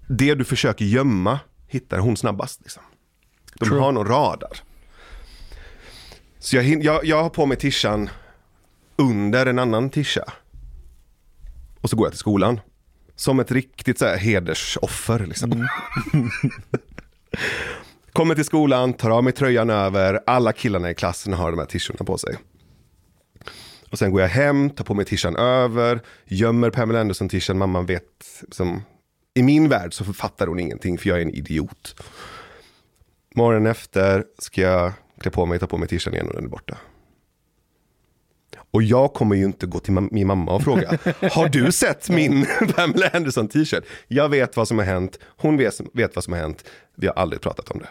[0.07, 2.61] det du försöker gömma hittar hon snabbast.
[2.61, 2.83] Liksom.
[3.59, 3.79] De True.
[3.79, 4.57] har någon radar.
[6.45, 8.09] Så jag, jag, jag har på mig tishan
[8.95, 10.23] under en annan tisha.
[11.81, 12.59] Och så går jag till skolan.
[13.15, 15.25] Som ett riktigt så här hedersoffer.
[15.25, 15.51] Liksom.
[18.13, 20.19] Kommer till skolan, tar av mig tröjan över.
[20.25, 22.35] Alla killarna i klassen har de här tishorna på sig.
[23.91, 27.57] Och sen går jag hem, tar på mig tishan över, gömmer Pamela Anderson-tishan.
[27.57, 28.83] Mamman vet, som,
[29.33, 31.95] i min värld så fattar hon ingenting för jag är en idiot.
[33.35, 34.93] Morgonen efter ska jag
[35.25, 36.77] klä på mig, ta på mig tishan igen och den är borta.
[38.71, 40.87] Och jag kommer ju inte gå till ma- min mamma och fråga,
[41.31, 42.45] har du sett min
[42.75, 43.83] Pamela Anderson t-shirt?
[44.07, 46.65] Jag vet vad som har hänt, hon vet, vet vad som har hänt,
[46.95, 47.89] vi har aldrig pratat om det.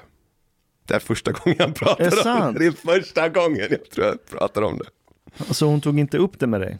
[0.86, 2.59] Det är första gången jag pratar det om det.
[2.59, 5.55] Det är första gången jag tror jag pratar om det.
[5.55, 6.78] Så hon tog inte upp det med dig?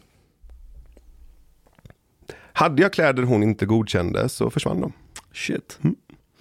[2.53, 4.93] Hade jag kläder hon inte godkände så försvann de.
[5.33, 5.79] Shit.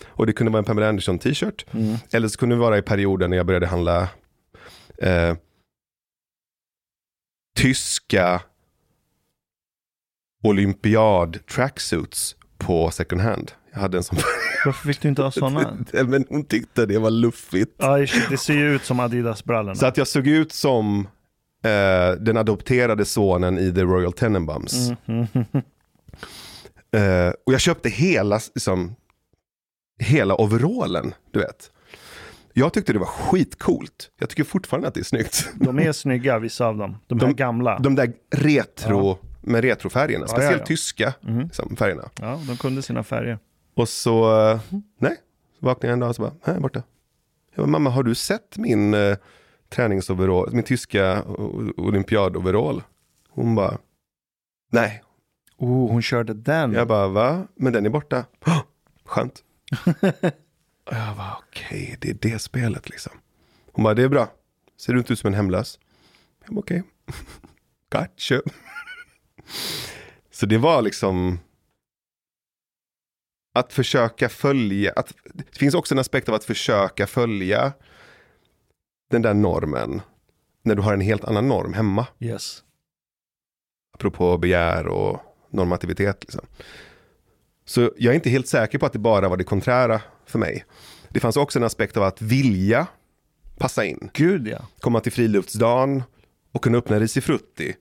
[0.07, 1.65] Och det kunde vara en Pamela Anderson t-shirt.
[1.71, 1.95] Mm.
[2.11, 4.09] Eller så kunde det vara i perioden när jag började handla
[4.97, 5.35] eh,
[7.55, 8.41] tyska
[10.43, 14.17] olympiad tracksuits på second hand Jag hade en sån.
[14.65, 15.77] Varför fick du inte ha sådana?
[16.05, 17.75] Men hon tyckte det var luffigt.
[17.77, 17.97] Ja,
[18.29, 19.75] det ser ju ut som Adidas-brallorna.
[19.75, 21.07] Så att jag såg ut som
[21.63, 24.91] eh, den adopterade sonen i The Royal Tenenbaums.
[25.05, 25.27] Mm.
[26.93, 28.95] Eh, och jag köpte hela, liksom,
[30.03, 31.71] hela overallen, du vet.
[32.53, 34.09] Jag tyckte det var skitcoolt.
[34.19, 35.49] Jag tycker fortfarande att det är snyggt.
[35.55, 36.97] De är snygga, vissa av dem.
[37.07, 37.79] De här De- gamla.
[37.79, 40.65] De där retro, med retrofärgerna, Ja, speciellt ja, ja.
[40.65, 41.13] tyska
[41.43, 42.09] liksom, färgerna.
[42.21, 43.39] Ja, de kunde sina färger.
[43.75, 44.29] Och så,
[44.97, 45.17] nej,
[45.59, 46.83] så vaknade jag en dag och så bara, här borta.
[47.55, 49.15] Jag bara, mamma har du sett min eh,
[49.69, 51.23] träningsoverall, min tyska
[51.77, 52.83] olympiadoverall?
[53.29, 53.77] Hon bara,
[54.71, 55.03] nej.
[55.57, 56.73] Oh, hon körde den.
[56.73, 57.47] Jag bara, va?
[57.55, 58.25] Men den är borta.
[58.45, 58.59] Oh,
[59.05, 59.43] skönt.
[60.85, 63.13] Och jag bara, okej, det är det spelet liksom.
[63.71, 64.31] Hon bara, det är bra.
[64.77, 65.79] Ser du inte ut som en hemlös?
[66.45, 66.83] Jag bara, okej.
[67.89, 68.41] Gotcha.
[70.31, 71.39] Så det var liksom
[73.53, 77.73] att försöka följa, att, det finns också en aspekt av att försöka följa
[79.09, 80.01] den där normen
[80.61, 82.07] när du har en helt annan norm hemma.
[82.19, 82.63] Yes.
[83.93, 85.19] Apropå begär och
[85.49, 86.23] normativitet.
[86.23, 86.45] Liksom.
[87.65, 90.65] Så jag är inte helt säker på att det bara var det konträra för mig.
[91.09, 92.87] Det fanns också en aspekt av att vilja
[93.57, 94.09] passa in.
[94.13, 94.67] Gud ja.
[94.79, 96.03] Komma till friluftsdagen
[96.51, 97.75] och kunna öppna risifrutti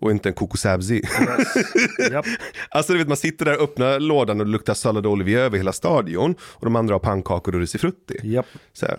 [0.00, 0.94] och inte en kokosabzi.
[0.94, 1.56] Yes.
[2.12, 2.26] Japp.
[2.70, 5.72] alltså du vet man sitter där, öppnar lådan och det luktar sallad olivier över hela
[5.72, 8.20] stadion och de andra har pannkakor och risifrutti.
[8.22, 8.46] Japp.
[8.72, 8.98] Så här,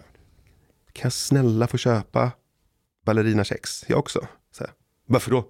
[0.94, 2.32] kan jag snälla få köpa
[3.06, 3.86] ballerinakex?
[3.88, 4.28] Jag också.
[4.52, 4.74] Så här,
[5.08, 5.46] Varför då?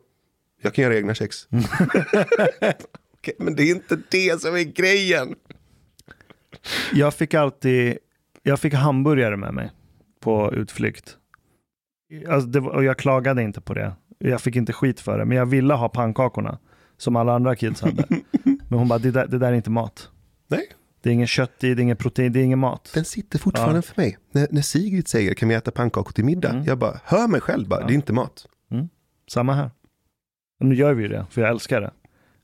[0.62, 1.48] Jag kan göra egna kex.
[3.20, 5.36] Okej, men det är inte det som är grejen.
[6.94, 7.98] Jag fick alltid,
[8.44, 9.72] jag fick hamburgare med mig
[10.20, 11.18] på utflykt.
[12.30, 13.94] Alltså det och jag klagade inte på det.
[14.18, 16.60] Jag fick inte skit för det, men jag ville ha pannkakorna
[16.98, 18.06] som alla andra kids hade.
[18.44, 20.10] Men hon bara, det där, det där är inte mat.
[20.48, 20.68] Nej,
[21.02, 22.92] Det är ingen kött i, det är ingen protein, det är ingen mat.
[22.94, 23.82] den sitter fortfarande Ja.
[23.82, 24.18] för mig.
[24.32, 26.50] När, när Sigrid säger, kan vi äta pannkakor till middag?
[26.50, 26.64] Mm.
[26.64, 27.88] Jag bara, hör mig själv bara, Ja.
[27.88, 28.46] det är inte mat.
[29.32, 29.72] Samma här.
[30.60, 31.92] Nu gör vi det, för jag älskar det.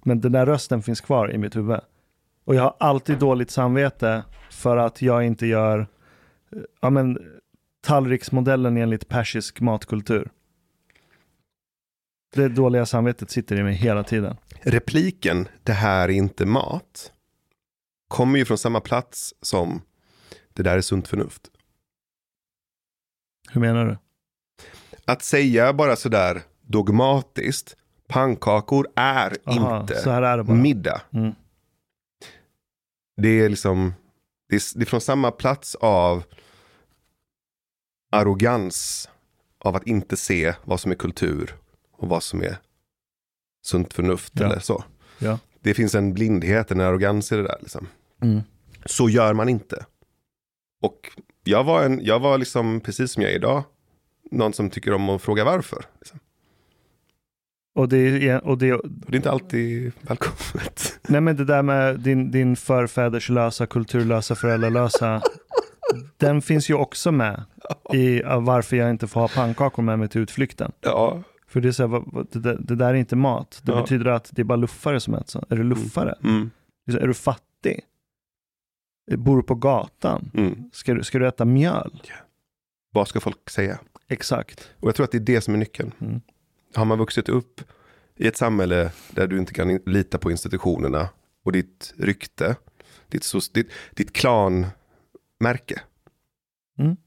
[0.07, 1.80] Men den där rösten finns kvar i mitt huvud.
[2.44, 7.18] Och jag har alltid dåligt samvete för att jag inte gör eh, ja, men,
[7.82, 10.32] tallriksmodellen enligt persisk matkultur.
[12.36, 14.38] Det dåliga samvetet sitter i mig hela tiden.
[14.61, 17.11] Repliken, det här är inte mat,
[18.07, 19.82] kommer ju från samma plats som
[20.53, 21.41] det där är sunt förnuft.
[23.52, 23.98] Hur menar du?
[25.06, 27.77] Att säga bara sådär dogmatiskt,
[28.07, 31.02] pannkakor är Aha, inte är middag.
[31.14, 31.34] Mm.
[33.22, 33.94] Det är liksom,
[34.49, 36.23] det är, det är från samma plats av
[38.11, 39.10] arrogans
[39.60, 41.56] av att inte se vad som är kultur
[41.91, 42.57] och vad som är
[43.65, 44.45] sunt förnuft Ja.
[44.45, 44.84] eller så.
[45.19, 45.40] Ja.
[45.60, 47.57] Det finns en blindhet, en arrogans i det där.
[47.61, 47.88] Liksom.
[48.22, 48.41] Mm.
[48.86, 49.86] Så gör man inte.
[50.82, 51.10] Och
[51.44, 53.64] jag var, en, jag var liksom, precis som jag är idag,
[54.32, 55.86] någon som tycker om att fråga varför.
[55.99, 56.19] Liksom.
[57.76, 61.00] Och, det är, och det, Och det är inte alltid välkommet.
[61.08, 65.22] nej men det där med din, din förfäderslösa, kulturlösa, föräldralösa.
[66.18, 67.44] den finns ju också med
[67.94, 70.72] i varför jag inte får ha pannkakor med mig till utflykten.
[70.82, 73.62] Ja, För det är så här, det, där, det där är inte mat.
[73.64, 73.82] Det Ja.
[73.82, 75.46] betyder att det är bara luffare som äter så.
[75.50, 76.16] Är du luffare?
[76.24, 76.52] mm,
[76.86, 77.82] Det är, du fattig?
[79.18, 80.32] Bor du på gatan?
[80.34, 80.70] mm.
[80.74, 82.02] Ska du, ska du äta mjöl?
[82.94, 83.80] Vad ska folk säga?
[84.08, 84.70] Exakt.
[84.80, 85.92] Och jag tror att det är det som är nyckeln.
[86.02, 86.22] Mm.
[86.76, 87.62] Har man vuxit upp
[88.16, 91.10] i ett samhälle där du inte kan lita på institutionerna
[91.44, 92.56] och ditt rykte,
[93.08, 95.82] ditt, ditt, ditt klanmärke.
[96.78, 96.98] Mm.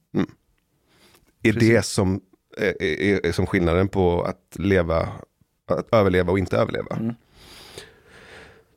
[1.43, 1.69] Är Precis.
[1.69, 2.21] det som
[2.57, 5.09] är, är, är som skillnaden på att leva,
[5.65, 6.95] att överleva och inte överleva.
[6.95, 7.15] Mm.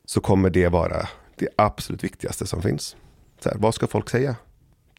[0.05, 2.95] Så kommer det vara det absolut viktigaste som finns.
[3.39, 4.35] Så här, vad ska folk säga?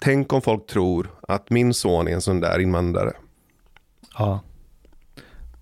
[0.00, 3.12] Tänk om folk tror att min son är en sån där invandrare.
[4.18, 4.40] Ja.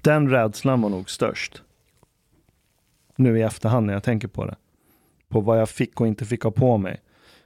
[0.02, 1.62] Den rädslan var nog störst.
[3.16, 4.56] Nu i efterhand när jag tänker på det.
[5.28, 7.00] På vad jag fick och inte fick ha på mig.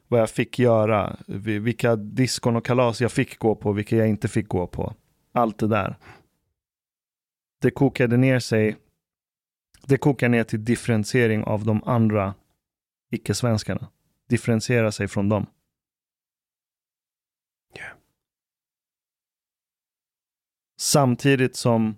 [0.08, 1.16] Vad jag fick göra.
[1.26, 3.72] vi- Vilka diskon och kalas jag fick gå på.
[3.72, 4.94] Vilka jag inte fick gå på.
[5.32, 5.96] Allt det där.
[7.60, 8.76] Det kokade ner sig.
[9.86, 12.34] Det kokar ner till differentiering av de andra
[13.10, 13.88] icke-svenskarna.
[14.28, 15.46] Differentiera sig från dem.
[20.80, 21.96] Samtidigt som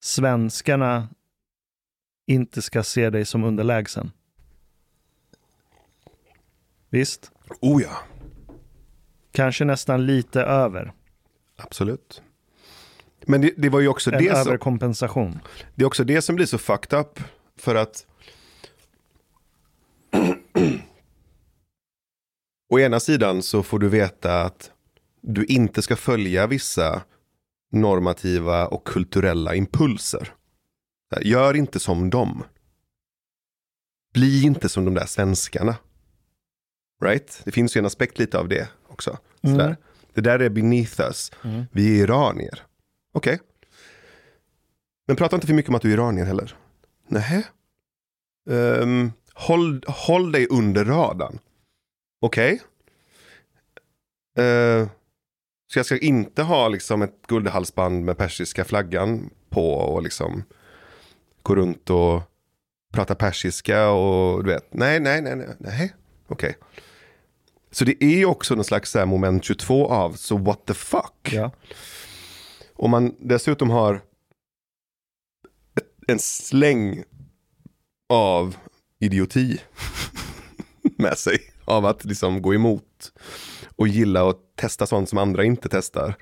[0.00, 1.08] svenskarna
[2.26, 4.10] inte ska se dig som underlägsen.
[6.90, 7.30] Visst?
[7.60, 7.98] Oh ja,
[9.32, 10.92] Kanske nästan lite över.
[11.56, 12.22] absolut.
[13.26, 15.38] Men det, det var ju också En det som, överkompensation.
[15.74, 17.20] det är också det som blir så fucked up.
[17.56, 18.06] För att
[22.68, 24.70] å ena sidan så får du veta att
[25.20, 27.02] du inte ska följa vissa
[27.80, 30.32] normativa och kulturella impulser.
[31.20, 32.44] Gör inte som dem.
[34.14, 35.76] Bli inte som de där svenskarna.
[37.04, 37.40] Right?
[37.44, 39.18] Det finns ju en aspekt lite av det också.
[39.40, 39.66] Sådär.
[39.66, 39.76] Mm.
[40.14, 41.32] Det där är beneath us.
[41.44, 41.64] Mm.
[41.72, 42.62] Vi är iranier.
[43.12, 43.40] Okej.
[45.06, 46.56] Men prata inte för mycket om att du är iranier heller.
[47.08, 47.44] Nähä.
[48.50, 51.38] Um, håll, håll dig under radarn.
[52.20, 52.62] Okej.
[54.38, 54.88] Eh,
[55.76, 60.44] så jag ska inte ha liksom ett guldhalsband med persiska flaggan på och liksom
[61.42, 62.22] gå runt och
[62.92, 64.74] prata persiska och du vet.
[64.74, 65.94] Nej, nej, nej, nej, nej.
[66.28, 66.56] okej.
[67.70, 70.74] Så det är ju också någon slags så här moment 22 av så what the
[70.74, 71.32] fuck.
[71.32, 71.50] Ja.
[72.74, 73.94] Om man dessutom har
[75.76, 77.04] ett, en släng
[78.08, 78.56] av
[78.98, 79.60] idioti
[80.98, 81.38] med sig.
[81.64, 83.12] Av att liksom gå emot
[83.76, 86.14] och gilla att testa sånt som andra inte testar.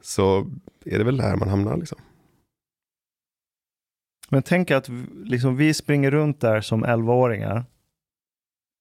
[0.00, 0.50] Så
[0.84, 1.98] är det väl där man hamnar liksom.
[4.28, 4.88] Men tänk att
[5.24, 7.64] liksom, vi springer runt där som 11-åringar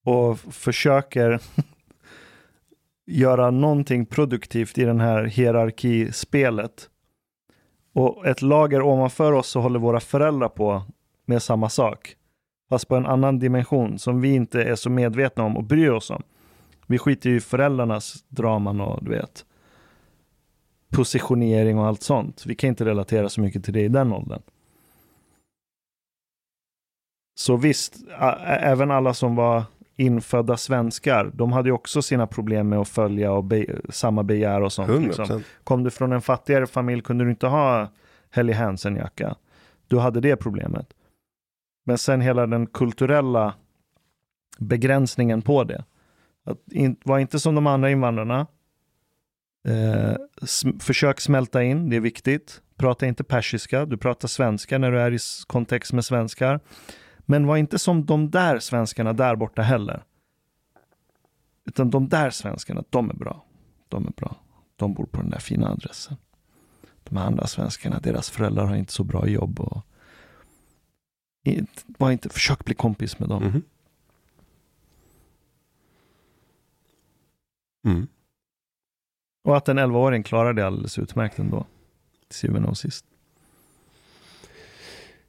[0.06, 1.40] och försöker
[3.06, 6.90] göra någonting produktivt i den här hierarkispelet.
[7.94, 10.84] Och ett lager ovanför oss så håller våra föräldrar på
[11.26, 12.16] med samma sak.
[12.70, 16.10] Fast på en annan dimension som vi inte är så medvetna om och bryr oss
[16.10, 16.24] om.
[16.88, 19.46] Vi skiter ju i föräldrarnas draman och du vet
[20.90, 22.46] positionering och allt sånt.
[22.46, 24.42] Vi kan inte relatera så mycket till det i den åldern.
[27.36, 27.96] Så visst,
[28.48, 29.64] även alla som var
[29.96, 34.62] infödda svenskar, de hade ju också sina problem med att följa och be, samma begär
[34.62, 34.90] och sånt.
[34.90, 35.08] 100%.
[35.08, 35.44] Liksom.
[35.64, 37.88] Kom du från en fattigare familj kunde du inte ha
[38.30, 39.36] Helly Hansen-jacka.
[39.88, 40.94] Du hade det problemet.
[41.86, 43.54] Men sen hela den kulturella
[44.58, 45.84] begränsningen på det.
[46.48, 48.48] Att in, var inte som de andra invandrarna.
[49.68, 52.62] Eh, sm- försök smälta in, det är viktigt.
[52.76, 55.18] Prata inte persiska, du pratar svenska när du är i
[55.48, 56.60] kontext med svenskar.
[57.20, 60.04] Men var inte som de där svenskarna där borta heller.
[61.66, 63.46] Utan de där svenskarna, de är bra.
[63.88, 64.36] De är bra.
[64.76, 66.18] De bor på den där fina adressen.
[67.04, 69.60] De här andra svenskarna, deras föräldrar har inte så bra jobb.
[69.60, 69.86] Och...
[71.86, 73.44] Var inte, försök bli kompis med dem.
[73.44, 73.62] Mhm.
[77.88, 78.08] Mm.
[79.44, 81.66] Och att en 11-åring klarar det alldeles utmärkt ändå.
[82.28, 83.06] Till syvende och sist.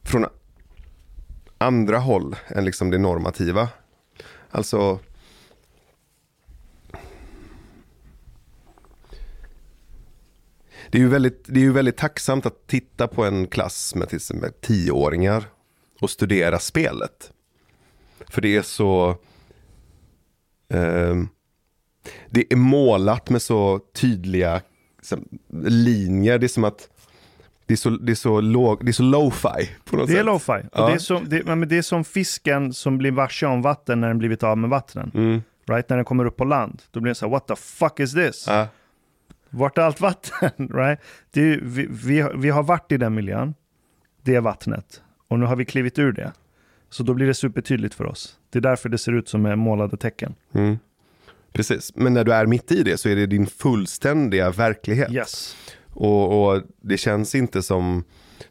[0.03, 0.27] Från
[1.59, 3.69] andra håll än liksom det normativa.
[4.51, 4.99] Alltså
[10.93, 14.09] Det är, ju väldigt, det är ju väldigt tacksamt att titta på en klass med
[14.09, 15.44] till exempel tioåringar
[16.01, 17.32] och studera spelet.
[18.28, 19.16] För det är så...
[20.69, 21.28] ehm,
[22.31, 24.60] det är målat med så tydliga
[24.98, 25.28] liksom,
[25.64, 26.39] linjer.
[26.39, 26.89] Det är som att
[27.66, 30.24] det är så, det är så, låg, det är så lo-fi på något Det är
[30.24, 30.69] lo-fi.
[30.73, 30.86] Ja.
[30.86, 34.09] det, är som, det, men det är som fisken som blir varse om vatten när
[34.09, 35.10] den blivit av med vattnen.
[35.14, 35.43] Mm.
[35.66, 35.89] Right?
[35.89, 36.82] När den kommer upp på land.
[36.90, 38.44] Då blir den så här, what the fuck is this?
[38.48, 38.69] Ja.
[39.53, 40.51] Vart är allt vatten?
[40.74, 41.01] right?
[41.37, 43.55] Är, vi, vi, har- vi har varit i den miljön.
[44.23, 45.03] Det är vattnet.
[45.29, 46.33] Och nu har vi klivit ur det.
[46.91, 48.39] Så då blir det supertydligt för oss.
[48.51, 50.35] Det är därför det ser ut som målade tecken.
[50.53, 50.79] Mm.
[51.53, 55.11] Precis, men när du är mitt i det så är det din fullständiga verklighet.
[55.12, 55.57] Yes.
[55.91, 58.05] Och, och det känns inte som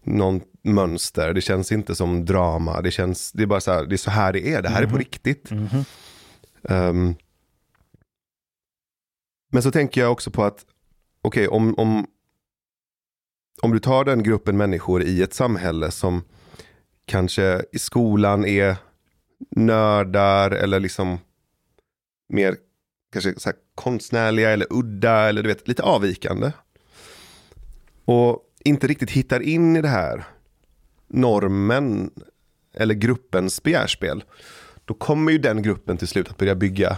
[0.04, 3.96] någon mönster, det känns inte som drama, det känns, det är bara så här, det
[3.96, 5.00] är så här det är, det här är på Mhm.
[5.00, 5.52] riktigt.
[5.52, 5.68] Mhm.
[6.70, 7.16] Ehm,
[9.52, 10.66] men så tänker jag också på att,
[11.22, 12.08] okej om, om,
[13.62, 16.24] om du tar den gruppen människor i ett samhälle som
[17.06, 18.76] kanske i skolan är
[19.50, 21.20] nördar eller liksom
[22.30, 22.56] mer
[23.12, 26.52] kanske så konstnärliga eller udda eller du vet lite avvikande.
[28.06, 30.24] Och inte riktigt hittar in i det här
[31.08, 32.12] normen
[32.74, 34.24] eller gruppens begärspel.
[34.86, 36.98] Då kommer ju den gruppen till slut att börja bygga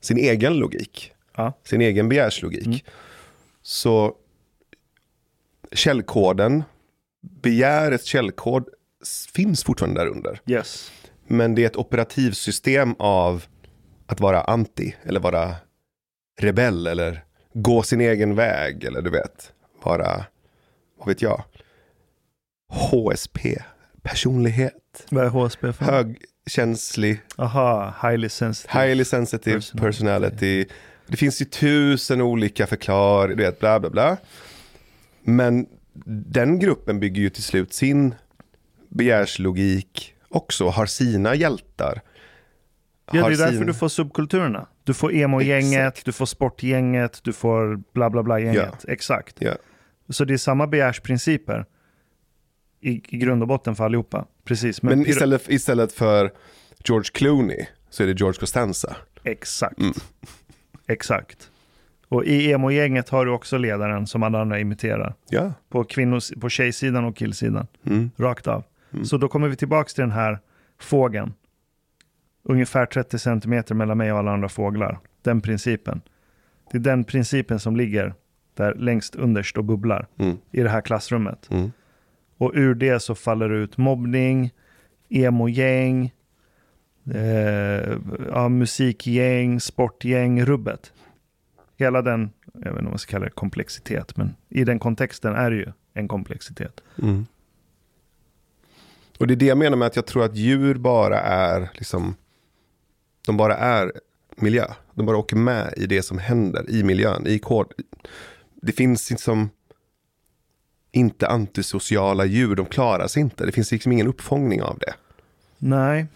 [0.00, 1.12] sin egen logik.
[1.36, 1.52] Ja.
[1.64, 2.66] Sin egen begärslogik.
[2.66, 2.78] Mm.
[3.66, 4.14] Så
[5.72, 6.62] källkoden,
[7.42, 8.68] begärets källkod
[9.34, 10.40] finns fortfarande där under.
[10.46, 10.90] Yes.
[11.26, 13.44] Men det är ett operativsystem av
[14.06, 15.54] att vara anti eller vara
[16.40, 20.24] rebell eller gå sin egen väg eller du vet, vara,
[20.98, 21.44] vad vet jag,
[22.72, 23.62] HSP,
[24.02, 25.84] personlighet, Vad är HSP för?
[25.84, 28.80] högkänslig, Aha, highly sensitive.
[28.84, 29.80] highly sensitive Personality.
[29.86, 30.66] personality,
[31.14, 34.16] Det finns ju tusen olika förklaringar, du vet, bla bla bla.
[35.22, 35.66] Men
[36.32, 38.14] den gruppen bygger ju till slut sin
[38.88, 42.00] begärslogik också, har sina hjältar.
[43.06, 44.66] Ja, det är därför sin- du får subkulturerna.
[44.84, 48.84] Du får emo-gänget, du får sportgänget, du får bla bla bla-gänget.
[48.88, 49.36] Exakt.
[49.38, 49.52] Ja.
[50.08, 51.66] Så det är samma begärsprinciper
[52.80, 54.26] i, i grund och botten för allihopa.
[54.44, 54.82] Precis.
[54.82, 56.32] Men, Men istället, istället för
[56.84, 58.96] George Clooney så är det George Costanza.
[59.24, 59.78] Exakt.
[59.80, 59.94] Mm.
[60.86, 61.50] Exakt.
[62.08, 65.14] Och i emo-gänget har du också ledaren som alla andra imiterar.
[65.30, 65.52] Ja.
[65.68, 67.66] På, kvinnos, på tjejsidan och killsidan.
[67.86, 68.10] Mm.
[68.16, 68.64] Rakt av.
[68.92, 69.04] Mm.
[69.04, 70.38] Så då kommer vi tillbaka till den här
[70.80, 71.34] fågeln.
[72.42, 74.98] Ungefär 30 centimeter mellan mig och alla andra fåglar.
[75.22, 76.00] Den principen.
[76.72, 78.14] Det är den principen som ligger
[78.54, 80.36] där längst underst och bubblar Mm.
[80.50, 81.48] i det här klassrummet.
[81.50, 81.72] Mm.
[82.38, 84.50] Och ur det så faller det ut mobbning,
[85.08, 86.12] emo-gäng,
[87.14, 87.98] eh,
[88.30, 90.92] ja, musikgäng, sportgäng, rubbet.
[91.76, 95.34] Hela den, jag vet inte om man ska kalla det komplexitet, men i den kontexten
[95.34, 96.80] är det ju en komplexitet.
[97.02, 97.26] Mm.
[99.18, 102.16] Och det är det jag menar med att jag tror att djur bara är liksom,
[103.26, 103.92] de bara är
[104.36, 104.66] miljö.
[104.94, 107.72] De bara åker med i det som händer i miljön, i kod.
[108.54, 109.50] Det finns liksom
[110.92, 113.46] inte antisociala djur, de klarar sig inte.
[113.46, 114.94] Det finns liksom ingen uppfångning av det.
[115.58, 116.06] Nej.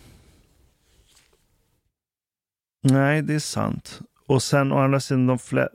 [2.93, 4.01] Nej, det är sant.
[4.27, 5.69] Och sen å andra sidan, de, flä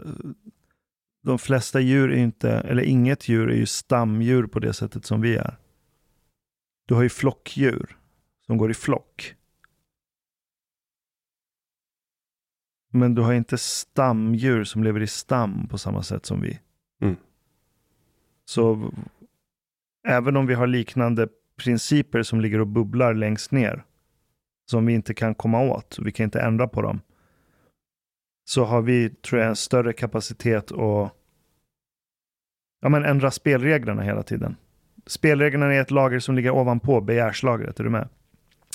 [1.24, 5.22] de flesta djur är inte, eller inget djur är ju stamdjur på det sättet som
[5.22, 5.58] vi är.
[6.86, 7.98] Du har ju flockdjur
[8.46, 9.36] som går i flock.
[12.92, 16.60] Men du har inte stamdjur som lever i stam på samma sätt som vi.
[17.02, 17.16] Mm.
[18.46, 18.92] Så
[20.08, 21.28] även om vi har liknande
[21.58, 23.86] principer som ligger och bubblar längst ner,
[24.66, 27.02] som vi inte kan komma åt, vi kan inte ändra på dem,
[28.50, 31.14] så har vi, tror jag, en större kapacitet att
[32.82, 34.56] ja, men ändra spelreglerna hela tiden.
[35.06, 38.10] Spelreglerna är ett lager som ligger ovanpå begärslagret, är du med?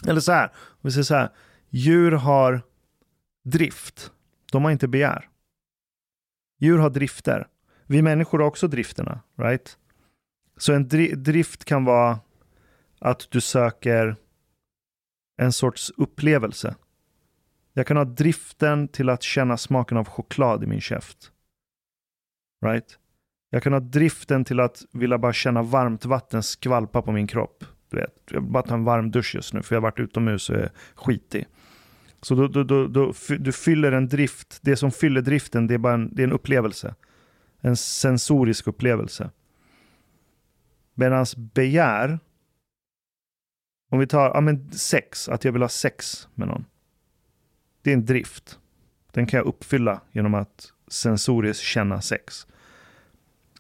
[0.09, 1.29] Eller så här, om vi säger så här,
[1.69, 2.61] djur har
[3.45, 4.13] drift,
[4.53, 5.29] de har inte begär.
[6.61, 7.49] Djur har drifter.
[7.87, 9.79] Vi människor har också drifterna, right?
[10.57, 12.21] Så en dri- drift kan vara
[12.99, 14.17] att du söker
[15.39, 16.75] en sorts upplevelse.
[17.73, 21.33] Jag kan ha driften till att känna smaken av choklad i min käft.
[22.65, 22.99] Right?
[23.51, 27.65] Jag kan ha driften till att vilja bara känna varmt vatten skvalpa på min kropp.
[27.91, 30.01] Du vet, jag vill bara ta en varm dusch just nu för jag har varit
[30.01, 31.47] utomhus och är skitig.
[32.23, 35.79] Så då, då, då, då, du fyller en drift, det som fyller driften det är
[35.79, 36.95] bara en, det är en upplevelse.
[37.61, 39.31] En sensorisk upplevelse.
[40.95, 42.19] Medan begär,
[43.89, 46.65] om vi tar ja, men sex, att jag vill ha sex med någon.
[47.83, 48.59] Det är en drift.
[49.13, 52.47] Den kan jag uppfylla genom att sensoriskt känna sex.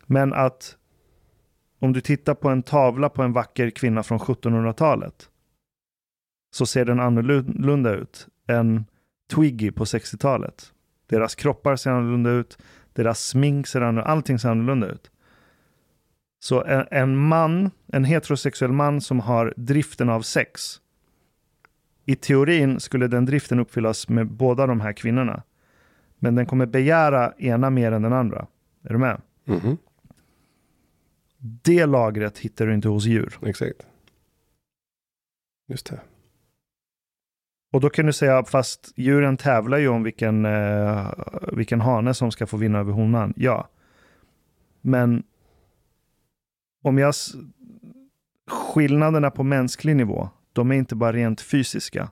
[0.06, 0.76] Men att
[1.78, 5.30] om du tittar på en tavla på en vacker kvinna från 1700-talet
[6.50, 8.84] så ser den annorlunda ut än
[9.30, 10.72] Twiggy på 60-talet.
[11.06, 12.58] Deras kroppar ser annorlunda ut,
[12.92, 14.08] deras smink ser annorlunda ut.
[14.08, 15.10] allting ser annorlunda ut.
[16.40, 20.80] Så en, en man, en heterosexuell man som har driften av sex,
[22.06, 25.42] i teorin skulle den driften uppfyllas med båda de här kvinnorna.
[26.18, 28.46] Men den kommer begära ena mer än den andra.
[28.82, 29.20] Är du med?
[29.44, 29.76] Mhm,
[31.40, 33.38] Det lagret hittar du inte hos djur.
[33.42, 33.86] Exakt.
[35.68, 36.00] Just det.
[37.72, 41.12] Och då kan du säga, fast djuren tävlar ju om vilken, eh,
[41.52, 43.34] vilken hane som ska få vinna över honan.
[43.36, 43.68] Ja.
[44.80, 45.22] Men
[46.82, 47.14] om jag...
[48.50, 52.10] Skillnaderna på mänsklig nivå, de är inte bara rent fysiska.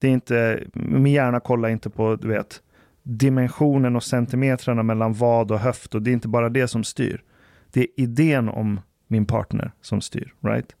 [0.00, 2.62] Det är inte, min hjärna kollar inte på, du vet,
[3.02, 7.22] dimensionen och centimetrarna mellan vad och höft och det är inte bara det som styr.
[7.70, 10.76] Det är idén om min partner som styr, right?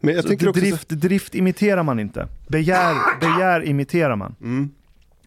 [0.00, 0.60] Men jag tänker också...
[0.60, 2.28] så- drift, drift imiterar man inte.
[2.48, 4.34] Begär, begär imiterar man.
[4.40, 4.70] Mm.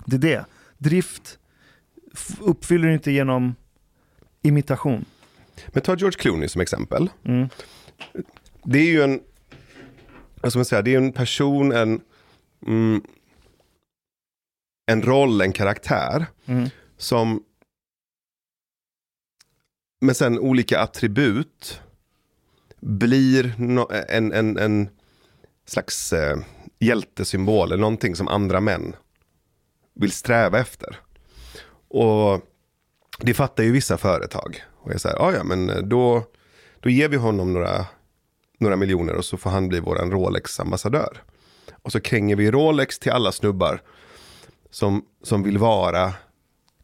[0.05, 0.45] Det är det.
[0.77, 1.39] Drift
[2.39, 3.55] uppfyller du inte genom
[4.41, 5.05] imitation.
[5.67, 7.09] Men ta George Clooney som exempel.
[7.25, 7.49] Mm.
[8.63, 9.19] Det är ju en,
[10.41, 12.01] vad ska man säga, det är en person, en,
[12.67, 13.01] mm,
[14.91, 16.69] en roll, en karaktär Mm.
[16.97, 17.43] som
[20.01, 21.81] med sen olika attribut
[22.79, 24.89] blir no, en, en, en
[25.65, 26.37] slags eh,
[26.79, 28.95] hjältesymbol, eller någonting som andra män
[29.93, 30.99] vill sträva efter.
[31.87, 32.41] Och
[33.19, 34.63] det fattar ju vissa företag.
[34.87, 36.23] Och jag säger, ja men då,
[36.79, 37.85] då ger vi honom några,
[38.59, 41.23] några miljoner och så får han bli våran Rolex-ambassadör.
[41.81, 43.81] Och så kränger vi Rolex till alla snubbar.
[44.69, 46.13] som, som vill vara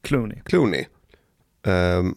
[0.01, 0.39] Clooney.
[0.45, 0.85] Clooney.
[1.65, 2.15] Ehm,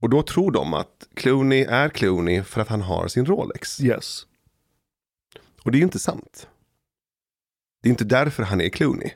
[0.00, 3.80] och då tror de att Clooney är Clooney för att han har sin Rolex.
[3.80, 4.26] Yes.
[5.62, 6.48] Och det är ju inte sant.
[7.82, 9.10] Det är inte därför han är Clooney.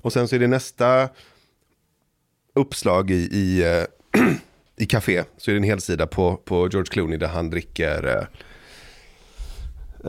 [0.00, 1.08] Och sen så är det nästa
[2.54, 3.84] uppslag i, i, eh,
[4.80, 5.24] i café.
[5.36, 8.26] Så är det en helsida på, på George Clooney där han dricker eh,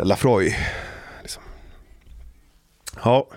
[0.03, 0.56] Lafroy.
[1.22, 1.43] Liksom.
[3.03, 3.27] Ja,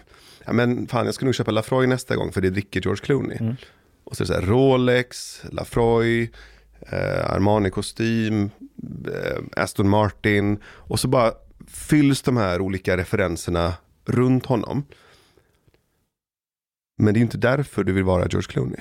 [0.45, 3.39] ja, men fan jag ska nog köpa Lafroy nästa gång för det dricker George Clooney.
[3.41, 3.57] Mm.
[4.05, 6.23] Och så är det så här Rolex, Lafroy,
[6.81, 8.51] eh, Armani-kostym,
[9.07, 10.59] eh, Aston Martin.
[10.65, 11.33] Och så bara
[11.67, 13.75] fylls de här olika referenserna
[14.05, 14.87] runt honom.
[16.99, 18.81] Men det är inte därför du vill vara George Clooney.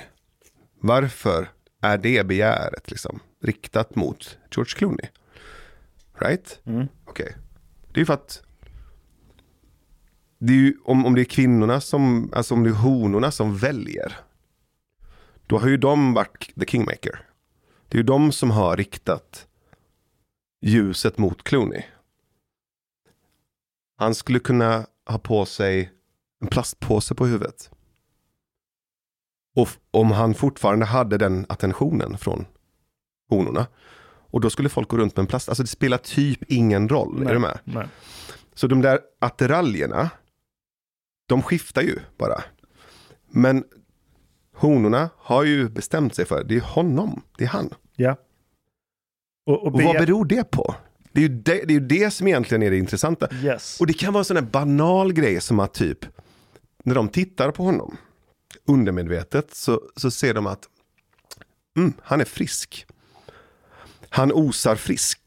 [0.80, 1.48] Varför
[1.84, 5.06] är det begäret liksom riktat mot George Clooney?
[6.18, 6.60] Right?
[6.64, 6.88] Mm.
[7.04, 7.36] Okej.
[7.88, 8.42] Det är ju för att
[10.38, 13.56] det är ju, om, om det är kvinnorna som, alltså om det är honorna som
[13.56, 14.16] väljer.
[15.46, 17.26] Då har ju de varit the kingmaker.
[17.88, 19.46] Det är ju de som har riktat
[20.62, 21.82] ljuset mot Clooney.
[23.96, 25.92] Han skulle kunna ha på sig
[26.40, 27.70] en plastpåse på huvudet.
[29.54, 32.46] Och om han fortfarande hade den attentionen från
[33.28, 33.66] honorna.
[34.30, 35.48] Och då skulle folk gå runt med en plast.
[35.48, 37.20] Alltså det spelar typ ingen roll.
[37.20, 37.32] Är Nej.
[37.34, 37.58] du med?
[37.64, 37.86] Nej.
[38.54, 40.10] Så de där attiraljerna,
[41.28, 42.42] de skiftar ju bara.
[43.30, 43.64] Men
[44.56, 47.70] honorna har ju bestämt sig för, det är honom, det är han.
[47.96, 48.16] Ja.
[49.46, 50.74] Och, och Och vad be- beror det på?
[51.12, 53.28] Det är, ju det, det är ju det som egentligen är det intressanta.
[53.42, 53.80] Yes.
[53.80, 55.98] Och det kan vara en sån här banal grej som att typ,
[56.84, 57.96] när de tittar på honom,
[58.66, 60.68] undermedvetet, så, så ser de att
[61.76, 62.86] mm, han är frisk.
[64.08, 65.20] Han osar frisk,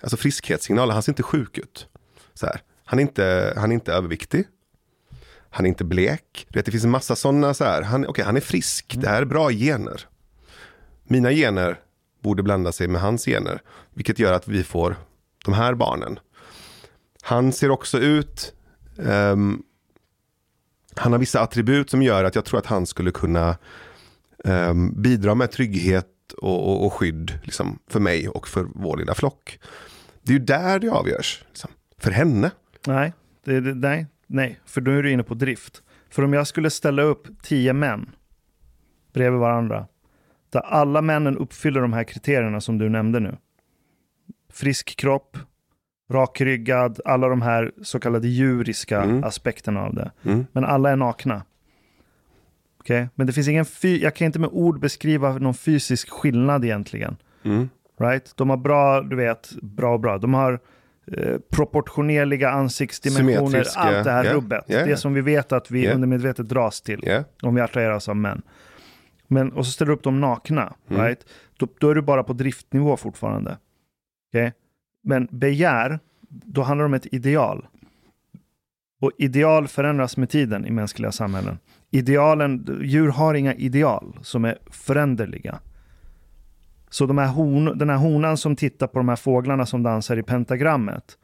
[0.00, 1.88] alltså friskhetssignaler, han ser inte sjuk ut.
[2.34, 2.62] Så här.
[2.84, 4.44] Han, är inte, han är inte överviktig.
[5.50, 6.46] Han är inte blek.
[6.48, 7.82] Du vet, det finns en massa sådana så här.
[7.82, 10.08] Han, okay, han är frisk, det här är bra gener.
[11.04, 11.80] Mina gener
[12.22, 13.62] borde blanda sig med hans gener.
[13.94, 14.96] Vilket gör att vi får
[15.44, 16.18] de här barnen.
[17.22, 18.54] Han ser också ut,
[18.96, 19.62] um,
[20.98, 23.56] han har vissa attribut som gör att jag tror att han skulle kunna
[24.44, 26.06] um, bidra med trygghet
[26.38, 29.58] och, och, och skydd liksom, för mig och för vår lilla flock.
[30.22, 31.44] Det är ju där det avgörs.
[31.48, 31.70] Liksom.
[31.98, 32.50] För henne.
[32.86, 33.12] Nej,
[33.44, 35.82] det, det, nej, nej, för då är du inne på drift.
[36.10, 38.10] För om jag skulle ställa upp tio män
[39.12, 39.86] bredvid varandra,
[40.50, 43.36] där alla männen uppfyller de här kriterierna som du nämnde nu.
[44.52, 45.36] Frisk kropp,
[46.10, 49.24] rakryggad, alla de här så kallade djuriska Mm.
[49.24, 50.10] aspekterna av det.
[50.24, 50.46] Mm.
[50.52, 51.42] Men alla är nakna.
[52.80, 57.16] Okej, Men det finns ingen jag kan inte med ord beskriva någon fysisk skillnad egentligen.
[57.44, 57.68] Mm.
[58.00, 58.32] Right?
[58.36, 60.18] De har bra, du vet, bra och bra.
[60.18, 60.60] De har
[61.16, 64.64] eh, proportionerliga ansiktsdimensioner, allt det här ja, rubbet.
[64.66, 64.84] ja.
[64.84, 65.92] Det som vi vet att vi Ja.
[65.94, 67.24] undermedvetet dras till Ja.
[67.42, 68.42] om vi attraheras av män.
[69.26, 71.02] Men, och så ställer du upp dem nakna, Mm.
[71.02, 71.26] right?
[71.56, 73.56] Då, då är du bara på driftnivå fortfarande.
[74.32, 74.52] Okej?
[75.08, 75.98] Men begär,
[76.28, 77.66] då handlar det om ett ideal.
[79.00, 81.58] Och ideal förändras med tiden i mänskliga samhällen.
[81.90, 85.58] Idealen, djur har inga ideal som är föränderliga.
[86.90, 90.16] Så de här hon, den här honan som tittar på de här fåglarna som dansar
[90.16, 91.18] i pentagrammet.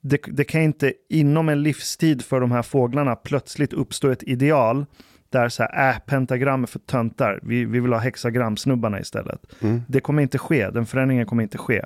[0.00, 4.86] Det, det kan inte inom en livstid för de här fåglarna plötsligt uppstå ett ideal
[5.30, 9.62] där så här, äh, pentagram är för töntar, vi, vi vill ha hexagramsnubbarna istället.
[9.62, 9.82] Mm.
[9.88, 11.84] Det kommer inte ske, den förändringen kommer inte ske.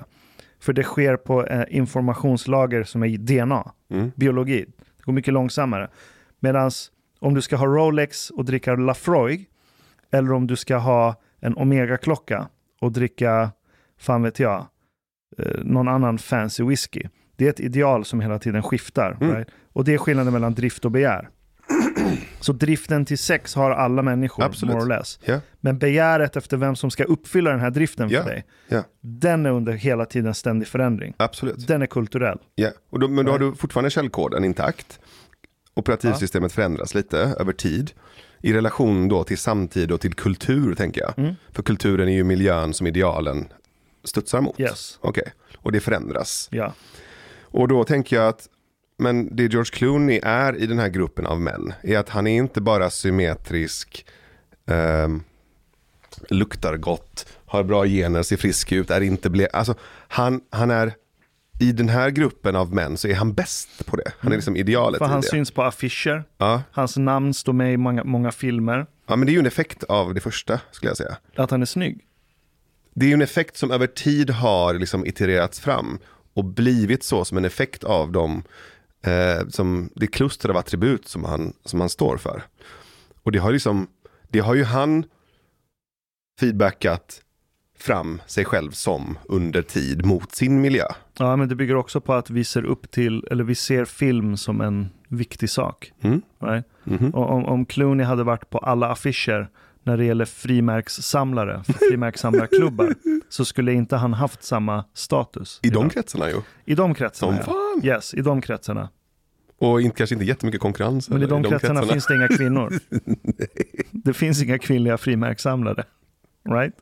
[0.59, 4.11] För det sker på eh, informationslager som är i DNA, Mm.
[4.15, 4.65] biologi.
[4.97, 5.89] Det går mycket långsammare.
[6.39, 6.71] Medan
[7.19, 9.45] om du ska ha Rolex och dricka Lafroig,
[10.11, 12.47] eller om du ska ha en Omega-klocka
[12.81, 13.51] och dricka,
[13.97, 14.65] fan vet jag,
[15.37, 17.03] eh, någon annan fancy whisky.
[17.35, 19.17] Det är ett ideal som hela tiden skiftar.
[19.21, 19.35] Mm.
[19.35, 19.49] Right?
[19.73, 21.29] Och det är skillnaden mellan drift och begär.
[22.39, 24.75] Så driften till sex har alla människor, Absolut.
[24.75, 25.19] more or less.
[25.25, 25.39] Ja.
[25.61, 28.23] Men begäret efter vem som ska uppfylla den här driften Ja.
[28.23, 28.83] för dig, Ja.
[29.01, 31.13] den är under hela tiden ständig förändring.
[31.17, 31.67] Absolut.
[31.67, 32.37] Den är kulturell.
[32.55, 32.69] Ja.
[32.89, 34.99] Och då, men då har du fortfarande källkoden intakt.
[35.73, 37.91] Operativsystemet förändras lite över tid.
[38.41, 41.19] I relation då till samtid och till kultur tänker jag.
[41.19, 41.33] Mm.
[41.51, 43.47] För kulturen är ju miljön som idealen
[44.03, 44.59] studsar mot.
[44.59, 44.97] Yes.
[45.01, 46.47] Okej, och det förändras.
[46.51, 46.73] Ja.
[47.41, 48.47] Och då tänker jag att
[48.97, 52.37] men det George Clooney är i den här gruppen av män är att han är
[52.37, 54.05] inte bara symmetrisk,
[54.67, 55.23] ehm,
[56.29, 59.47] luktar gott, har bra gener, ser frisk ut, är inte ble...
[59.53, 59.75] Alltså,
[60.07, 60.93] han, han är,
[61.59, 64.11] i den här gruppen av män så är han bäst på det.
[64.19, 66.23] Han är liksom idealet För han syns på affischer.
[66.37, 66.61] Ja.
[66.71, 68.85] Hans namn står med i många, många filmer.
[69.07, 71.17] ja, men det är ju en effekt av det första skulle jag säga.
[71.35, 72.03] Att han är snygg.
[72.93, 75.99] Det är ju en effekt som över tid har liksom itererats fram
[76.33, 78.43] och blivit så som en effekt av de
[79.01, 82.43] Eh, som, det kluster av attribut som han, som han står för.
[83.23, 83.87] Och det har, liksom,
[84.29, 85.05] det har ju han
[86.39, 87.21] feedbackat
[87.79, 90.85] fram sig själv som under tid mot sin miljö.
[91.17, 94.37] Ja, men det bygger också på att vi ser upp till, eller vi ser film
[94.37, 95.93] som en viktig sak.
[96.01, 96.21] Mm.
[96.39, 96.65] Right?
[96.83, 97.09] Mhm.
[97.09, 99.49] Och om, om Clooney hade varit på alla affischer
[99.87, 102.95] när det gäller frimärkssamlare, frimärkssamlarklubbar,
[103.29, 105.59] så skulle inte han haft samma status.
[105.63, 105.91] I de idag.
[105.91, 106.41] kretsarna ju.
[106.65, 107.59] I de kretsarna, Som ja.
[107.75, 107.85] fan.
[107.85, 108.89] Yes, i de kretsarna.
[109.57, 111.09] Och inte, kanske inte jättemycket konkurrens.
[111.09, 112.73] Men i eller, de, kretsarna, finns det inga kvinnor.
[113.91, 115.83] det finns inga kvinnliga frimärkssamlare.
[116.49, 116.75] Right?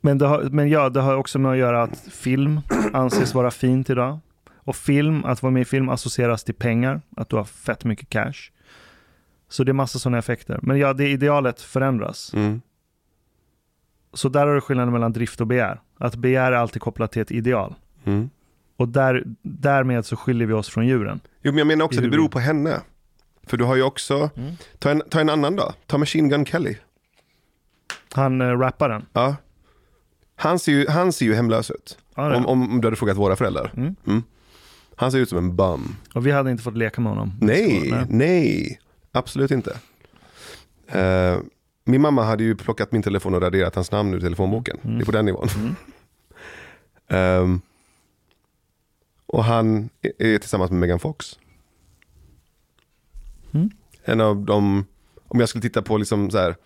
[0.00, 2.60] Men, det har, men ja, det har också med att göra att film
[2.92, 4.18] anses vara fint idag.
[4.54, 8.08] Och film, att vara med i film associeras till pengar, att du har fett mycket
[8.08, 8.50] cash.
[9.48, 10.58] Så det är massa sådana effekter.
[10.62, 12.34] Men ja, det idealet förändras.
[12.34, 12.60] Mm.
[14.12, 15.80] Så där har du skillnaden mellan drift och begär.
[15.98, 17.74] Att begär är alltid kopplat till ett ideal.
[18.04, 18.30] Mm.
[18.76, 21.20] Och där, därmed så skiljer vi oss från djuren.
[21.42, 22.80] Jo, men jag menar också att det beror på henne.
[23.46, 24.52] För du har ju också, Mm.
[24.78, 26.76] ta en, ta en annan då, ta Machine Gun Kelly.
[28.12, 29.06] Han äh, rapparen.
[29.12, 29.36] Ja.
[30.36, 31.98] Han ser ju, han ser ju hemlös ut.
[32.14, 32.36] Ja.
[32.36, 33.72] Om, om du hade frågat våra föräldrar.
[33.76, 34.22] Mm.
[34.96, 35.96] Han ser ut som en bum.
[36.14, 37.32] Och vi hade inte fått leka med honom.
[37.40, 38.80] Nej, nej,
[39.16, 39.78] absolut inte.
[40.88, 41.38] Eh,
[41.84, 44.78] min mamma hade ju plockat min telefon och raderat hans namn ur telefonboken.
[44.84, 44.98] Mm.
[44.98, 45.48] Det är på den nivån.
[45.56, 45.74] Mm.
[47.08, 47.60] Ehm,
[49.26, 49.88] och han
[50.18, 51.38] är- tillsammans med Megan Fox.
[53.54, 53.70] Mm.
[54.04, 54.84] En av de,
[55.28, 56.56] om jag skulle titta på liksom så här,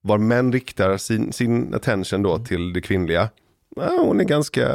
[0.00, 3.28] var män riktar sin, sin attention då till det kvinnliga.
[3.76, 4.66] Ja, hon är ganska,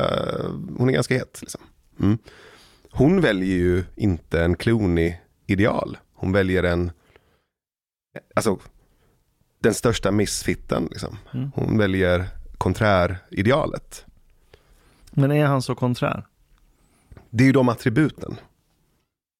[0.77, 1.37] hon är ganska het.
[1.41, 1.61] Liksom.
[1.99, 2.17] Mm.
[2.91, 5.97] Hon väljer ju inte en Clooney-ideal.
[6.15, 6.91] Hon väljer en,
[8.35, 8.59] alltså
[9.59, 10.87] den största missfitten.
[10.91, 11.17] Liksom.
[11.33, 11.51] Mm.
[11.55, 12.27] Hon väljer
[12.57, 14.05] konträridealet.
[15.11, 16.25] Men är han så konträr?
[17.29, 18.35] Det är ju de attributen.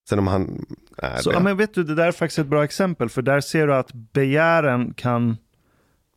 [0.10, 0.65] Sen om han
[0.97, 1.35] är Så, det.
[1.35, 3.10] ja, men vet du, det där är faktiskt ett bra exempel.
[3.10, 5.38] För där ser du att begären kan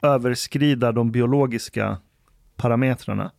[0.02, 1.98] överskrida de biologiska
[2.56, 3.32] parametrarna.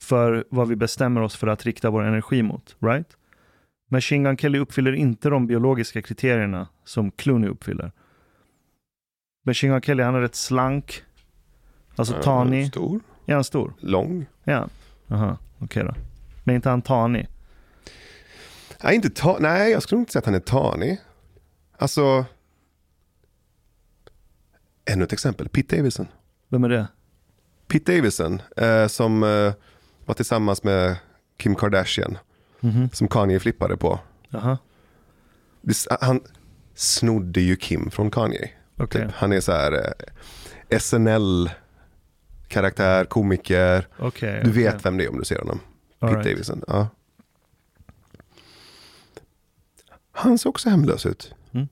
[0.00, 2.76] För vad vi bestämmer oss för att rikta vår energi mot.
[2.80, 3.16] Right?
[3.92, 7.92] Machine Gun Kelly uppfyller inte de biologiska kriterierna som Clooney uppfyller.
[9.46, 11.02] Machine Gun Kelly, han är rätt slank.
[11.96, 12.66] Alltså Eh, tanig.
[12.68, 13.74] Stor, Är han stor?
[13.80, 14.26] lång.
[14.44, 14.68] Ja.
[15.06, 15.94] Jaha, okej då.
[16.44, 17.28] Men inte han tanig?
[18.84, 21.00] Nej, inte ta- Nej, jag skulle inte säga att han är tanig.
[21.78, 22.24] Alltså,
[24.84, 25.48] ännu ett exempel.
[25.48, 26.06] Pete Davidson.
[26.48, 26.86] Vem är det?
[27.68, 29.52] Pete Davidson eh, som eh,
[30.04, 30.96] var tillsammans med
[31.36, 32.18] Kim Kardashian.
[32.62, 32.90] Mhm.
[32.92, 34.00] Som Kanye flippade på.
[35.62, 36.20] Det- Han
[36.74, 38.50] snodde ju Kim från Kanye.
[38.76, 39.02] okej.
[39.06, 39.12] Typ.
[39.14, 39.92] Han är så här eh,
[40.78, 43.88] SNL-karaktär, komiker.
[43.98, 45.60] Okej, Du vet vem det är om du ser honom.
[45.98, 46.30] All Pete right.
[46.32, 46.62] Davidson.
[46.66, 46.88] Ja.
[50.12, 51.34] Han ser också hemlös ut.
[51.52, 51.68] Mm.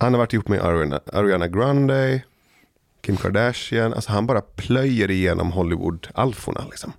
[0.00, 2.22] Han har varit ihop med Ariana, Ariana Grande,
[3.00, 3.94] Kim Kardashian.
[3.94, 6.92] Alltså han bara plöjer igenom Hollywood-alforna liksom.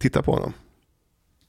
[0.00, 0.52] Titta på honom.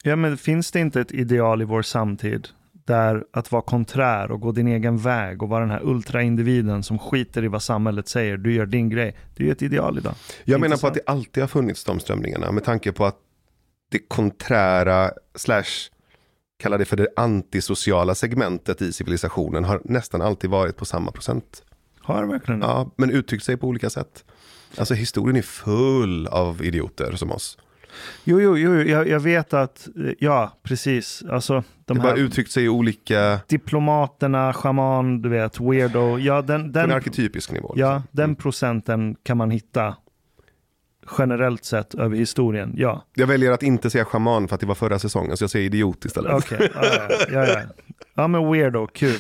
[0.04, 2.48] Ja, men finns det inte ett ideal i vår samtid
[2.86, 7.00] där att vara konträr och gå din egen väg och vara den här ultraindividen som
[7.00, 9.16] skiter i vad samhället säger, du gör din grej.
[9.36, 10.14] Det är ju ett ideal idag.
[10.44, 13.18] Jag menar på att det alltid har funnits de strömningarna med tanke på att
[13.92, 15.90] det konträra slash
[16.60, 21.64] kalla det för det antisociala segmentet i civilisationen har nästan alltid varit på samma procent.
[22.00, 22.66] Har det verkligen det?
[22.66, 24.26] Ja, men uttryckt sig på olika sätt.
[24.78, 27.58] Alltså historien är full av idioter som oss.
[28.24, 31.24] Jo, jo, jo, jag, jag vet att, eh, ja, precis.
[31.30, 36.20] Alltså, de det bara uttryckt sig i olika, diplomaterna, shaman, du vet, weirdo.
[36.20, 37.74] Ja, den, på en den, arketypisk nivå.
[37.78, 38.08] ja, liksom.
[38.12, 39.96] den procenten kan man hitta
[41.18, 42.74] generellt sett över historien.
[42.78, 45.50] Ja, Jag väljer att inte säga shaman för att det var förra säsongen, så jag
[45.52, 46.32] säger idiot istället.
[46.34, 46.70] okej.
[46.76, 47.60] Ja, ja, ja, ja.
[48.16, 49.20] ja, men weirdo, kul.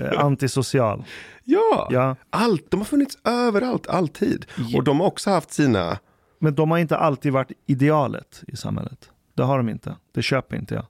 [0.00, 1.04] Eh, Antisocial.
[1.44, 2.70] Ja, Ja, allt.
[2.70, 4.46] De har funnits överallt, alltid.
[4.56, 4.78] Ja.
[4.78, 5.98] Och de har också haft sina,
[6.38, 9.10] men de har inte alltid varit idealet i samhället.
[9.34, 9.96] Det har de inte.
[10.12, 10.82] Det köper inte jag.
[10.84, 10.88] På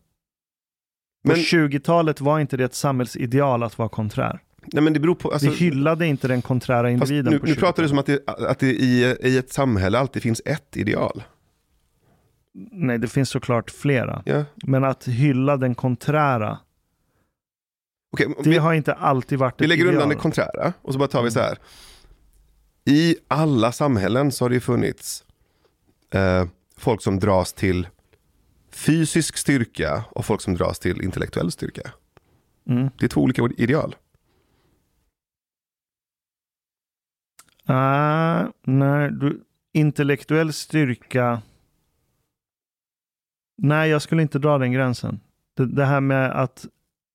[1.28, 4.40] Men- 20-talet var inte det ett samhällsideal att vara konträr.
[4.72, 7.52] nej men det beror på, alltså, Vi hyllade inte den konträra individen nu, på nu
[7.52, 7.60] 20-talet.
[7.60, 11.22] pratar du som att det, att det i, i ett samhälle alltid finns ett ideal.
[12.72, 14.22] Nej, det finns såklart flera.
[14.26, 14.44] Ja.
[14.54, 16.58] Men att hylla den konträra,
[18.12, 19.94] Okej, det vi, har inte alltid varit vi ett lägger ideal.
[19.94, 21.58] undan det konträra och så bara tar vi så här.
[22.84, 25.24] I alla samhällen så har det ju funnits
[26.14, 26.46] eh,
[26.76, 27.88] folk som dras till
[28.70, 31.90] fysisk styrka och folk som dras till intellektuell styrka.
[32.68, 32.90] Mm.
[32.98, 33.96] Det är två olika ideal.
[37.66, 41.42] Ah, nej, du, intellektuell styrka.
[43.56, 45.20] Nej, jag skulle inte dra den gränsen.
[45.56, 46.66] Det, det här med att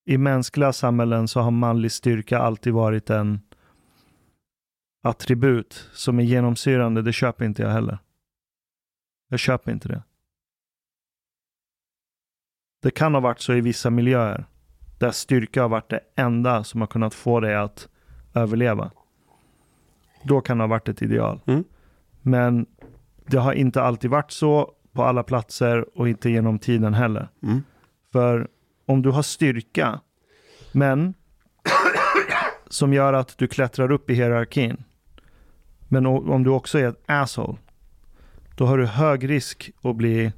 [0.05, 3.41] i mänskliga samhällen så har manlig styrka alltid varit en
[5.03, 7.01] attribut som är genomsyrande.
[7.01, 7.97] Det köper inte jag heller.
[9.29, 10.03] Jag köper inte det.
[12.81, 14.45] Det kan ha varit så i vissa miljöer
[14.97, 17.87] där styrka har varit det enda som har kunnat få dig att
[18.33, 18.91] överleva.
[20.23, 21.41] Då kan det ha varit ett ideal.
[21.45, 21.63] Mm.
[22.21, 22.65] Men
[23.25, 27.29] det har inte alltid varit så på alla platser och inte genom tiden heller.
[27.43, 27.63] Mm.
[28.11, 28.47] För
[28.85, 29.99] om du har styrka,
[30.71, 31.13] men
[32.67, 34.83] som gör att du klättrar upp i hierarkin,
[35.87, 37.57] men om du också är ett asshole,
[38.59, 40.31] då har du hög risk att bli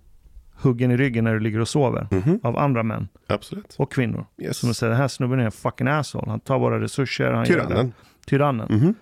[0.53, 2.39] huggen i ryggen när du ligger och sover Mhm.
[2.43, 3.76] av andra män Absolut.
[3.80, 4.26] och kvinnor.
[4.38, 4.57] Yes.
[4.57, 6.30] Som säger, den här snubben är en fucking asshole.
[6.30, 7.31] Han tar våra resurser.
[7.31, 7.93] Han gör det." Tyrannen.
[8.26, 8.68] Tyrannen.
[8.69, 8.93] Mhm.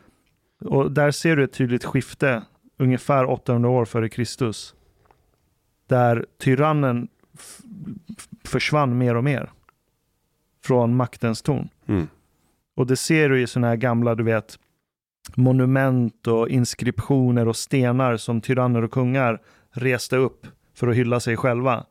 [0.69, 2.41] Och där ser du ett tydligt skifte,
[2.77, 4.75] ungefär 800 år före Kristus.
[5.87, 7.07] Där tyrannen
[8.43, 9.49] försvann mer och mer
[10.65, 11.69] från maktens torn.
[11.87, 12.07] Mm.
[12.75, 14.59] Och det ser du i sådana här gamla, du vet,
[15.37, 19.41] monument och inskriptioner och stenar som tyranner och kungar
[19.71, 21.85] reste upp för att hylla sig själva.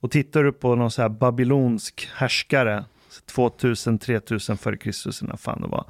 [0.00, 2.84] Och tittar du på någon så här babylonsk härskare,
[3.34, 5.84] 2000-3000 före Kristus, när fan det var.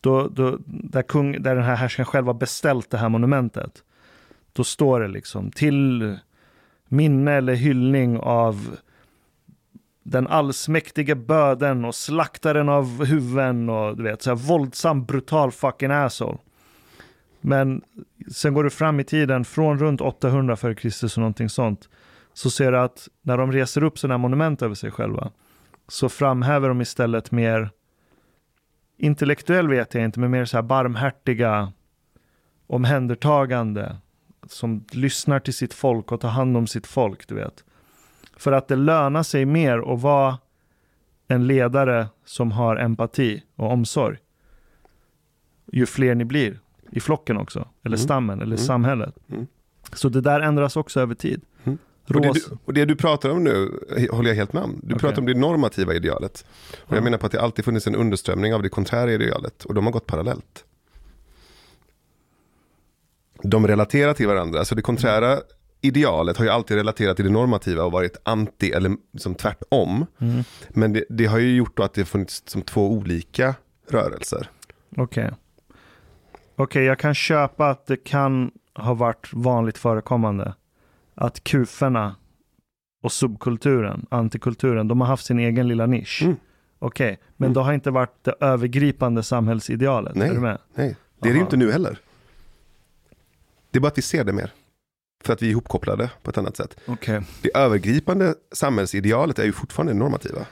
[0.00, 3.82] Då, då, där, kung, där den här härskaren själv har beställt det här monumentet.
[4.52, 6.16] Då står det liksom till
[6.88, 8.76] minne eller hyllning av
[10.10, 15.90] den allsmäktige böden och slaktaren av huvuden och du vet så här våldsam brutal fucking
[15.90, 16.38] asshole.
[17.40, 17.82] Men
[18.32, 21.88] sen går du fram i tiden från runt 800 före Kristus och någonting sånt.
[22.32, 25.30] Så ser du att när de reser upp sådana här monument över sig själva
[25.88, 27.70] så framhäver de istället mer
[28.98, 31.72] intellektuell vet jag inte, men mer så här barmhärtiga
[32.66, 33.96] omhändertagande
[34.46, 37.64] som lyssnar till sitt folk och tar hand om sitt folk, du vet.
[38.38, 40.38] För att det lönar sig mer att vara
[41.28, 44.18] en ledare som har empati och omsorg.
[45.72, 46.60] Ju fler ni blir
[46.90, 48.04] i flocken också, eller Mm.
[48.04, 48.58] stammen, eller Mm.
[48.58, 49.14] samhället.
[49.32, 49.46] Mm.
[49.92, 51.40] Så det där ändras också över tid.
[51.64, 51.78] Mm.
[52.08, 54.80] Och det, du, och det du pratar om nu håller jag helt med om.
[54.82, 54.98] Du Okej.
[54.98, 56.44] pratar om det normativa idealet.
[56.84, 57.02] Och jag Ja.
[57.04, 59.64] menar på att det alltid funnits en underströmning av det konträra idealet.
[59.64, 60.64] Och de har gått parallellt.
[63.42, 64.64] De relaterar till varandra.
[64.64, 65.38] Så det konträra
[65.80, 70.06] idealet har ju alltid relaterat till det normativa och varit anti eller som tvärtom.
[70.18, 70.44] Mm.
[70.68, 73.54] Men det, det har ju gjort då att det funnits som två olika
[73.88, 74.50] rörelser.
[74.96, 75.30] Okej.
[76.56, 80.54] Okej, jag kan köpa att det kan ha varit vanligt förekommande.
[81.14, 82.16] Att kuferna
[83.02, 86.22] och subkulturen, antikulturen, de har haft sin egen lilla nisch.
[86.24, 86.36] Mm.
[86.78, 87.54] Okej, men Mm.
[87.54, 90.14] det har inte varit det övergripande samhällsidealet.
[90.14, 90.28] Nej.
[90.28, 90.58] Är du med?
[90.74, 91.46] Nej, det är det ju Aha.
[91.46, 91.98] inte nu heller.
[93.70, 94.52] Det är bara att vi ser det mer.
[95.24, 96.76] För att vi är ihopkopplade på ett annat sätt.
[96.86, 97.22] Okej.
[97.42, 100.46] Det övergripande samhällsidealet är ju fortfarande normativa.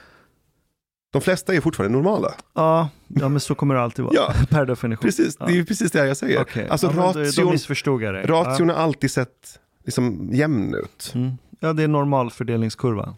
[1.11, 2.35] De flesta är fortfarande normala.
[2.53, 4.15] Ja, ja, men så kommer det alltid vara.
[4.15, 4.33] Ja.
[4.49, 5.01] Per definition.
[5.01, 6.41] Precis, det är ju precis det jag säger.
[6.41, 6.67] Okej.
[6.69, 11.11] Alltså ja, men då, då ration, ration har alltid sett liksom jämn ut.
[11.13, 11.19] Ja.
[11.19, 11.37] Mm.
[11.59, 13.15] ja, det är normal fördelningskurva.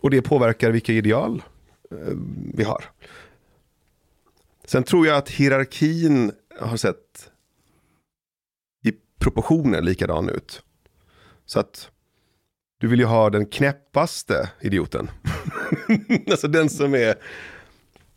[0.00, 1.42] Och det påverkar vilka ideal
[1.90, 1.96] eh,
[2.54, 2.84] vi har.
[4.64, 7.30] Sen tror jag att hierarkin har sett
[9.22, 10.62] proportioner likadan ut.
[11.46, 11.90] Så att
[12.78, 15.10] du vill ju ha den knäppaste idioten.
[16.30, 17.14] alltså den som är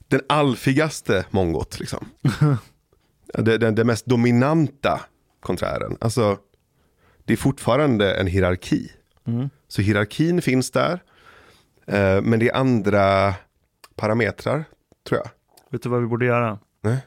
[0.08, 1.80] den alfigaste mongot.
[1.80, 2.06] Liksom.
[3.34, 5.02] den, den, den mest dominanta
[5.40, 5.98] konträren.
[6.02, 6.38] Alltså
[7.26, 8.92] det är fortfarande en hierarki.
[9.28, 9.50] Mm.
[9.68, 11.04] Så hierarkin finns där.
[11.86, 13.34] Eh, men det är andra
[13.96, 14.66] parametrar,
[15.08, 15.30] tror jag.
[15.70, 16.60] Vet du vad vi borde göra?
[16.82, 16.98] Nej.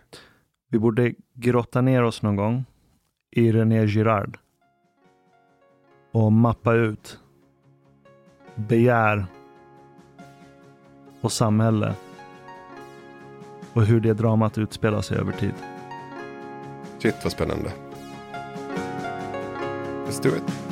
[0.70, 2.64] Vi borde grotta ner oss någon gång
[3.38, 4.38] i René Girard.
[6.12, 7.20] Och mappa ut
[8.54, 9.26] begär
[11.20, 11.94] och samhälle.
[13.72, 15.54] Och hur det dramat utspelar sig över tid.
[16.98, 17.72] Shit vad spännande.
[20.06, 20.67] Let's do it.